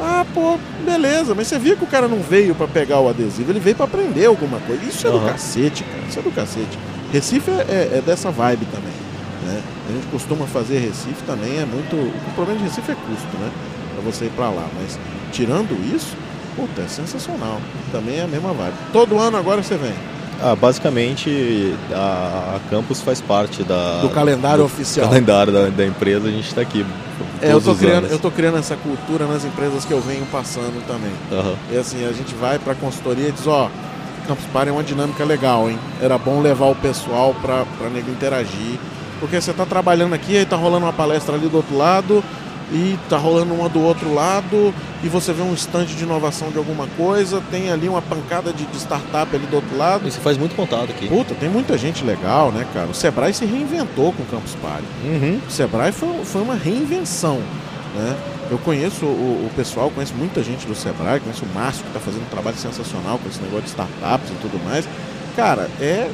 Ah, 0.00 0.24
pô, 0.32 0.58
beleza, 0.84 1.34
mas 1.34 1.46
você 1.48 1.58
viu 1.58 1.76
que 1.76 1.84
o 1.84 1.86
cara 1.86 2.08
não 2.08 2.20
veio 2.20 2.54
pra 2.54 2.66
pegar 2.66 3.00
o 3.00 3.08
adesivo, 3.08 3.50
ele 3.52 3.60
veio 3.60 3.76
pra 3.76 3.84
aprender 3.84 4.24
alguma 4.26 4.58
coisa. 4.60 4.82
Isso 4.84 5.06
é 5.06 5.10
do 5.10 5.18
Aham. 5.18 5.32
cacete, 5.32 5.84
cara. 5.84 6.02
Isso 6.08 6.18
é 6.18 6.22
do 6.22 6.30
cacete. 6.30 6.78
Recife 7.12 7.50
é, 7.50 7.54
é- 7.94 7.98
é 7.98 8.02
dessa 8.04 8.30
vibe 8.30 8.64
também. 8.66 8.92
Né? 9.44 9.60
A 9.88 9.92
gente 9.92 10.06
costuma 10.10 10.46
fazer 10.46 10.78
Recife 10.78 11.22
também, 11.26 11.58
é 11.58 11.66
muito. 11.66 11.96
O 11.96 12.34
problema 12.34 12.58
de 12.60 12.64
Recife 12.66 12.92
é 12.92 12.94
custo, 12.94 13.36
né? 13.38 13.50
Pra 13.94 14.02
você 14.10 14.24
ir 14.26 14.30
pra 14.30 14.48
lá. 14.48 14.66
Mas 14.80 14.98
tirando 15.32 15.72
isso, 15.94 16.16
puta, 16.56 16.82
é 16.82 16.88
sensacional. 16.88 17.60
Também 17.92 18.18
é 18.18 18.22
a 18.22 18.26
mesma 18.26 18.52
vibe. 18.52 18.74
Todo 18.92 19.18
ano 19.18 19.36
agora 19.36 19.62
você 19.62 19.76
vem. 19.76 19.94
Ah, 20.42 20.56
basicamente, 20.56 21.74
a, 21.92 22.56
a 22.56 22.70
Campus 22.70 23.02
faz 23.02 23.20
parte 23.20 23.62
da, 23.62 24.00
Do 24.00 24.08
calendário 24.08 24.58
do 24.58 24.64
oficial. 24.64 25.06
calendário 25.06 25.52
da, 25.52 25.68
da 25.68 25.86
empresa, 25.86 26.28
a 26.28 26.30
gente 26.30 26.54
tá 26.54 26.62
aqui. 26.62 26.84
É, 27.42 27.52
eu, 27.52 27.58
os 27.58 27.78
criando, 27.78 27.98
anos. 27.98 28.10
eu 28.12 28.18
tô 28.18 28.30
criando 28.30 28.56
essa 28.56 28.74
cultura 28.76 29.26
nas 29.26 29.44
empresas 29.44 29.84
que 29.84 29.92
eu 29.92 30.00
venho 30.00 30.24
passando 30.32 30.82
também. 30.86 31.12
Aham. 31.30 31.54
E 31.70 31.76
assim, 31.76 32.06
a 32.06 32.12
gente 32.12 32.34
vai 32.34 32.58
pra 32.58 32.74
consultoria 32.74 33.28
e 33.28 33.32
diz, 33.32 33.46
ó, 33.46 33.70
Campus 34.26 34.46
Party 34.46 34.70
é 34.70 34.72
uma 34.72 34.82
dinâmica 34.82 35.24
legal, 35.24 35.68
hein? 35.68 35.78
Era 36.00 36.16
bom 36.16 36.40
levar 36.40 36.66
o 36.66 36.74
pessoal 36.74 37.34
pra 37.42 37.66
nego 37.90 38.10
interagir. 38.10 38.78
Porque 39.18 39.38
você 39.38 39.52
tá 39.52 39.66
trabalhando 39.66 40.14
aqui, 40.14 40.38
aí 40.38 40.46
tá 40.46 40.56
rolando 40.56 40.86
uma 40.86 40.92
palestra 40.92 41.34
ali 41.34 41.48
do 41.48 41.58
outro 41.58 41.76
lado, 41.76 42.24
e 42.72 42.98
tá 43.10 43.18
rolando 43.18 43.52
uma 43.52 43.68
do 43.68 43.82
outro 43.82 44.14
lado, 44.14 44.72
e 45.02 45.08
você 45.08 45.32
vê 45.32 45.42
um 45.42 45.54
stand 45.54 45.86
de 45.86 46.02
inovação 46.02 46.50
de 46.50 46.58
alguma 46.58 46.86
coisa, 46.88 47.42
tem 47.50 47.70
ali 47.70 47.88
uma 47.88 48.02
pancada 48.02 48.52
de, 48.52 48.66
de 48.66 48.76
startup 48.76 49.34
ali 49.34 49.46
do 49.46 49.56
outro 49.56 49.76
lado. 49.76 50.06
E 50.06 50.10
você 50.10 50.20
faz 50.20 50.36
muito 50.36 50.54
contato 50.54 50.90
aqui. 50.90 51.08
Puta, 51.08 51.34
tem 51.34 51.48
muita 51.48 51.78
gente 51.78 52.04
legal, 52.04 52.52
né, 52.52 52.66
cara? 52.74 52.88
O 52.88 52.94
Sebrae 52.94 53.32
se 53.32 53.46
reinventou 53.46 54.12
com 54.12 54.22
o 54.22 54.26
Campus 54.26 54.54
Party. 54.56 54.84
Uhum. 55.04 55.40
O 55.46 55.50
Sebrae 55.50 55.92
foi, 55.92 56.24
foi 56.24 56.42
uma 56.42 56.54
reinvenção, 56.54 57.40
né? 57.94 58.16
Eu 58.50 58.58
conheço 58.58 59.06
o, 59.06 59.46
o 59.46 59.50
pessoal, 59.54 59.90
conheço 59.90 60.12
muita 60.14 60.42
gente 60.42 60.66
do 60.66 60.74
Sebrae, 60.74 61.20
conheço 61.20 61.44
o 61.44 61.54
Márcio 61.54 61.82
que 61.82 61.88
está 61.88 62.00
fazendo 62.00 62.22
um 62.22 62.30
trabalho 62.30 62.56
sensacional 62.56 63.18
com 63.18 63.28
esse 63.28 63.40
negócio 63.40 63.62
de 63.62 63.68
startups 63.68 64.30
e 64.30 64.34
tudo 64.34 64.62
mais. 64.64 64.86
Cara, 65.36 65.70
é 65.80 66.10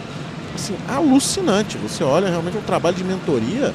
assim, 0.55 0.77
alucinante. 0.89 1.79
Você 1.79 2.05
olha 2.05 2.29
realmente 2.29 2.57
um 2.57 2.63
trabalho 2.63 2.95
de 2.95 3.03
mentoria, 3.03 3.75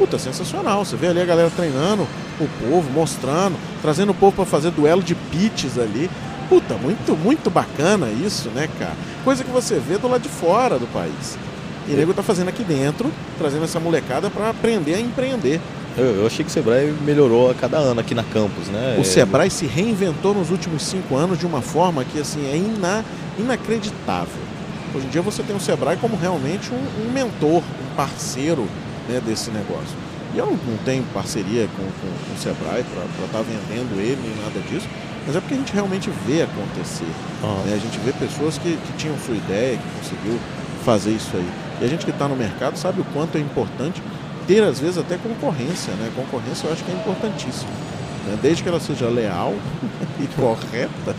puta, 0.00 0.18
sensacional. 0.18 0.82
Você 0.82 0.96
vê 0.96 1.08
ali 1.08 1.20
a 1.20 1.26
galera 1.26 1.50
treinando 1.54 2.08
o 2.40 2.48
povo, 2.64 2.90
mostrando, 2.90 3.56
trazendo 3.82 4.12
o 4.12 4.14
povo 4.14 4.32
para 4.34 4.46
fazer 4.46 4.70
duelo 4.70 5.02
de 5.02 5.14
pitches 5.14 5.78
ali. 5.78 6.10
Puta, 6.48 6.74
muito, 6.74 7.14
muito 7.14 7.50
bacana 7.50 8.08
isso, 8.08 8.48
né, 8.48 8.66
cara? 8.78 8.96
Coisa 9.22 9.44
que 9.44 9.50
você 9.50 9.78
vê 9.78 9.98
do 9.98 10.08
lado 10.08 10.22
de 10.22 10.28
fora 10.30 10.78
do 10.78 10.86
país. 10.86 11.38
E 11.86 11.92
o 11.92 11.96
nego 11.96 12.14
tá 12.14 12.22
fazendo 12.22 12.48
aqui 12.48 12.64
dentro, 12.64 13.12
trazendo 13.38 13.64
essa 13.64 13.78
molecada 13.78 14.30
para 14.30 14.48
aprender 14.48 14.94
a 14.94 15.00
empreender. 15.00 15.60
Eu, 15.98 16.20
eu, 16.20 16.26
achei 16.26 16.44
que 16.44 16.50
o 16.50 16.52
Sebrae 16.52 16.94
melhorou 17.04 17.50
a 17.50 17.54
cada 17.54 17.76
ano 17.76 18.00
aqui 18.00 18.14
na 18.14 18.22
campus, 18.22 18.68
né? 18.68 18.96
O 18.98 19.04
Sebrae 19.04 19.50
se 19.50 19.66
reinventou 19.66 20.32
nos 20.32 20.50
últimos 20.50 20.82
cinco 20.82 21.14
anos 21.14 21.38
de 21.38 21.46
uma 21.46 21.60
forma 21.60 22.04
que 22.04 22.18
assim 22.18 22.48
é 22.50 22.56
ina, 22.56 23.04
inacreditável. 23.38 24.40
Hoje 24.94 25.06
em 25.06 25.10
dia 25.10 25.20
você 25.20 25.42
tem 25.42 25.54
o 25.54 25.60
Sebrae 25.60 25.96
como 25.98 26.16
realmente 26.16 26.70
um, 26.72 27.06
um 27.06 27.12
mentor, 27.12 27.58
um 27.58 27.94
parceiro 27.96 28.66
né, 29.08 29.20
desse 29.24 29.50
negócio. 29.50 29.96
E 30.34 30.38
eu 30.38 30.46
não, 30.46 30.76
tenho 30.84 31.02
parceria 31.12 31.68
com, 31.76 31.82
com, 31.82 32.24
com 32.24 32.34
o 32.34 32.38
Sebrae 32.38 32.84
para 32.84 33.26
estar 33.26 33.38
tá 33.38 33.42
vendendo 33.42 34.00
ele 34.00 34.20
nem 34.22 34.44
nada 34.44 34.60
disso, 34.68 34.86
mas 35.26 35.36
é 35.36 35.40
porque 35.40 35.54
a 35.54 35.56
gente 35.56 35.72
realmente 35.72 36.10
vê 36.26 36.42
acontecer. 36.42 37.10
Uhum. 37.42 37.64
Né? 37.64 37.74
A 37.74 37.78
gente 37.78 37.98
vê 37.98 38.12
pessoas 38.12 38.56
que, 38.58 38.76
que 38.76 38.92
tinham 38.96 39.16
sua 39.18 39.34
ideia, 39.34 39.76
que 39.76 39.98
conseguiu 39.98 40.38
fazer 40.84 41.10
isso 41.10 41.36
aí. 41.36 41.50
E 41.80 41.84
a 41.84 41.88
gente 41.88 42.04
que 42.04 42.10
está 42.10 42.28
no 42.28 42.36
mercado 42.36 42.76
sabe 42.76 43.00
o 43.00 43.04
quanto 43.12 43.36
é 43.38 43.40
importante 43.40 44.02
ter, 44.46 44.62
às 44.62 44.78
vezes, 44.78 44.98
até 44.98 45.16
concorrência. 45.16 45.92
Né? 45.94 46.10
Concorrência 46.14 46.66
eu 46.66 46.72
acho 46.72 46.84
que 46.84 46.90
é 46.90 46.94
importantíssimo. 46.94 47.70
Né? 48.26 48.38
Desde 48.40 48.62
que 48.62 48.68
ela 48.68 48.80
seja 48.80 49.08
leal 49.08 49.54
e 50.20 50.26
correta, 50.28 51.16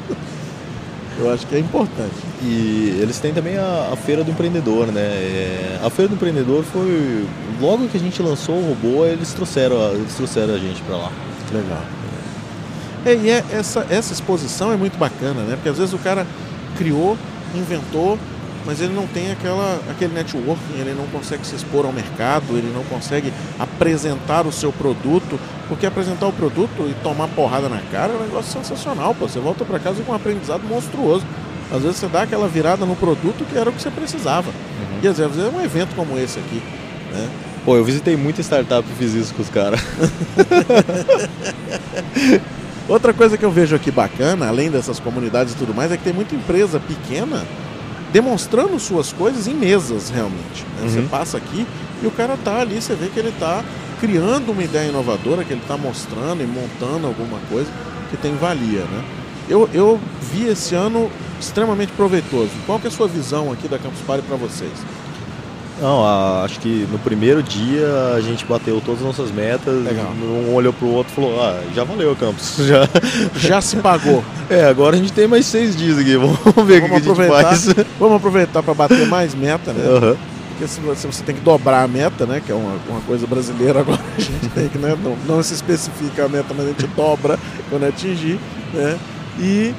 eu 1.22 1.34
acho 1.34 1.46
que 1.48 1.56
é 1.56 1.60
importante. 1.60 2.16
E 2.42 2.98
eles 3.02 3.20
têm 3.20 3.34
também 3.34 3.58
a, 3.58 3.90
a 3.94 3.96
Feira 3.96 4.24
do 4.24 4.32
Empreendedor, 4.32 4.88
né? 4.88 5.02
É, 5.02 5.80
a 5.84 5.90
Feira 5.90 6.10
do 6.10 6.16
Empreendedor 6.16 6.64
foi. 6.64 7.26
Logo 7.60 7.88
que 7.88 7.98
a 7.98 8.00
gente 8.00 8.22
lançou 8.22 8.56
o 8.56 8.70
robô, 8.70 9.06
eles 9.06 9.34
trouxeram, 9.34 9.92
eles 9.94 10.16
trouxeram 10.16 10.54
a 10.54 10.58
gente 10.58 10.82
para 10.82 10.98
lá. 10.98 11.12
Legal. 11.54 11.84
É, 13.06 13.16
e 13.16 13.30
é, 13.30 13.44
essa, 13.52 13.86
essa 13.90 14.14
exposição 14.14 14.72
é 14.72 14.78
muito 14.78 14.98
bacana, 14.98 15.42
né? 15.44 15.56
Porque 15.56 15.70
às 15.70 15.78
vezes 15.78 15.94
o 15.94 15.98
cara 15.98 16.26
criou, 16.78 17.18
inventou, 17.56 18.18
mas 18.66 18.82
ele 18.82 18.94
não 18.94 19.08
tem 19.08 19.32
aquela, 19.32 19.80
aquele 19.90 20.14
networking, 20.14 20.80
ele 20.80 20.94
não 20.94 21.08
consegue 21.08 21.46
se 21.46 21.56
expor 21.56 21.86
ao 21.86 21.92
mercado, 21.92 22.58
ele 22.58 22.72
não 22.74 22.84
consegue 22.84 23.34
apresentar 23.60 24.46
o 24.46 24.52
seu 24.52 24.72
produto, 24.72 25.40
porque 25.68 25.86
apresentar 25.86 26.28
o 26.28 26.34
produto 26.34 26.90
e 26.90 26.94
tomar 27.04 27.28
porrada 27.30 27.70
na 27.70 27.80
cara 27.92 28.14
é 28.14 28.16
um 28.16 28.22
negócio 28.22 28.52
sensacional, 28.52 29.16
pô. 29.16 29.28
Você 29.28 29.40
volta 29.40 29.66
para 29.66 29.80
casa 29.80 30.04
com 30.04 30.12
um 30.12 30.16
aprendizado 30.16 30.64
monstruoso. 30.64 31.26
Às 31.72 31.84
vezes 31.84 31.98
você 31.98 32.08
dá 32.08 32.24
aquela 32.24 32.48
virada 32.48 32.86
no 32.86 32.96
produto 32.96 33.46
que 33.50 33.58
era 33.58 33.70
o 33.70 33.74
que 33.74 33.82
você 33.82 33.90
precisava. 33.90 34.50
Uhum. 34.50 35.00
E 35.02 35.08
às 35.08 35.18
vezes 35.18 35.38
é 35.38 35.48
um 35.48 35.64
evento 35.64 35.96
como 35.96 36.18
esse 36.18 36.40
aqui, 36.40 36.62
né? 37.14 37.30
Pô, 37.64 37.78
eu 37.78 37.86
visitei 37.86 38.18
muita 38.18 38.42
startup 38.42 38.86
e 38.90 38.96
fiz 38.96 39.14
isso 39.14 39.36
com 39.36 39.42
os 39.42 39.50
caras. 39.50 39.80
Outra 42.90 43.14
coisa 43.14 43.38
que 43.38 43.46
eu 43.46 43.52
vejo 43.52 43.76
aqui 43.76 43.92
bacana, 43.92 44.48
além 44.48 44.70
dessas 44.70 45.00
comunidades 45.00 45.54
e 45.54 45.56
tudo 45.56 45.74
mais, 45.74 45.92
é 45.92 45.98
que 45.98 46.04
tem 46.04 46.12
muita 46.12 46.36
empresa 46.36 46.80
pequena 46.80 47.46
demonstrando 48.12 48.80
suas 48.80 49.14
coisas 49.14 49.48
em 49.48 49.54
mesas 49.54 50.10
realmente. 50.10 50.66
Né? 50.78 50.84
Uhum. 50.84 50.90
Você 50.90 51.02
passa 51.04 51.38
aqui 51.38 51.66
e 52.02 52.08
o 52.08 52.12
cara 52.12 52.38
tá 52.38 52.60
ali, 52.60 52.82
você 52.82 52.96
vê 52.96 53.08
que 53.08 53.20
ele 53.20 53.34
tá 53.40 53.64
criando 54.00 54.52
uma 54.52 54.64
ideia 54.64 54.90
inovadora, 54.90 55.44
que 55.44 55.54
ele 55.54 55.62
está 55.62 55.78
mostrando 55.78 56.42
e 56.42 56.48
montando 56.48 57.08
alguma 57.08 57.40
coisa 57.50 57.70
que 58.10 58.18
tem 58.18 58.36
valia. 58.36 58.82
Né? 58.82 59.04
Eu, 59.48 59.70
eu 59.74 60.00
vi 60.32 60.48
esse 60.48 60.76
ano 60.76 61.10
extremamente 61.40 61.92
proveitoso. 61.94 62.52
Qual 62.66 62.80
que 62.80 62.88
é 62.88 62.90
a 62.90 62.92
sua 62.92 63.08
visão 63.08 63.52
aqui 63.52 63.68
da 63.68 63.78
Campus 63.78 64.02
Party 64.02 64.24
para 64.28 64.38
vocês? 64.38 64.72
Não, 65.82 66.44
acho 66.44 66.60
que 66.60 66.88
no 66.92 67.00
primeiro 67.00 67.42
dia 67.42 68.14
a 68.16 68.22
gente 68.22 68.46
bateu 68.46 68.80
todas 68.86 69.02
as 69.02 69.08
nossas 69.08 69.32
metas. 69.32 69.84
Legal. 69.84 70.14
Um 70.22 70.54
olhou 70.54 70.72
pro 70.72 70.88
outro 70.88 71.12
e 71.12 71.16
falou: 71.16 71.42
Ah, 71.42 71.60
já 71.74 71.84
valeu, 71.84 72.16
Campus. 72.16 72.58
Já, 72.62 72.88
já 73.36 73.62
se 73.62 73.78
pagou. 73.78 74.24
É, 74.48 74.66
agora 74.66 74.96
a 74.96 75.00
gente 75.00 75.12
tem 75.12 75.28
mais 75.28 75.46
seis 75.48 75.76
dias 75.76 75.98
aqui. 75.98 76.16
Vamos 76.16 76.68
ver 76.68 76.80
o 76.80 76.82
que, 76.84 76.90
que 76.90 76.96
a 76.96 77.00
gente 77.00 77.28
faz. 77.28 77.66
Vamos 78.00 78.18
aproveitar 78.18 78.62
para 78.62 78.74
bater 78.76 79.08
mais 79.08 79.34
meta, 79.34 79.74
né? 79.74 79.84
Uhum. 79.90 80.18
Porque 80.50 80.68
se 80.68 80.80
você, 80.80 81.08
você, 81.08 81.24
tem 81.24 81.34
que 81.34 81.42
dobrar 81.42 81.84
a 81.84 81.88
meta, 81.88 82.28
né? 82.28 82.42
Que 82.46 82.52
é 82.52 82.56
uma, 82.56 82.78
uma 82.88 83.02
coisa 83.02 83.26
brasileira 83.26 83.80
agora, 83.82 84.00
a 84.16 84.22
gente 84.22 84.50
tem 84.50 84.70
que, 84.70 84.78
né? 84.78 84.96
Não, 85.04 85.18
não 85.28 85.44
se 85.44 85.56
especifica 85.56 86.26
a 86.26 86.30
meta, 86.30 86.54
mas 86.56 86.68
a 86.68 86.70
gente 86.70 86.88
dobra 86.88 87.40
quando 87.70 87.86
atingir, 87.86 88.40
né? 88.74 89.00
E 89.40 89.74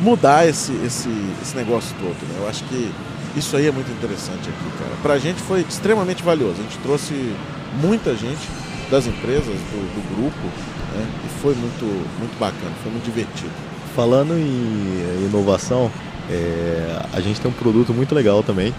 mudar 0.00 0.48
esse, 0.48 0.72
esse, 0.84 1.08
esse 1.42 1.56
negócio 1.56 1.94
todo, 1.98 2.14
né? 2.28 2.36
Eu 2.38 2.48
acho 2.48 2.62
que 2.64 2.90
isso 3.36 3.56
aí 3.56 3.66
é 3.66 3.70
muito 3.70 3.90
interessante 3.90 4.48
aqui, 4.48 4.78
cara. 4.78 4.90
Pra 5.02 5.18
gente 5.18 5.40
foi 5.40 5.60
extremamente 5.60 6.22
valioso. 6.22 6.56
A 6.58 6.62
gente 6.62 6.78
trouxe 6.78 7.34
muita 7.80 8.14
gente 8.14 8.48
das 8.90 9.06
empresas, 9.06 9.46
do, 9.46 9.94
do 9.94 10.16
grupo, 10.16 10.46
né? 10.94 11.06
E 11.24 11.40
foi 11.40 11.54
muito, 11.54 11.84
muito 12.18 12.38
bacana, 12.38 12.72
foi 12.82 12.90
muito 12.90 13.04
divertido. 13.04 13.52
Falando 13.94 14.34
em 14.34 15.26
inovação, 15.26 15.90
é, 16.28 17.02
a 17.12 17.20
gente 17.20 17.40
tem 17.40 17.50
um 17.50 17.54
produto 17.54 17.94
muito 17.94 18.14
legal 18.14 18.42
também, 18.42 18.74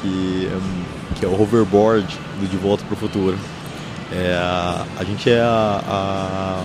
que, 0.00 0.48
que 1.16 1.24
é 1.24 1.28
o 1.28 1.40
hoverboard 1.40 2.06
do 2.40 2.48
De 2.48 2.56
Volta 2.56 2.84
para 2.84 2.94
o 2.94 2.96
Futuro. 2.96 3.38
É, 4.12 4.34
a 4.34 5.04
gente 5.04 5.30
é 5.30 5.40
a, 5.40 5.82
a, 5.86 6.64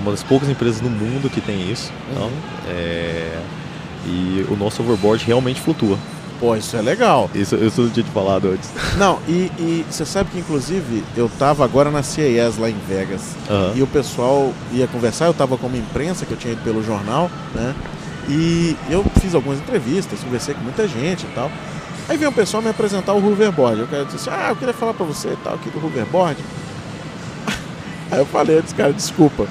uma 0.00 0.10
das 0.10 0.22
poucas 0.22 0.48
empresas 0.48 0.80
no 0.80 0.90
mundo 0.90 1.30
que 1.30 1.40
tem 1.40 1.70
isso. 1.70 1.92
Então, 2.10 2.24
uhum. 2.24 2.32
é, 2.68 3.38
e 4.06 4.46
o 4.48 4.56
nosso 4.56 4.82
overboard 4.82 5.24
realmente 5.24 5.60
flutua. 5.60 5.98
Pô, 6.40 6.56
isso 6.56 6.74
é 6.74 6.80
legal. 6.80 7.30
Isso, 7.34 7.54
isso 7.56 7.82
eu 7.82 7.84
não 7.84 7.92
tinha 7.92 8.04
te 8.04 8.10
falado 8.10 8.48
antes. 8.48 8.70
Não, 8.96 9.18
e, 9.28 9.52
e 9.58 9.84
você 9.90 10.06
sabe 10.06 10.30
que 10.30 10.38
inclusive 10.38 11.04
eu 11.14 11.30
tava 11.38 11.62
agora 11.62 11.90
na 11.90 12.02
CES 12.02 12.56
lá 12.58 12.70
em 12.70 12.78
Vegas 12.88 13.36
uhum. 13.48 13.76
e 13.76 13.82
o 13.82 13.86
pessoal 13.86 14.50
ia 14.72 14.86
conversar, 14.86 15.26
eu 15.26 15.34
tava 15.34 15.58
como 15.58 15.76
imprensa, 15.76 16.24
que 16.24 16.32
eu 16.32 16.38
tinha 16.38 16.54
ido 16.54 16.62
pelo 16.62 16.82
jornal, 16.82 17.30
né? 17.54 17.74
E 18.26 18.74
eu 18.88 19.04
fiz 19.20 19.34
algumas 19.34 19.58
entrevistas, 19.58 20.24
conversei 20.24 20.54
com 20.54 20.62
muita 20.62 20.88
gente 20.88 21.24
e 21.24 21.28
tal. 21.34 21.50
Aí 22.08 22.16
veio 22.16 22.30
um 22.30 22.34
pessoal 22.34 22.62
me 22.62 22.70
apresentar 22.70 23.12
o 23.12 23.24
hoverboard. 23.24 23.80
Eu 23.80 23.86
quero 23.86 24.06
dizer 24.06 24.16
assim, 24.16 24.30
ah, 24.32 24.48
eu 24.48 24.56
queria 24.56 24.74
falar 24.74 24.94
pra 24.94 25.04
você 25.04 25.28
e 25.28 25.36
tal 25.44 25.54
aqui 25.54 25.68
do 25.68 25.84
hoverboard. 25.84 26.42
Aí 28.10 28.18
eu 28.18 28.26
falei, 28.26 28.56
eu 28.56 28.62
disse, 28.62 28.74
cara, 28.74 28.92
desculpa. 28.92 29.46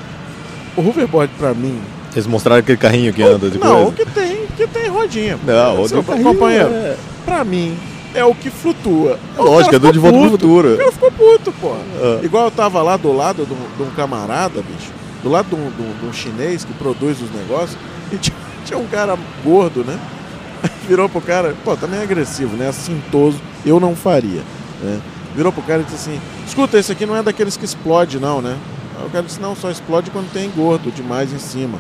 O 0.76 0.82
hoverboard 0.82 1.32
pra 1.38 1.54
mim 1.54 1.82
eles 2.14 2.28
mostraram 2.28 2.60
aquele 2.60 2.78
carrinho 2.78 3.14
que 3.14 3.22
anda 3.22 3.50
de 3.50 3.58
não, 3.58 3.68
coisa? 3.68 3.86
Não, 3.86 3.92
que 3.92 4.06
tem, 4.06 4.48
que 4.58 4.68
tem 4.68 4.88
rodinha. 4.88 5.40
Não, 5.46 5.88
Seu 5.88 6.04
companheiro, 6.04 6.70
é... 6.70 6.98
pra 7.26 7.44
mim, 7.44 7.78
é 8.14 8.24
o 8.24 8.34
que 8.34 8.50
flutua. 8.50 9.20
É 9.38 9.42
lógico, 9.42 9.76
é 9.76 9.80
do 9.80 9.92
de 9.92 10.00
volta 10.00 10.18
pro 10.18 10.30
futuro. 10.32 10.74
O 10.74 10.78
cara 10.78 10.92
ficou 10.92 11.12
puto, 11.12 11.52
pô. 11.54 11.76
Ah. 12.02 12.20
Igual 12.24 12.46
eu 12.46 12.52
tava 12.52 12.82
lá 12.82 12.98
do 12.98 13.12
lado 13.12 13.46
de 13.46 13.84
um, 13.84 13.90
camarada, 13.92 14.62
bicho, 14.62 14.92
do 15.24 15.30
lado 15.30 15.50
de 15.50 15.56
um, 15.56 15.70
de, 15.70 15.82
um, 15.82 16.00
de 16.00 16.06
um, 16.08 16.14
chinês 16.14 16.64
que 16.64 16.74
produz 16.74 17.22
os 17.22 17.32
negócios, 17.32 17.78
e 18.12 18.18
tinha, 18.18 18.36
tinha 18.66 18.80
um 18.80 18.88
cara 18.88 19.18
gordo, 19.44 19.84
né? 19.84 20.00
Virou 20.88 21.08
pro 21.08 21.22
cara, 21.22 21.56
pô, 21.64 21.76
também 21.76 22.00
é 22.00 22.04
agressivo, 22.04 22.56
né? 22.56 22.70
Assintoso, 22.70 23.40
eu 23.66 23.80
não 23.80 23.96
faria. 23.96 24.42
Né? 24.82 25.00
Virou 25.36 25.52
pro 25.52 25.62
cara 25.62 25.82
e 25.82 25.86
disse 25.86 25.96
assim: 25.96 26.22
escuta, 26.48 26.78
esse 26.78 26.92
aqui 26.92 27.06
não 27.06 27.16
é 27.16 27.22
daqueles 27.22 27.56
que 27.56 27.66
explode, 27.66 28.20
não, 28.20 28.42
né? 28.42 28.58
Aí 29.00 29.06
o 29.06 29.10
cara 29.10 29.24
disse: 29.24 29.40
não, 29.40 29.56
só 29.56 29.70
explode 29.70 30.10
quando 30.10 30.32
tem 30.32 30.50
gordo 30.50 30.92
demais 30.92 31.32
em 31.32 31.40
cima. 31.40 31.78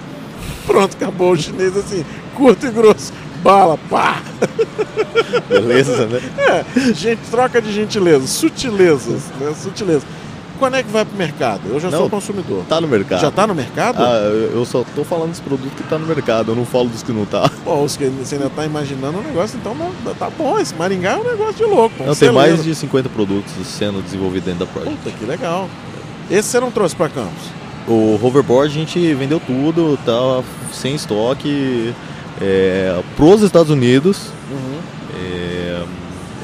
Pronto, 0.65 0.95
acabou 0.95 1.31
o 1.31 1.37
chinês 1.37 1.75
assim, 1.75 2.05
curto 2.35 2.65
e 2.65 2.71
grosso. 2.71 3.11
Bala, 3.43 3.77
pá! 3.89 4.21
Beleza, 5.47 6.05
né? 6.07 6.21
É, 6.37 6.93
gente, 6.93 7.21
troca 7.31 7.61
de 7.61 7.71
gentileza, 7.71 8.27
sutilezas, 8.27 9.23
né? 9.39 9.53
Sutileza. 9.57 10.05
Quando 10.59 10.75
é 10.75 10.83
que 10.83 10.89
vai 10.89 11.05
pro 11.05 11.17
mercado? 11.17 11.61
Eu 11.69 11.79
já 11.79 11.89
não, 11.89 11.99
sou 11.99 12.09
consumidor. 12.09 12.65
Tá 12.67 12.81
no 12.81 12.87
mercado. 12.87 13.21
Já 13.21 13.31
tá 13.31 13.47
no 13.47 13.55
mercado? 13.55 14.03
Ah, 14.03 14.19
eu 14.53 14.65
só 14.65 14.83
tô 14.93 15.05
falando 15.05 15.29
dos 15.29 15.39
produtos 15.39 15.71
que 15.77 15.83
tá 15.83 15.97
no 15.97 16.05
mercado, 16.05 16.51
eu 16.51 16.55
não 16.55 16.65
falo 16.65 16.89
dos 16.89 17.01
que 17.01 17.13
não 17.13 17.25
tá. 17.25 17.49
Pô, 17.63 17.81
os 17.81 17.95
que 17.95 18.05
você 18.07 18.35
ainda 18.35 18.49
tá 18.49 18.65
imaginando 18.65 19.19
o 19.19 19.21
negócio, 19.21 19.57
então 19.57 19.73
não, 19.73 19.93
tá 20.15 20.29
bom. 20.37 20.59
Esse 20.59 20.75
Maringá 20.75 21.11
é 21.11 21.17
um 21.17 21.23
negócio 21.23 21.55
de 21.55 21.63
louco. 21.63 22.03
Não, 22.03 22.13
tem 22.13 22.29
mais 22.29 22.61
de 22.61 22.75
50 22.75 23.07
produtos 23.07 23.53
sendo 23.65 24.01
desenvolvidos 24.03 24.47
dentro 24.47 24.65
da 24.65 24.71
Project. 24.71 24.97
Puta, 24.97 25.15
que 25.17 25.23
legal. 25.23 25.69
Esse 26.29 26.49
você 26.49 26.59
não 26.59 26.71
trouxe 26.71 26.93
pra 26.93 27.07
Campos? 27.07 27.59
O 27.87 28.19
hoverboard 28.21 28.71
a 28.71 28.73
gente 28.79 29.13
vendeu 29.15 29.39
tudo, 29.39 29.97
tá 30.05 30.43
sem 30.71 30.93
estoque 30.95 31.93
é, 32.39 32.99
pros 33.15 33.41
Estados 33.41 33.71
Unidos. 33.71 34.27
Uhum. 34.51 34.79
É, 35.15 35.83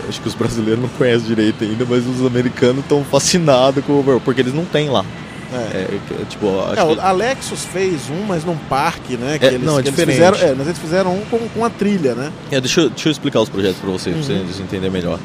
acho 0.09 0.21
que 0.21 0.27
os 0.27 0.33
brasileiros 0.33 0.81
não 0.81 0.89
conhecem 0.89 1.27
direito 1.27 1.63
ainda, 1.63 1.85
mas 1.87 2.05
os 2.07 2.25
americanos 2.25 2.79
estão 2.83 3.03
fascinados 3.03 3.83
com 3.85 3.93
o 3.93 3.95
hoverboard, 3.99 4.23
porque 4.25 4.41
eles 4.41 4.53
não 4.53 4.65
têm 4.65 4.89
lá. 4.89 5.05
É, 5.53 5.99
que- 6.07 6.25
tipo, 6.25 6.47
acho 6.61 6.81
É, 6.81 6.95
que- 6.95 6.99
Alexus 7.01 7.63
fez 7.63 8.09
um, 8.09 8.25
mas 8.27 8.43
num 8.43 8.57
parque, 8.67 9.15
né? 9.15 9.37
Que 9.37 9.45
É, 9.45 9.53
eles, 9.53 9.61
não, 9.65 9.79
é 9.79 9.83
que 9.83 9.89
eles 9.89 9.99
diferente. 9.99 10.15
fizeram, 10.15 10.37
é, 10.51 10.55
mas 10.55 10.67
eles 10.67 10.79
fizeram 10.79 11.15
um 11.15 11.21
com, 11.29 11.37
com 11.37 11.59
uma 11.59 11.69
trilha, 11.69 12.15
né? 12.15 12.31
É, 12.51 12.59
deixa, 12.59 12.81
eu, 12.81 12.89
deixa 12.89 13.07
eu 13.07 13.11
explicar 13.11 13.39
os 13.41 13.47
projetos 13.49 13.77
para 13.79 13.89
você, 13.91 14.09
Uhum. 14.09 14.15
pra 14.15 14.23
vocês 14.23 14.59
entenderem 14.59 14.89
melhor. 14.91 15.19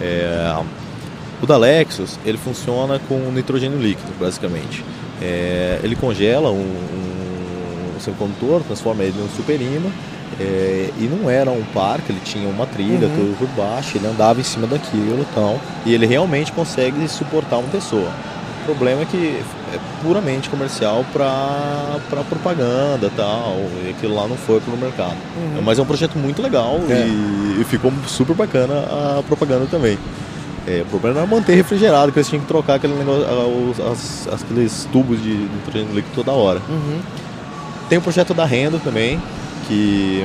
É, 0.00 0.54
o 1.40 1.46
da 1.46 1.56
Lexus, 1.56 2.18
ele 2.26 2.36
funciona 2.36 3.00
com 3.08 3.14
nitrogênio 3.32 3.78
líquido, 3.80 4.12
basicamente. 4.20 4.84
É, 5.20 5.80
ele 5.82 5.96
congela 5.96 6.50
um, 6.50 6.54
um, 6.54 7.96
um 7.96 8.00
semicondutor, 8.00 8.62
transforma 8.62 9.02
ele 9.02 9.14
num 9.18 9.28
superímã, 9.28 9.90
é, 10.38 10.90
e 10.98 11.02
não 11.04 11.28
era 11.28 11.50
um 11.50 11.62
parque, 11.74 12.12
ele 12.12 12.20
tinha 12.24 12.48
uma 12.48 12.66
trilha 12.66 13.06
Uhum. 13.08 13.14
tudo 13.16 13.36
por 13.38 13.48
baixo, 13.48 13.98
ele 13.98 14.06
andava 14.06 14.40
em 14.40 14.44
cima 14.44 14.66
daquilo 14.66 15.26
então, 15.30 15.60
e 15.84 15.92
ele 15.92 16.06
realmente 16.06 16.52
consegue 16.52 17.06
suportar 17.08 17.58
uma 17.58 17.68
pessoa. 17.68 18.08
O 18.62 18.64
problema 18.64 19.02
é 19.02 19.04
que 19.04 19.42
é 19.74 19.78
puramente 20.02 20.48
comercial 20.48 21.04
para 21.12 21.98
propaganda 22.28 23.06
e 23.06 23.10
tal, 23.10 23.56
e 23.84 23.90
aquilo 23.90 24.14
lá 24.14 24.28
não 24.28 24.36
foi 24.36 24.60
para 24.60 24.72
o 24.72 24.76
mercado. 24.76 25.16
Uhum. 25.36 25.62
Mas 25.62 25.78
é 25.78 25.82
um 25.82 25.86
projeto 25.86 26.16
muito 26.16 26.40
legal 26.40 26.78
É. 26.88 27.06
e, 27.06 27.60
e 27.60 27.64
ficou 27.64 27.92
super 28.06 28.34
bacana 28.36 28.74
a 29.18 29.22
propaganda 29.26 29.66
também. 29.70 29.98
É, 30.70 30.82
o 30.82 30.86
problema 30.86 31.18
era 31.18 31.26
manter 31.26 31.54
refrigerado, 31.54 32.12
que 32.12 32.18
eles 32.18 32.28
tinham 32.28 32.42
que 32.42 32.46
trocar 32.46 32.74
aquele 32.74 32.94
negócio, 32.94 33.24
os- 33.70 33.80
as- 33.80 34.28
aqueles 34.42 34.86
tubos 34.92 35.20
de 35.22 35.30
nitrogênio 35.30 35.92
líquido 35.94 36.14
toda 36.14 36.30
hora. 36.32 36.60
Uhum. 36.68 37.00
Tem 37.88 37.98
o 37.98 38.00
projeto 38.02 38.32
da 38.34 38.44
Renda 38.44 38.78
também, 38.78 39.20
que, 39.66 40.24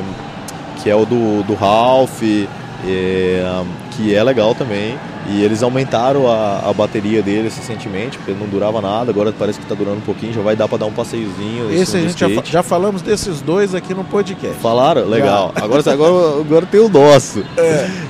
que 0.83 0.89
é 0.89 0.95
o 0.95 1.03
do, 1.05 1.41
do 1.43 1.55
Ralph, 1.55 2.21
é, 2.21 3.63
que 3.91 4.13
é 4.13 4.23
legal 4.23 4.53
também. 4.53 4.95
E 5.27 5.43
eles 5.43 5.63
aumentaram 5.63 6.27
a, 6.31 6.69
a 6.69 6.73
bateria 6.73 7.21
deles 7.23 7.55
recentemente, 7.57 8.17
porque 8.17 8.31
não 8.33 8.47
durava 8.47 8.79
nada, 8.79 9.09
agora 9.09 9.33
parece 9.37 9.57
que 9.57 9.65
está 9.65 9.73
durando 9.73 9.97
um 9.97 10.01
pouquinho, 10.01 10.31
já 10.33 10.41
vai 10.41 10.55
dar 10.55 10.67
para 10.67 10.77
dar 10.79 10.85
um 10.85 10.91
passeiozinho. 10.93 11.71
Esse 11.73 11.97
a 11.97 12.01
gente 12.01 12.19
já, 12.19 12.27
já 12.43 12.61
falamos 12.63 13.01
desses 13.01 13.41
dois 13.41 13.73
aqui 13.73 13.93
no 13.95 14.03
podcast. 14.03 14.55
Falaram? 14.61 15.05
Legal. 15.07 15.51
Agora, 15.55 15.81
agora, 15.91 16.39
agora 16.41 16.65
tem 16.67 16.79
o 16.79 16.89
nosso, 16.89 17.43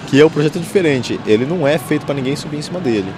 que 0.07 0.19
é 0.19 0.25
um 0.25 0.29
projeto 0.29 0.59
diferente. 0.59 1.17
Ele 1.25 1.45
não 1.45 1.65
é 1.65 1.77
feito 1.77 2.05
para 2.05 2.15
ninguém 2.15 2.35
subir 2.35 2.57
em 2.57 2.61
cima 2.61 2.79
dele. 2.81 3.11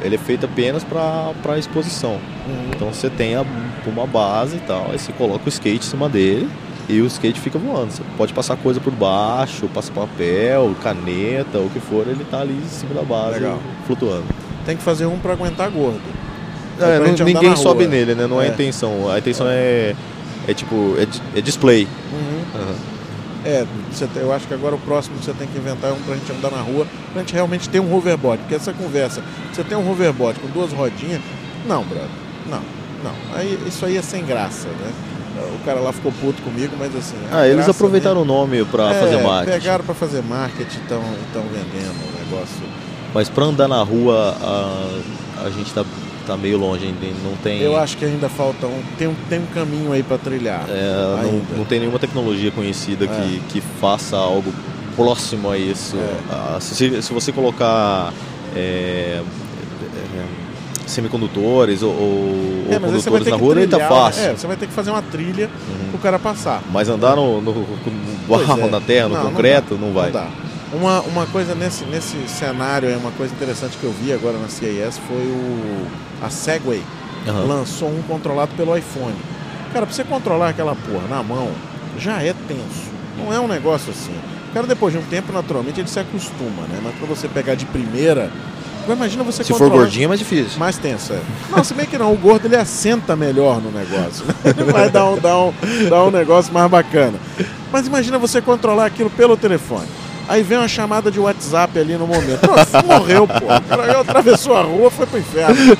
Ele 0.00 0.14
é 0.14 0.18
feito 0.18 0.46
apenas 0.46 0.82
para 0.82 1.58
exposição. 1.58 2.12
Uhum. 2.46 2.70
Então 2.74 2.88
você 2.92 3.08
tem 3.10 3.36
a- 3.36 3.44
uma 3.86 4.06
base 4.06 4.56
e 4.56 4.60
tal, 4.60 4.88
aí 4.90 4.98
você 4.98 5.12
coloca 5.12 5.42
o 5.44 5.48
skate 5.48 5.86
em 5.86 5.90
cima 5.90 6.08
dele 6.08 6.48
e 6.88 7.00
o 7.00 7.06
skate 7.06 7.40
fica 7.40 7.58
voando. 7.58 7.92
Você 7.92 8.02
pode 8.16 8.32
passar 8.32 8.56
coisa 8.56 8.80
por 8.80 8.92
baixo, 8.92 9.68
passa 9.68 9.90
papel, 9.92 10.74
caneta, 10.82 11.58
o 11.58 11.70
que 11.70 11.80
for, 11.80 12.06
ele 12.06 12.24
tá 12.30 12.40
ali 12.40 12.54
em 12.54 12.68
cima 12.68 12.94
da 12.94 13.02
base, 13.02 13.34
Legal. 13.40 13.58
flutuando. 13.86 14.24
Tem 14.66 14.76
que 14.76 14.82
fazer 14.82 15.06
um 15.06 15.18
pra 15.18 15.32
aguentar 15.32 15.70
gordo. 15.70 16.00
É, 16.80 16.98
não- 16.98 17.26
ninguém 17.26 17.54
sobe 17.56 17.86
nele, 17.86 18.14
né? 18.14 18.26
Não 18.26 18.40
é, 18.40 18.46
É. 18.46 18.50
a 18.50 18.52
intenção. 18.52 19.10
A 19.10 19.18
intenção 19.18 19.46
é, 19.48 19.94
é 20.48 20.54
tipo, 20.54 20.94
é, 20.98 21.38
é 21.38 21.40
display. 21.40 21.86
Uhum. 22.12 22.60
Aham. 22.60 22.74
É, 23.44 23.66
eu 24.16 24.32
acho 24.32 24.46
que 24.46 24.54
agora 24.54 24.76
o 24.76 24.78
próximo 24.78 25.18
que 25.18 25.24
você 25.24 25.32
tem 25.32 25.48
que 25.48 25.58
inventar 25.58 25.90
é 25.90 25.92
um 25.92 26.00
pra 26.02 26.14
gente 26.14 26.30
andar 26.30 26.50
na 26.52 26.62
rua, 26.62 26.86
pra 27.12 27.22
gente 27.22 27.34
realmente 27.34 27.68
ter 27.68 27.80
um 27.80 27.92
hoverboard. 27.92 28.40
Porque 28.42 28.54
essa 28.54 28.72
conversa, 28.72 29.20
você 29.52 29.64
tem 29.64 29.76
um 29.76 29.90
hoverboard 29.90 30.38
com 30.38 30.46
duas 30.48 30.72
rodinhas, 30.72 31.20
não, 31.66 31.82
brother, 31.84 32.08
não, 32.48 32.60
não. 33.02 33.12
Aí, 33.36 33.58
isso 33.66 33.84
aí 33.84 33.96
é 33.96 34.02
sem 34.02 34.24
graça, 34.24 34.68
né? 34.68 34.92
O 35.40 35.64
cara 35.64 35.80
lá 35.80 35.92
ficou 35.92 36.12
puto 36.12 36.42
comigo, 36.42 36.74
mas 36.78 36.94
assim. 36.94 37.16
Ah, 37.30 37.44
eles 37.44 37.56
graça 37.56 37.70
aproveitaram 37.70 38.22
o 38.22 38.24
nome 38.24 38.64
pra 38.64 38.88
mesmo- 38.88 39.00
fazer 39.00 39.14
é, 39.16 39.22
marketing. 39.22 39.58
Pegaram 39.58 39.84
pra 39.84 39.94
fazer 39.94 40.22
marketing 40.22 40.78
e 40.78 40.82
estão 40.82 41.00
vendendo 41.52 41.94
o 42.08 42.24
negócio. 42.24 42.62
Mas 43.14 43.28
pra 43.28 43.44
andar 43.44 43.68
na 43.68 43.82
rua, 43.82 44.36
a, 44.40 45.44
a 45.46 45.50
gente 45.50 45.72
tá, 45.72 45.84
tá 46.26 46.36
meio 46.36 46.58
longe 46.58 46.86
ainda, 46.86 47.06
não 47.22 47.36
tem. 47.36 47.60
Eu 47.60 47.76
acho 47.76 47.96
que 47.96 48.04
ainda 48.04 48.28
falta 48.28 48.66
um. 48.66 48.82
Tem 48.98 49.08
um, 49.08 49.14
tem 49.28 49.38
um 49.38 49.46
caminho 49.46 49.92
aí 49.92 50.02
pra 50.02 50.18
trilhar. 50.18 50.64
É, 50.68 51.22
não, 51.22 51.58
não 51.58 51.64
tem 51.64 51.78
nenhuma 51.80 51.98
tecnologia 51.98 52.50
conhecida 52.50 53.06
que, 53.06 53.40
que 53.50 53.60
faça 53.60 54.16
algo 54.16 54.52
próximo 54.96 55.50
a 55.50 55.58
isso. 55.58 55.96
É. 55.96 56.14
Ah, 56.30 56.58
se, 56.60 57.02
se 57.02 57.12
você 57.12 57.32
colocar 57.32 58.12
é, 58.54 59.20
é, 59.20 60.41
semicondutores 60.92 61.82
ou, 61.82 61.90
ou 61.90 62.66
É, 62.70 62.78
condutores 62.78 63.26
na 63.26 63.36
rua, 63.36 63.54
tá 63.54 63.60
trilhar, 63.66 63.88
fácil. 63.88 64.22
É, 64.24 64.32
você 64.36 64.46
vai 64.46 64.56
ter 64.56 64.66
que 64.66 64.72
fazer 64.72 64.90
uma 64.90 65.02
trilha 65.02 65.50
Uhum. 65.68 65.90
pro 65.90 65.98
cara 65.98 66.18
passar. 66.18 66.62
Mas 66.70 66.88
andar 66.88 67.16
no, 67.16 67.40
no, 67.40 67.52
no 67.52 67.66
barro, 68.28 68.66
é. 68.66 68.70
na 68.70 68.80
terra, 68.80 69.08
no 69.08 69.14
Não, 69.14 69.24
não 69.24 69.30
concreto, 69.32 69.74
dá, 69.74 69.80
não, 69.86 69.92
vai. 69.92 70.10
dá. 70.10 70.26
Uma, 70.72 71.00
uma 71.02 71.26
coisa 71.26 71.54
nesse, 71.54 71.84
nesse 71.84 72.16
cenário, 72.28 72.88
é 72.88 72.96
uma 72.96 73.10
coisa 73.10 73.34
interessante 73.34 73.76
que 73.76 73.84
eu 73.84 73.92
vi 73.92 74.12
agora 74.12 74.38
na 74.38 74.48
CES 74.48 74.98
foi 75.06 75.16
o 75.26 75.86
a 76.24 76.30
Segway 76.30 76.82
Aham. 77.28 77.44
lançou 77.44 77.88
um 77.88 78.00
controlado 78.02 78.52
pelo 78.56 78.76
iPhone. 78.76 79.14
Cara, 79.72 79.84
pra 79.86 79.94
você 79.94 80.02
controlar 80.04 80.48
aquela 80.50 80.74
porra 80.74 81.08
na 81.08 81.22
mão, 81.22 81.50
já 81.98 82.22
é 82.22 82.34
tenso. 82.48 82.90
Não 83.18 83.32
é 83.32 83.38
um 83.38 83.46
negócio 83.46 83.90
assim. 83.90 84.14
O 84.50 84.54
cara 84.54 84.66
depois 84.66 84.92
de 84.92 84.98
um 84.98 85.02
tempo, 85.02 85.32
naturalmente, 85.32 85.80
ele 85.80 85.88
se 85.88 85.98
acostuma, 86.00 86.62
né? 86.68 86.78
Mas 86.82 86.94
pra 86.94 87.06
você 87.06 87.28
pegar 87.28 87.54
de 87.54 87.64
primeira, 87.66 88.30
imagina 88.88 89.22
você 89.22 89.44
Se 89.44 89.52
for 89.52 89.70
gordinho 89.70 90.04
é 90.04 90.08
mais 90.08 90.20
difícil. 90.20 90.58
Mais 90.58 90.76
tenso, 90.76 91.12
é. 91.12 91.20
Não, 91.50 91.62
se 91.62 91.74
bem 91.74 91.86
que 91.86 91.96
não, 91.96 92.12
o 92.12 92.16
gordo 92.16 92.46
ele 92.46 92.56
assenta 92.56 93.14
melhor 93.14 93.60
no 93.60 93.70
negócio. 93.70 94.24
né? 94.26 94.34
Ele 94.44 94.64
vai 94.72 94.90
dar 94.90 95.10
um, 95.10 95.18
dar, 95.18 95.38
um, 95.38 95.52
dar 95.88 96.04
um 96.04 96.10
negócio 96.10 96.52
mais 96.52 96.70
bacana. 96.70 97.18
Mas 97.70 97.86
imagina 97.86 98.18
você 98.18 98.40
controlar 98.40 98.86
aquilo 98.86 99.10
pelo 99.10 99.36
telefone. 99.36 99.86
Aí 100.28 100.42
vem 100.42 100.58
uma 100.58 100.68
chamada 100.68 101.10
de 101.10 101.18
WhatsApp 101.18 101.78
ali 101.78 101.94
no 101.94 102.06
momento. 102.06 102.40
Pô, 102.40 102.86
morreu, 102.86 103.26
pô. 103.26 103.46
O 103.46 103.60
cara 103.68 104.00
atravessou 104.00 104.56
a 104.56 104.62
rua, 104.62 104.90
foi 104.90 105.06
pro 105.06 105.18
inferno. 105.18 105.56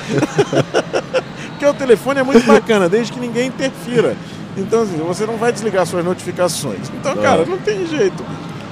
Porque 1.49 1.65
o 1.65 1.73
telefone 1.73 2.19
é 2.19 2.23
muito 2.23 2.45
bacana, 2.45 2.89
desde 2.89 3.13
que 3.13 3.19
ninguém 3.19 3.47
interfira. 3.47 4.17
Então, 4.57 4.83
assim, 4.83 4.97
você 4.97 5.25
não 5.25 5.37
vai 5.37 5.51
desligar 5.51 5.85
suas 5.85 6.03
notificações. 6.03 6.89
Então, 6.99 7.15
cara, 7.17 7.45
não 7.45 7.57
tem 7.57 7.87
jeito. 7.87 8.23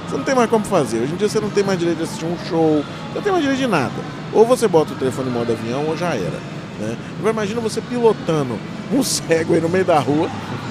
Você 0.08 0.16
não 0.18 0.24
tem 0.24 0.34
mais 0.34 0.50
como 0.50 0.64
fazer. 0.64 1.00
Hoje 1.00 1.14
em 1.14 1.16
dia 1.16 1.28
você 1.28 1.40
não 1.40 1.48
tem 1.48 1.64
mais 1.64 1.78
direito 1.78 1.96
de 1.98 2.04
assistir 2.04 2.26
um 2.26 2.36
show, 2.48 2.84
você 3.08 3.14
não 3.14 3.22
tem 3.22 3.32
mais 3.32 3.42
direito 3.42 3.60
de 3.60 3.66
nada. 3.66 3.92
Ou 4.32 4.46
você 4.46 4.66
bota 4.66 4.92
o 4.92 4.96
telefone 4.96 5.28
em 5.28 5.32
modo 5.32 5.52
avião 5.52 5.86
ou 5.86 5.96
já 5.96 6.14
era. 6.14 6.38
Né? 6.78 6.96
Agora 7.18 7.32
imagina 7.32 7.60
você 7.60 7.80
pilotando 7.80 8.58
um 8.92 9.02
cego 9.04 9.54
aí 9.54 9.60
no 9.60 9.68
meio 9.68 9.84
da 9.84 9.98
rua, 9.98 10.28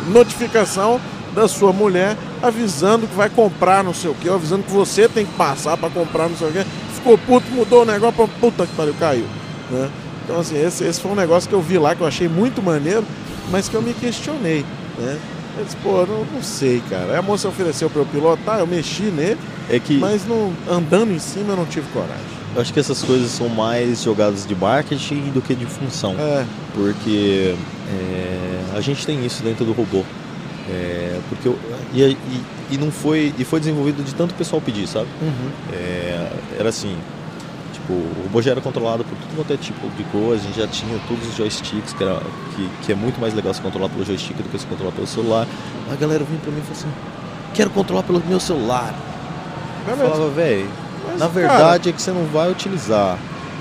notificação 0.08 1.00
da 1.34 1.48
sua 1.48 1.72
mulher 1.72 2.18
avisando 2.42 3.08
que 3.08 3.16
vai 3.16 3.30
comprar 3.30 3.84
não 3.84 3.94
sei 3.94 4.10
o 4.10 4.16
que, 4.16 4.28
avisando 4.28 4.64
que 4.64 4.72
você 4.72 5.08
tem 5.08 5.26
que 5.26 5.34
passar 5.34 5.78
para 5.78 5.90
comprar 5.90 6.28
não 6.28 6.36
sei 6.36 6.50
o 6.50 6.52
que. 6.52 6.66
Ficou 6.96 7.18
puto, 7.18 7.50
mudou 7.52 7.84
o 7.84 7.86
negócio, 7.86 8.28
puta 8.40 8.66
que 8.66 8.76
pariu, 8.76 8.96
caiu. 9.00 9.26
Né? 9.70 9.90
Então 10.24 10.40
assim, 10.40 10.62
esse, 10.62 10.84
esse 10.84 11.00
foi 11.00 11.12
um 11.12 11.16
negócio 11.16 11.48
que 11.48 11.56
eu 11.56 11.62
vi 11.62 11.78
lá 11.78 11.96
que 11.96 12.02
eu 12.02 12.08
achei 12.08 12.28
muito 12.28 12.62
maneiro, 12.62 13.06
mas 13.50 13.70
que 13.70 13.76
eu 13.76 13.82
me 13.82 13.94
questionei. 13.94 14.66
Né? 14.98 15.20
Eu 15.58 15.66
disse, 15.66 15.78
pô, 15.78 16.06
não, 16.06 16.26
não 16.26 16.42
sei, 16.42 16.82
cara. 16.90 17.18
A 17.18 17.22
moça 17.22 17.48
ofereceu 17.48 17.90
para 17.90 18.02
eu 18.02 18.06
pilotar, 18.06 18.60
eu 18.60 18.68
mexi 18.68 19.04
nele, 19.04 19.40
É 19.70 19.80
que 19.80 19.98
mas 19.98 20.26
não, 20.26 20.54
andando 20.70 21.12
em 21.12 21.20
cima 21.20 21.54
eu 21.54 21.58
não 21.58 21.66
tive 21.66 21.88
coragem. 21.92 22.41
Eu 22.56 22.62
acho 22.62 22.74
que 22.74 22.80
essas 22.80 23.02
coisas 23.04 23.32
são 23.32 23.48
mais 23.50 24.04
jogadas 24.04 24.46
de 24.46 24.56
marketing 24.56 25.32
do 25.32 25.42
que 25.42 25.56
de 25.56 25.66
função. 25.66 26.16
É, 26.20 26.46
porque 26.74 27.56
é, 27.90 28.78
a 28.78 28.82
gente 28.82 29.06
tem 29.06 29.26
isso 29.26 29.42
dentro 29.44 29.64
do 29.66 29.72
robô. 29.74 30.04
É, 30.70 31.20
porque 31.30 31.48
eu- 31.48 31.58
e, 31.94 32.02
e, 32.04 32.18
e 32.72 32.78
não 32.78 32.92
foi 32.92 33.34
e 33.38 33.44
foi 33.44 33.60
desenvolvido 33.60 34.04
de 34.04 34.14
tanto 34.16 34.34
pessoal 34.36 34.62
pedir, 34.62 34.88
sabe? 34.88 35.08
uhum. 35.22 35.50
É, 35.74 36.30
era 36.60 36.70
assim, 36.70 36.96
tipo, 37.74 37.94
o 37.94 38.22
robô 38.24 38.42
já 38.42 38.52
era 38.52 38.62
controlado 38.62 39.04
por 39.04 39.18
tudo 39.18 39.36
quanto 39.36 39.52
é 39.54 39.58
tipo 39.58 39.88
de 39.98 40.04
coisa, 40.06 40.44
a 40.44 40.48
gente 40.48 40.60
já 40.60 40.68
tinha 40.68 40.98
todos 41.08 41.28
os 41.28 41.36
joysticks, 41.36 41.94
que, 41.94 42.04
era, 42.04 42.22
que, 42.56 42.70
que 42.86 42.92
é 42.92 42.96
muito 42.96 43.20
mais 43.20 43.34
legal 43.34 43.54
se 43.54 43.62
controlar 43.62 43.90
pelo 43.90 44.06
joystick 44.06 44.38
do 44.38 44.50
que 44.50 44.60
se 44.60 44.66
controlar 44.68 44.92
pelo 44.92 45.08
celular. 45.08 45.48
A 45.92 45.96
galera 45.96 46.24
vinha 46.24 46.40
pra 46.40 46.52
mim 46.52 46.60
e 46.60 46.62
falou 46.62 46.78
assim, 46.80 46.90
quero 47.54 47.70
controlar 47.72 48.04
pelo 48.04 48.22
meu 48.28 48.40
celular. 48.40 48.94
Eu 49.88 49.98
falava, 49.98 50.30
velho, 50.30 50.70
Mas, 51.08 51.20
na 51.20 51.28
verdade 51.28 51.90
é 51.90 51.92
que 51.92 52.02
você 52.02 52.12
não 52.12 52.26
vai 52.26 52.52
utilizar. 52.52 53.18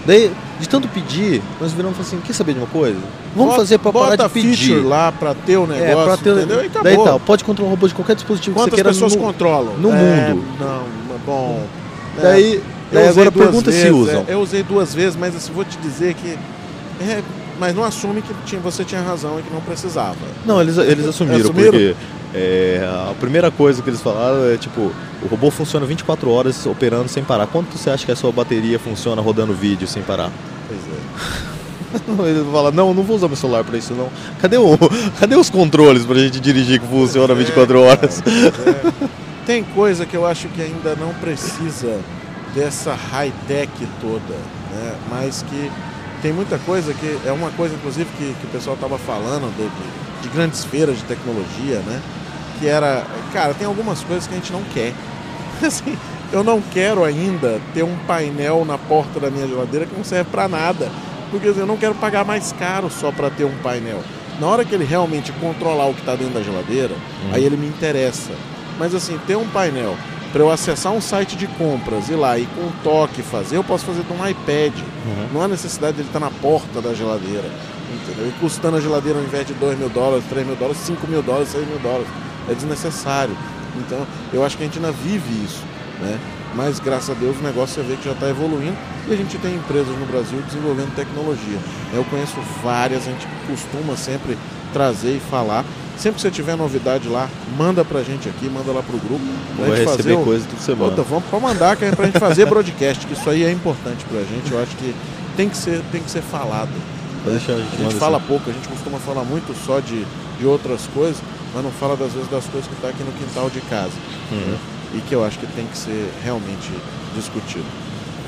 Daí, 0.06 0.30
de 0.58 0.68
tanto 0.68 0.88
pedir, 0.88 1.42
nós 1.60 1.72
viramos 1.72 1.98
e 1.98 2.00
falamos 2.00 2.00
assim, 2.00 2.20
quer 2.26 2.32
saber 2.32 2.54
de 2.54 2.58
uma 2.60 2.66
coisa? 2.68 2.98
Vamos 3.34 3.50
Bota- 3.52 3.56
fazer 3.60 3.78
pra 3.78 3.92
parar 3.92 4.16
de 4.16 4.28
pedir. 4.30 4.82
lá 4.82 5.12
pra 5.12 5.34
ter 5.34 5.56
o 5.58 5.66
negócio, 5.66 6.00
É, 6.00 6.04
pra 6.04 6.16
ter. 6.16 6.30
entendeu? 6.38 6.62
E 6.62 6.66
acabou. 6.66 6.82
Daí 6.82 6.96
tá, 7.04 7.18
pode 7.18 7.44
controlar 7.44 7.68
o 7.68 7.70
robô 7.72 7.86
de 7.86 7.94
qualquer 7.94 8.14
dispositivo 8.16 8.56
Quantas 8.56 8.70
que 8.70 8.76
você 8.76 8.82
queira 8.82 8.88
pessoas 8.94 9.14
no- 9.14 9.20
controlam? 9.22 9.74
no 9.76 9.90
É, 9.92 10.28
mundo. 10.34 10.44
Não, 10.58 10.82
mas 11.08 11.20
bom. 11.26 11.62
é, 12.18 12.22
Daí, 12.22 12.54
eu 12.54 12.62
daí 12.92 13.02
usei 13.02 13.10
agora 13.10 13.30
duas 13.30 13.44
pergunta 13.46 13.70
se 13.70 13.76
vezes, 13.78 13.92
usam. 13.92 14.24
é, 14.26 14.32
eu 14.34 14.40
usei 14.40 14.62
duas 14.62 14.94
vezes, 14.94 15.16
mas 15.16 15.36
assim, 15.36 15.52
vou 15.52 15.64
te 15.64 15.76
dizer 15.78 16.14
que. 16.14 16.38
é, 17.02 17.22
mas 17.60 17.74
não 17.76 17.84
assume 17.84 18.22
que 18.22 18.34
tinha, 18.46 18.60
você 18.60 18.82
tinha 18.84 19.00
razão 19.02 19.38
e 19.38 19.42
que 19.42 19.52
não 19.52 19.60
precisava. 19.60 20.16
Não, 20.44 20.60
eles, 20.60 20.76
eles 20.78 21.06
assumiram, 21.06 21.40
Assumiram? 21.40 21.70
porque 21.70 21.94
é, 22.34 22.80
a 23.10 23.14
primeira 23.20 23.50
coisa 23.50 23.82
que 23.82 23.90
eles 23.90 24.00
falaram 24.00 24.46
é 24.46 24.56
tipo, 24.56 24.80
o 25.22 25.26
robô 25.30 25.50
funciona 25.50 25.84
24 25.84 26.30
horas 26.30 26.64
operando 26.66 27.08
sem 27.08 27.22
parar. 27.22 27.46
Quanto 27.46 27.76
você 27.76 27.90
acha 27.90 28.06
que 28.06 28.10
a 28.12 28.16
sua 28.16 28.32
bateria 28.32 28.78
funciona 28.78 29.20
rodando 29.20 29.52
vídeo 29.52 29.86
sem 29.86 30.02
parar? 30.02 30.30
Pois 30.66 30.80
é. 30.80 31.00
Ele 32.30 32.44
fala, 32.52 32.70
não, 32.70 32.94
não 32.94 33.02
vou 33.02 33.16
usar 33.16 33.26
meu 33.28 33.36
celular 33.36 33.64
pra 33.64 33.76
isso 33.76 33.92
não. 33.94 34.08
Cadê, 34.40 34.56
o, 34.56 34.78
cadê 35.20 35.36
os 35.36 35.50
controles 35.50 36.06
pra 36.06 36.16
gente 36.16 36.40
dirigir 36.40 36.80
que 36.80 36.86
funciona 36.86 37.34
24 37.34 37.76
É, 37.76 37.80
horas? 37.80 38.22
é. 38.24 39.08
Tem 39.44 39.64
coisa 39.64 40.06
que 40.06 40.16
eu 40.16 40.24
acho 40.24 40.48
que 40.48 40.62
ainda 40.62 40.94
não 40.94 41.12
precisa 41.14 41.98
dessa 42.54 42.94
high-tech 42.94 43.70
toda, 44.00 44.34
né? 44.72 44.94
mas 45.10 45.42
que 45.48 45.70
tem 46.22 46.32
muita 46.32 46.58
coisa 46.58 46.92
que 46.94 47.18
é 47.24 47.32
uma 47.32 47.50
coisa, 47.50 47.74
inclusive, 47.74 48.08
que, 48.16 48.34
que 48.34 48.46
o 48.46 48.50
pessoal 48.50 48.74
estava 48.74 48.98
falando 48.98 49.54
de, 49.56 49.62
de, 49.62 50.22
de, 50.22 50.28
grandes 50.34 50.64
feiras 50.64 50.98
de 50.98 51.04
tecnologia, 51.04 51.80
né? 51.80 52.00
Que 52.58 52.66
era, 52.68 53.04
cara, 53.32 53.54
tem 53.54 53.66
algumas 53.66 54.04
coisas 54.04 54.26
que 54.26 54.34
a 54.34 54.36
gente 54.36 54.52
não 54.52 54.62
quer. 54.64 54.92
Assim, 55.64 55.96
eu 56.32 56.44
não 56.44 56.60
quero 56.60 57.04
ainda 57.04 57.60
ter 57.74 57.82
um 57.82 57.96
painel 58.06 58.64
na 58.64 58.78
porta 58.78 59.18
da 59.18 59.30
minha 59.30 59.46
geladeira 59.46 59.86
que 59.86 59.96
não 59.96 60.04
serve 60.04 60.30
para 60.30 60.48
nada, 60.48 60.90
porque 61.30 61.48
assim, 61.48 61.60
eu 61.60 61.66
não 61.66 61.76
quero 61.76 61.94
pagar 61.94 62.24
mais 62.24 62.52
caro 62.52 62.88
só 62.88 63.12
para 63.12 63.30
ter 63.30 63.44
um 63.44 63.56
painel. 63.62 64.02
Na 64.38 64.46
hora 64.46 64.64
que 64.64 64.74
ele 64.74 64.84
realmente 64.84 65.32
controlar 65.32 65.86
o 65.86 65.94
que 65.94 66.00
está 66.00 66.14
dentro 66.14 66.34
da 66.34 66.42
geladeira, 66.42 66.94
hum. 66.94 67.30
aí 67.32 67.44
ele 67.44 67.56
me 67.56 67.66
interessa. 67.66 68.32
Mas 68.78 68.94
assim, 68.94 69.18
ter 69.26 69.36
um 69.36 69.46
painel 69.48 69.96
para 70.32 70.42
eu 70.42 70.50
acessar 70.50 70.92
um 70.92 71.00
site 71.00 71.36
de 71.36 71.46
compras 71.46 72.08
e 72.08 72.14
lá 72.14 72.38
e 72.38 72.46
com 72.46 72.62
um 72.62 72.72
toque 72.82 73.22
fazer, 73.22 73.56
eu 73.56 73.64
posso 73.64 73.84
fazer 73.84 74.02
de 74.02 74.12
um 74.12 74.26
iPad. 74.26 74.74
Uhum. 74.78 75.28
Não 75.34 75.42
há 75.42 75.48
necessidade 75.48 75.94
de 75.94 76.02
ele 76.02 76.08
estar 76.08 76.20
tá 76.20 76.26
na 76.26 76.32
porta 76.40 76.80
da 76.80 76.94
geladeira. 76.94 77.50
Entendeu? 77.92 78.28
E 78.28 78.32
custando 78.40 78.76
a 78.76 78.80
geladeira 78.80 79.18
ao 79.18 79.24
invés 79.24 79.46
de 79.46 79.54
2 79.54 79.78
mil 79.78 79.88
dólares, 79.88 80.24
3 80.28 80.46
mil 80.46 80.56
dólares, 80.56 80.78
5 80.82 81.06
mil 81.08 81.22
dólares, 81.22 81.48
6 81.48 81.66
mil 81.66 81.78
dólares. 81.80 82.06
É 82.48 82.54
desnecessário. 82.54 83.36
Então, 83.76 84.06
eu 84.32 84.44
acho 84.44 84.56
que 84.56 84.62
a 84.62 84.66
gente 84.66 84.78
ainda 84.78 84.92
vive 84.92 85.44
isso. 85.44 85.62
Né? 86.00 86.18
Mas, 86.54 86.80
graças 86.80 87.10
a 87.10 87.14
Deus, 87.14 87.36
o 87.38 87.42
negócio 87.42 87.76
você 87.76 87.88
vê 87.88 87.96
que 87.96 88.04
já 88.04 88.12
está 88.12 88.28
evoluindo 88.28 88.76
e 89.08 89.12
a 89.12 89.16
gente 89.16 89.38
tem 89.38 89.54
empresas 89.54 89.96
no 89.98 90.06
Brasil 90.06 90.40
desenvolvendo 90.42 90.94
tecnologia. 90.94 91.58
Eu 91.92 92.04
conheço 92.04 92.36
várias, 92.62 93.06
a 93.06 93.10
gente 93.10 93.26
costuma 93.46 93.96
sempre 93.96 94.36
trazer 94.72 95.16
e 95.16 95.20
falar. 95.20 95.64
Sempre 96.00 96.16
que 96.16 96.22
você 96.22 96.30
tiver 96.30 96.56
novidade 96.56 97.06
lá, 97.10 97.28
manda 97.58 97.84
pra 97.84 98.02
gente 98.02 98.26
aqui, 98.26 98.48
manda 98.48 98.72
lá 98.72 98.82
pro 98.82 98.96
grupo. 98.96 99.20
Pra 99.54 99.66
Vai 99.66 99.76
gente 99.76 99.90
receber 99.90 100.14
fazer 100.14 100.24
coisa 100.24 100.46
toda 100.48 100.62
semana. 100.62 100.90
Puta, 100.92 101.02
vamos 101.02 101.24
pra 101.26 101.38
mandar, 101.38 101.76
que 101.76 101.84
é 101.84 101.90
pra 101.90 102.06
gente 102.06 102.18
fazer 102.18 102.46
broadcast, 102.46 103.06
que 103.06 103.12
isso 103.12 103.28
aí 103.28 103.44
é 103.44 103.52
importante 103.52 104.02
pra 104.06 104.20
gente. 104.20 104.50
Eu 104.50 104.62
acho 104.62 104.74
que 104.76 104.94
tem 105.36 105.50
que 105.50 105.58
ser, 105.58 105.82
tem 105.92 106.02
que 106.02 106.10
ser 106.10 106.22
falado. 106.22 106.70
Deixar, 107.26 107.52
a 107.52 107.56
gente, 107.58 107.74
a 107.74 107.82
gente 107.82 107.94
fala 107.96 108.16
assim. 108.16 108.26
pouco, 108.28 108.48
a 108.48 108.52
gente 108.54 108.66
costuma 108.66 108.98
falar 108.98 109.24
muito 109.24 109.54
só 109.66 109.78
de, 109.78 110.06
de 110.38 110.46
outras 110.46 110.86
coisas, 110.94 111.20
mas 111.52 111.62
não 111.62 111.70
fala 111.70 111.94
das 111.98 112.14
vezes 112.14 112.30
das 112.30 112.46
coisas 112.46 112.66
que 112.66 112.74
está 112.76 112.88
aqui 112.88 113.02
no 113.02 113.12
quintal 113.12 113.50
de 113.50 113.60
casa. 113.60 113.92
Uhum. 114.32 114.38
Né? 114.38 114.58
E 114.94 115.00
que 115.02 115.14
eu 115.14 115.22
acho 115.22 115.38
que 115.38 115.46
tem 115.48 115.66
que 115.66 115.76
ser 115.76 116.10
realmente 116.24 116.72
discutido. 117.14 117.66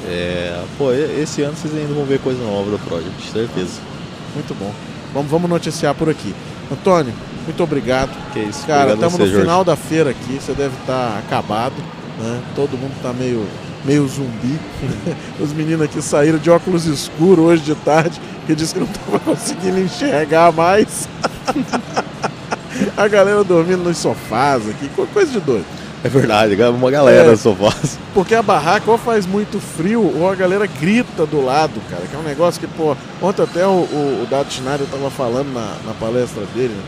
É, 0.04 0.62
pô, 0.76 0.92
esse 0.92 1.40
ano 1.40 1.56
vocês 1.56 1.74
ainda 1.74 1.94
vão 1.94 2.04
ver 2.04 2.18
coisa 2.20 2.42
nova 2.44 2.70
do 2.70 2.78
Project, 2.80 3.32
certeza. 3.32 3.80
Muito 4.34 4.54
bom. 4.58 4.74
Vamos, 5.14 5.30
vamos 5.30 5.48
noticiar 5.48 5.94
por 5.94 6.10
aqui. 6.10 6.34
Antônio, 6.70 7.14
muito 7.45 7.62
obrigado. 7.62 8.11
Que 8.32 8.40
isso, 8.40 8.66
Cara, 8.66 8.95
estamos 8.95 9.18
no 9.18 9.26
Jorge. 9.26 9.40
final 9.40 9.64
da 9.64 9.76
feira 9.76 10.11
aqui, 10.11 10.38
você 10.40 10.53
deve 10.53 10.74
estar 10.80 11.12
tá 11.12 11.18
acabado, 11.18 11.74
né? 12.18 12.40
Todo 12.55 12.76
mundo 12.78 12.93
está 12.97 13.12
meio, 13.12 13.47
meio 13.84 14.07
zumbi. 14.09 14.59
Os 15.40 15.53
meninos 15.53 15.82
aqui 15.82 16.01
saíram 16.01 16.38
de 16.38 16.51
óculos 16.51 16.86
escuros 16.86 17.45
hoje 17.45 17.62
de 17.62 17.74
tarde, 17.76 18.20
que 18.47 18.55
disse 18.55 18.74
que 18.74 18.80
não 18.80 18.86
estava 18.86 19.18
conseguindo 19.20 19.78
enxergar 19.80 20.53
mais. 20.53 21.09
A 22.97 23.07
galera 23.07 23.45
dormindo 23.45 23.84
nos 23.84 23.99
sofás 23.99 24.68
aqui, 24.68 24.88
coisa 25.12 25.30
de 25.30 25.40
doido. 25.40 25.66
É 26.05 26.09
verdade, 26.09 26.61
uma 26.64 26.90
galera 26.90 27.32
é, 27.32 27.36
sofás. 27.36 27.97
Porque 28.12 28.34
a 28.34 28.43
barraca 28.43 28.90
ou 28.90 28.99
faz 28.99 29.24
muito 29.24 29.61
frio 29.61 30.03
ou 30.18 30.28
a 30.28 30.34
galera 30.34 30.66
grita 30.66 31.24
do 31.24 31.45
lado, 31.45 31.80
cara. 31.88 32.03
Que 32.11 32.16
é 32.16 32.18
um 32.18 32.24
negócio 32.24 32.61
que, 32.61 32.66
pô, 32.66 32.97
ontem 33.20 33.43
até 33.43 33.64
o, 33.64 33.70
o, 33.70 34.22
o 34.24 34.26
Dato 34.28 34.53
Schneider 34.53 34.86
tava 34.88 35.11
falando 35.11 35.53
na, 35.53 35.76
na 35.86 35.95
palestra 35.95 36.43
dele, 36.55 36.74
né? 36.74 36.82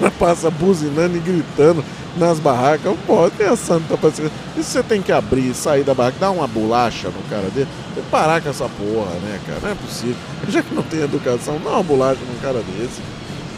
Ela 0.00 0.10
passa 0.10 0.50
buzinando 0.50 1.16
e 1.16 1.20
gritando 1.20 1.84
nas 2.16 2.38
barracas. 2.38 2.94
Pô, 3.06 3.30
pensando, 3.30 3.88
tá 3.88 3.96
parecendo. 3.96 4.30
Isso 4.56 4.70
você 4.70 4.82
tem 4.82 5.00
que 5.00 5.12
abrir, 5.12 5.54
sair 5.54 5.82
da 5.82 5.94
barraca, 5.94 6.18
dar 6.20 6.30
uma 6.30 6.46
bolacha 6.46 7.08
no 7.08 7.22
cara 7.28 7.48
dele. 7.50 7.68
Tem 7.94 8.02
que 8.02 8.10
parar 8.10 8.40
com 8.40 8.50
essa 8.50 8.68
porra, 8.68 9.12
né, 9.22 9.40
cara? 9.46 9.60
Não 9.62 9.70
é 9.70 9.74
possível. 9.74 10.16
Já 10.48 10.62
que 10.62 10.74
não 10.74 10.82
tem 10.82 11.00
educação, 11.00 11.60
dá 11.62 11.70
uma 11.70 11.82
bolacha 11.82 12.20
num 12.20 12.40
cara 12.40 12.62
desse. 12.62 13.00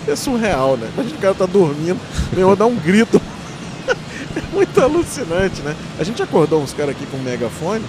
É 0.06 0.14
surreal, 0.14 0.76
né? 0.76 0.88
Imagina 0.94 1.16
o 1.16 1.20
cara 1.20 1.34
tá 1.34 1.46
dormindo, 1.46 1.98
meu, 2.32 2.54
dá 2.54 2.66
um 2.66 2.76
grito. 2.76 3.20
é 3.88 4.42
muito 4.52 4.78
alucinante, 4.80 5.62
né? 5.62 5.74
A 5.98 6.04
gente 6.04 6.22
acordou 6.22 6.62
uns 6.62 6.72
caras 6.74 6.94
aqui 6.94 7.06
com 7.06 7.16
um 7.16 7.22
megafone. 7.22 7.84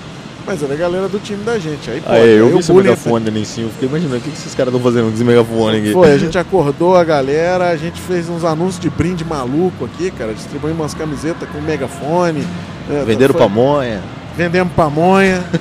Mas 0.46 0.62
era 0.62 0.74
a 0.74 0.78
galera 0.78 1.10
do 1.10 1.20
time 1.20 1.44
da 1.44 1.58
gente. 1.58 1.90
Aí, 1.90 2.02
pô, 2.02 2.12
ah, 2.12 2.18
é, 2.18 2.40
eu 2.40 2.52
vi 2.52 2.60
esse 2.60 2.72
megafone 2.72 3.28
ali 3.28 3.42
em 3.42 3.46
cima. 3.46 3.70
Fiquei 3.70 3.90
imaginando 3.90 4.18
o 4.18 4.22
que, 4.22 4.30
que 4.30 4.38
esses 4.38 4.54
caras 4.54 4.74
estão 4.74 4.84
fazendo 4.84 5.08
com 5.08 5.16
esse 5.16 5.24
megafone 5.24 5.80
aqui. 5.80 5.94
Foi, 5.94 6.12
a 6.12 6.18
gente 6.18 6.38
acordou 6.38 6.96
a 6.96 7.04
galera, 7.04 7.70
a 7.70 7.76
gente 7.76 8.00
fez 8.00 8.30
uns 8.30 8.44
anúncios 8.44 8.80
de 8.80 8.90
brinde 8.90 9.26
maluco 9.26 9.86
aqui, 9.86 10.12
cara. 10.12 10.34
Distribuímos 10.34 10.82
umas 10.82 10.94
camisetas 10.94 11.50
com 11.50 11.60
megafone. 11.62 12.46
Né, 12.88 13.04
Venderam 13.06 13.34
foi... 13.34 13.42
pamonha. 13.42 14.02
Vendemos 14.38 14.74
pamonha. 14.74 15.44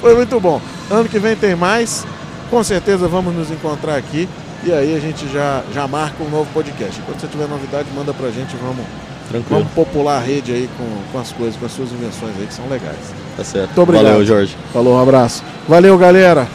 foi 0.00 0.16
muito 0.16 0.40
bom. 0.40 0.60
Ano 0.90 1.08
que 1.08 1.18
vem 1.18 1.34
tem 1.34 1.54
mais. 1.54 2.06
Com 2.50 2.62
certeza 2.62 3.08
vamos 3.08 3.34
nos 3.34 3.50
encontrar 3.50 3.96
aqui. 3.96 4.28
E 4.64 4.72
aí 4.72 4.94
a 4.94 5.00
gente 5.00 5.26
já, 5.32 5.62
já 5.72 5.88
marca 5.88 6.22
um 6.22 6.28
novo 6.28 6.50
podcast. 6.52 7.00
Quando 7.06 7.20
você 7.20 7.26
tiver 7.26 7.48
novidade, 7.48 7.88
manda 7.94 8.12
pra 8.12 8.30
gente. 8.30 8.54
Vamos 8.56 8.84
Tranquilo. 9.28 9.60
Vamos 9.60 9.72
popular 9.72 10.18
a 10.18 10.20
rede 10.20 10.52
aí 10.52 10.68
com, 10.76 11.12
com 11.12 11.18
as 11.18 11.32
coisas, 11.32 11.56
com 11.56 11.66
as 11.66 11.72
suas 11.72 11.92
invenções 11.92 12.32
aí 12.38 12.46
que 12.46 12.54
são 12.54 12.68
legais. 12.68 13.14
Tá 13.36 13.44
certo. 13.44 13.68
Muito 13.68 13.82
obrigado. 13.82 14.12
Valeu, 14.12 14.26
Jorge. 14.26 14.56
Falou, 14.72 14.94
um 14.96 15.02
abraço. 15.02 15.42
Valeu, 15.68 15.96
galera. 15.98 16.46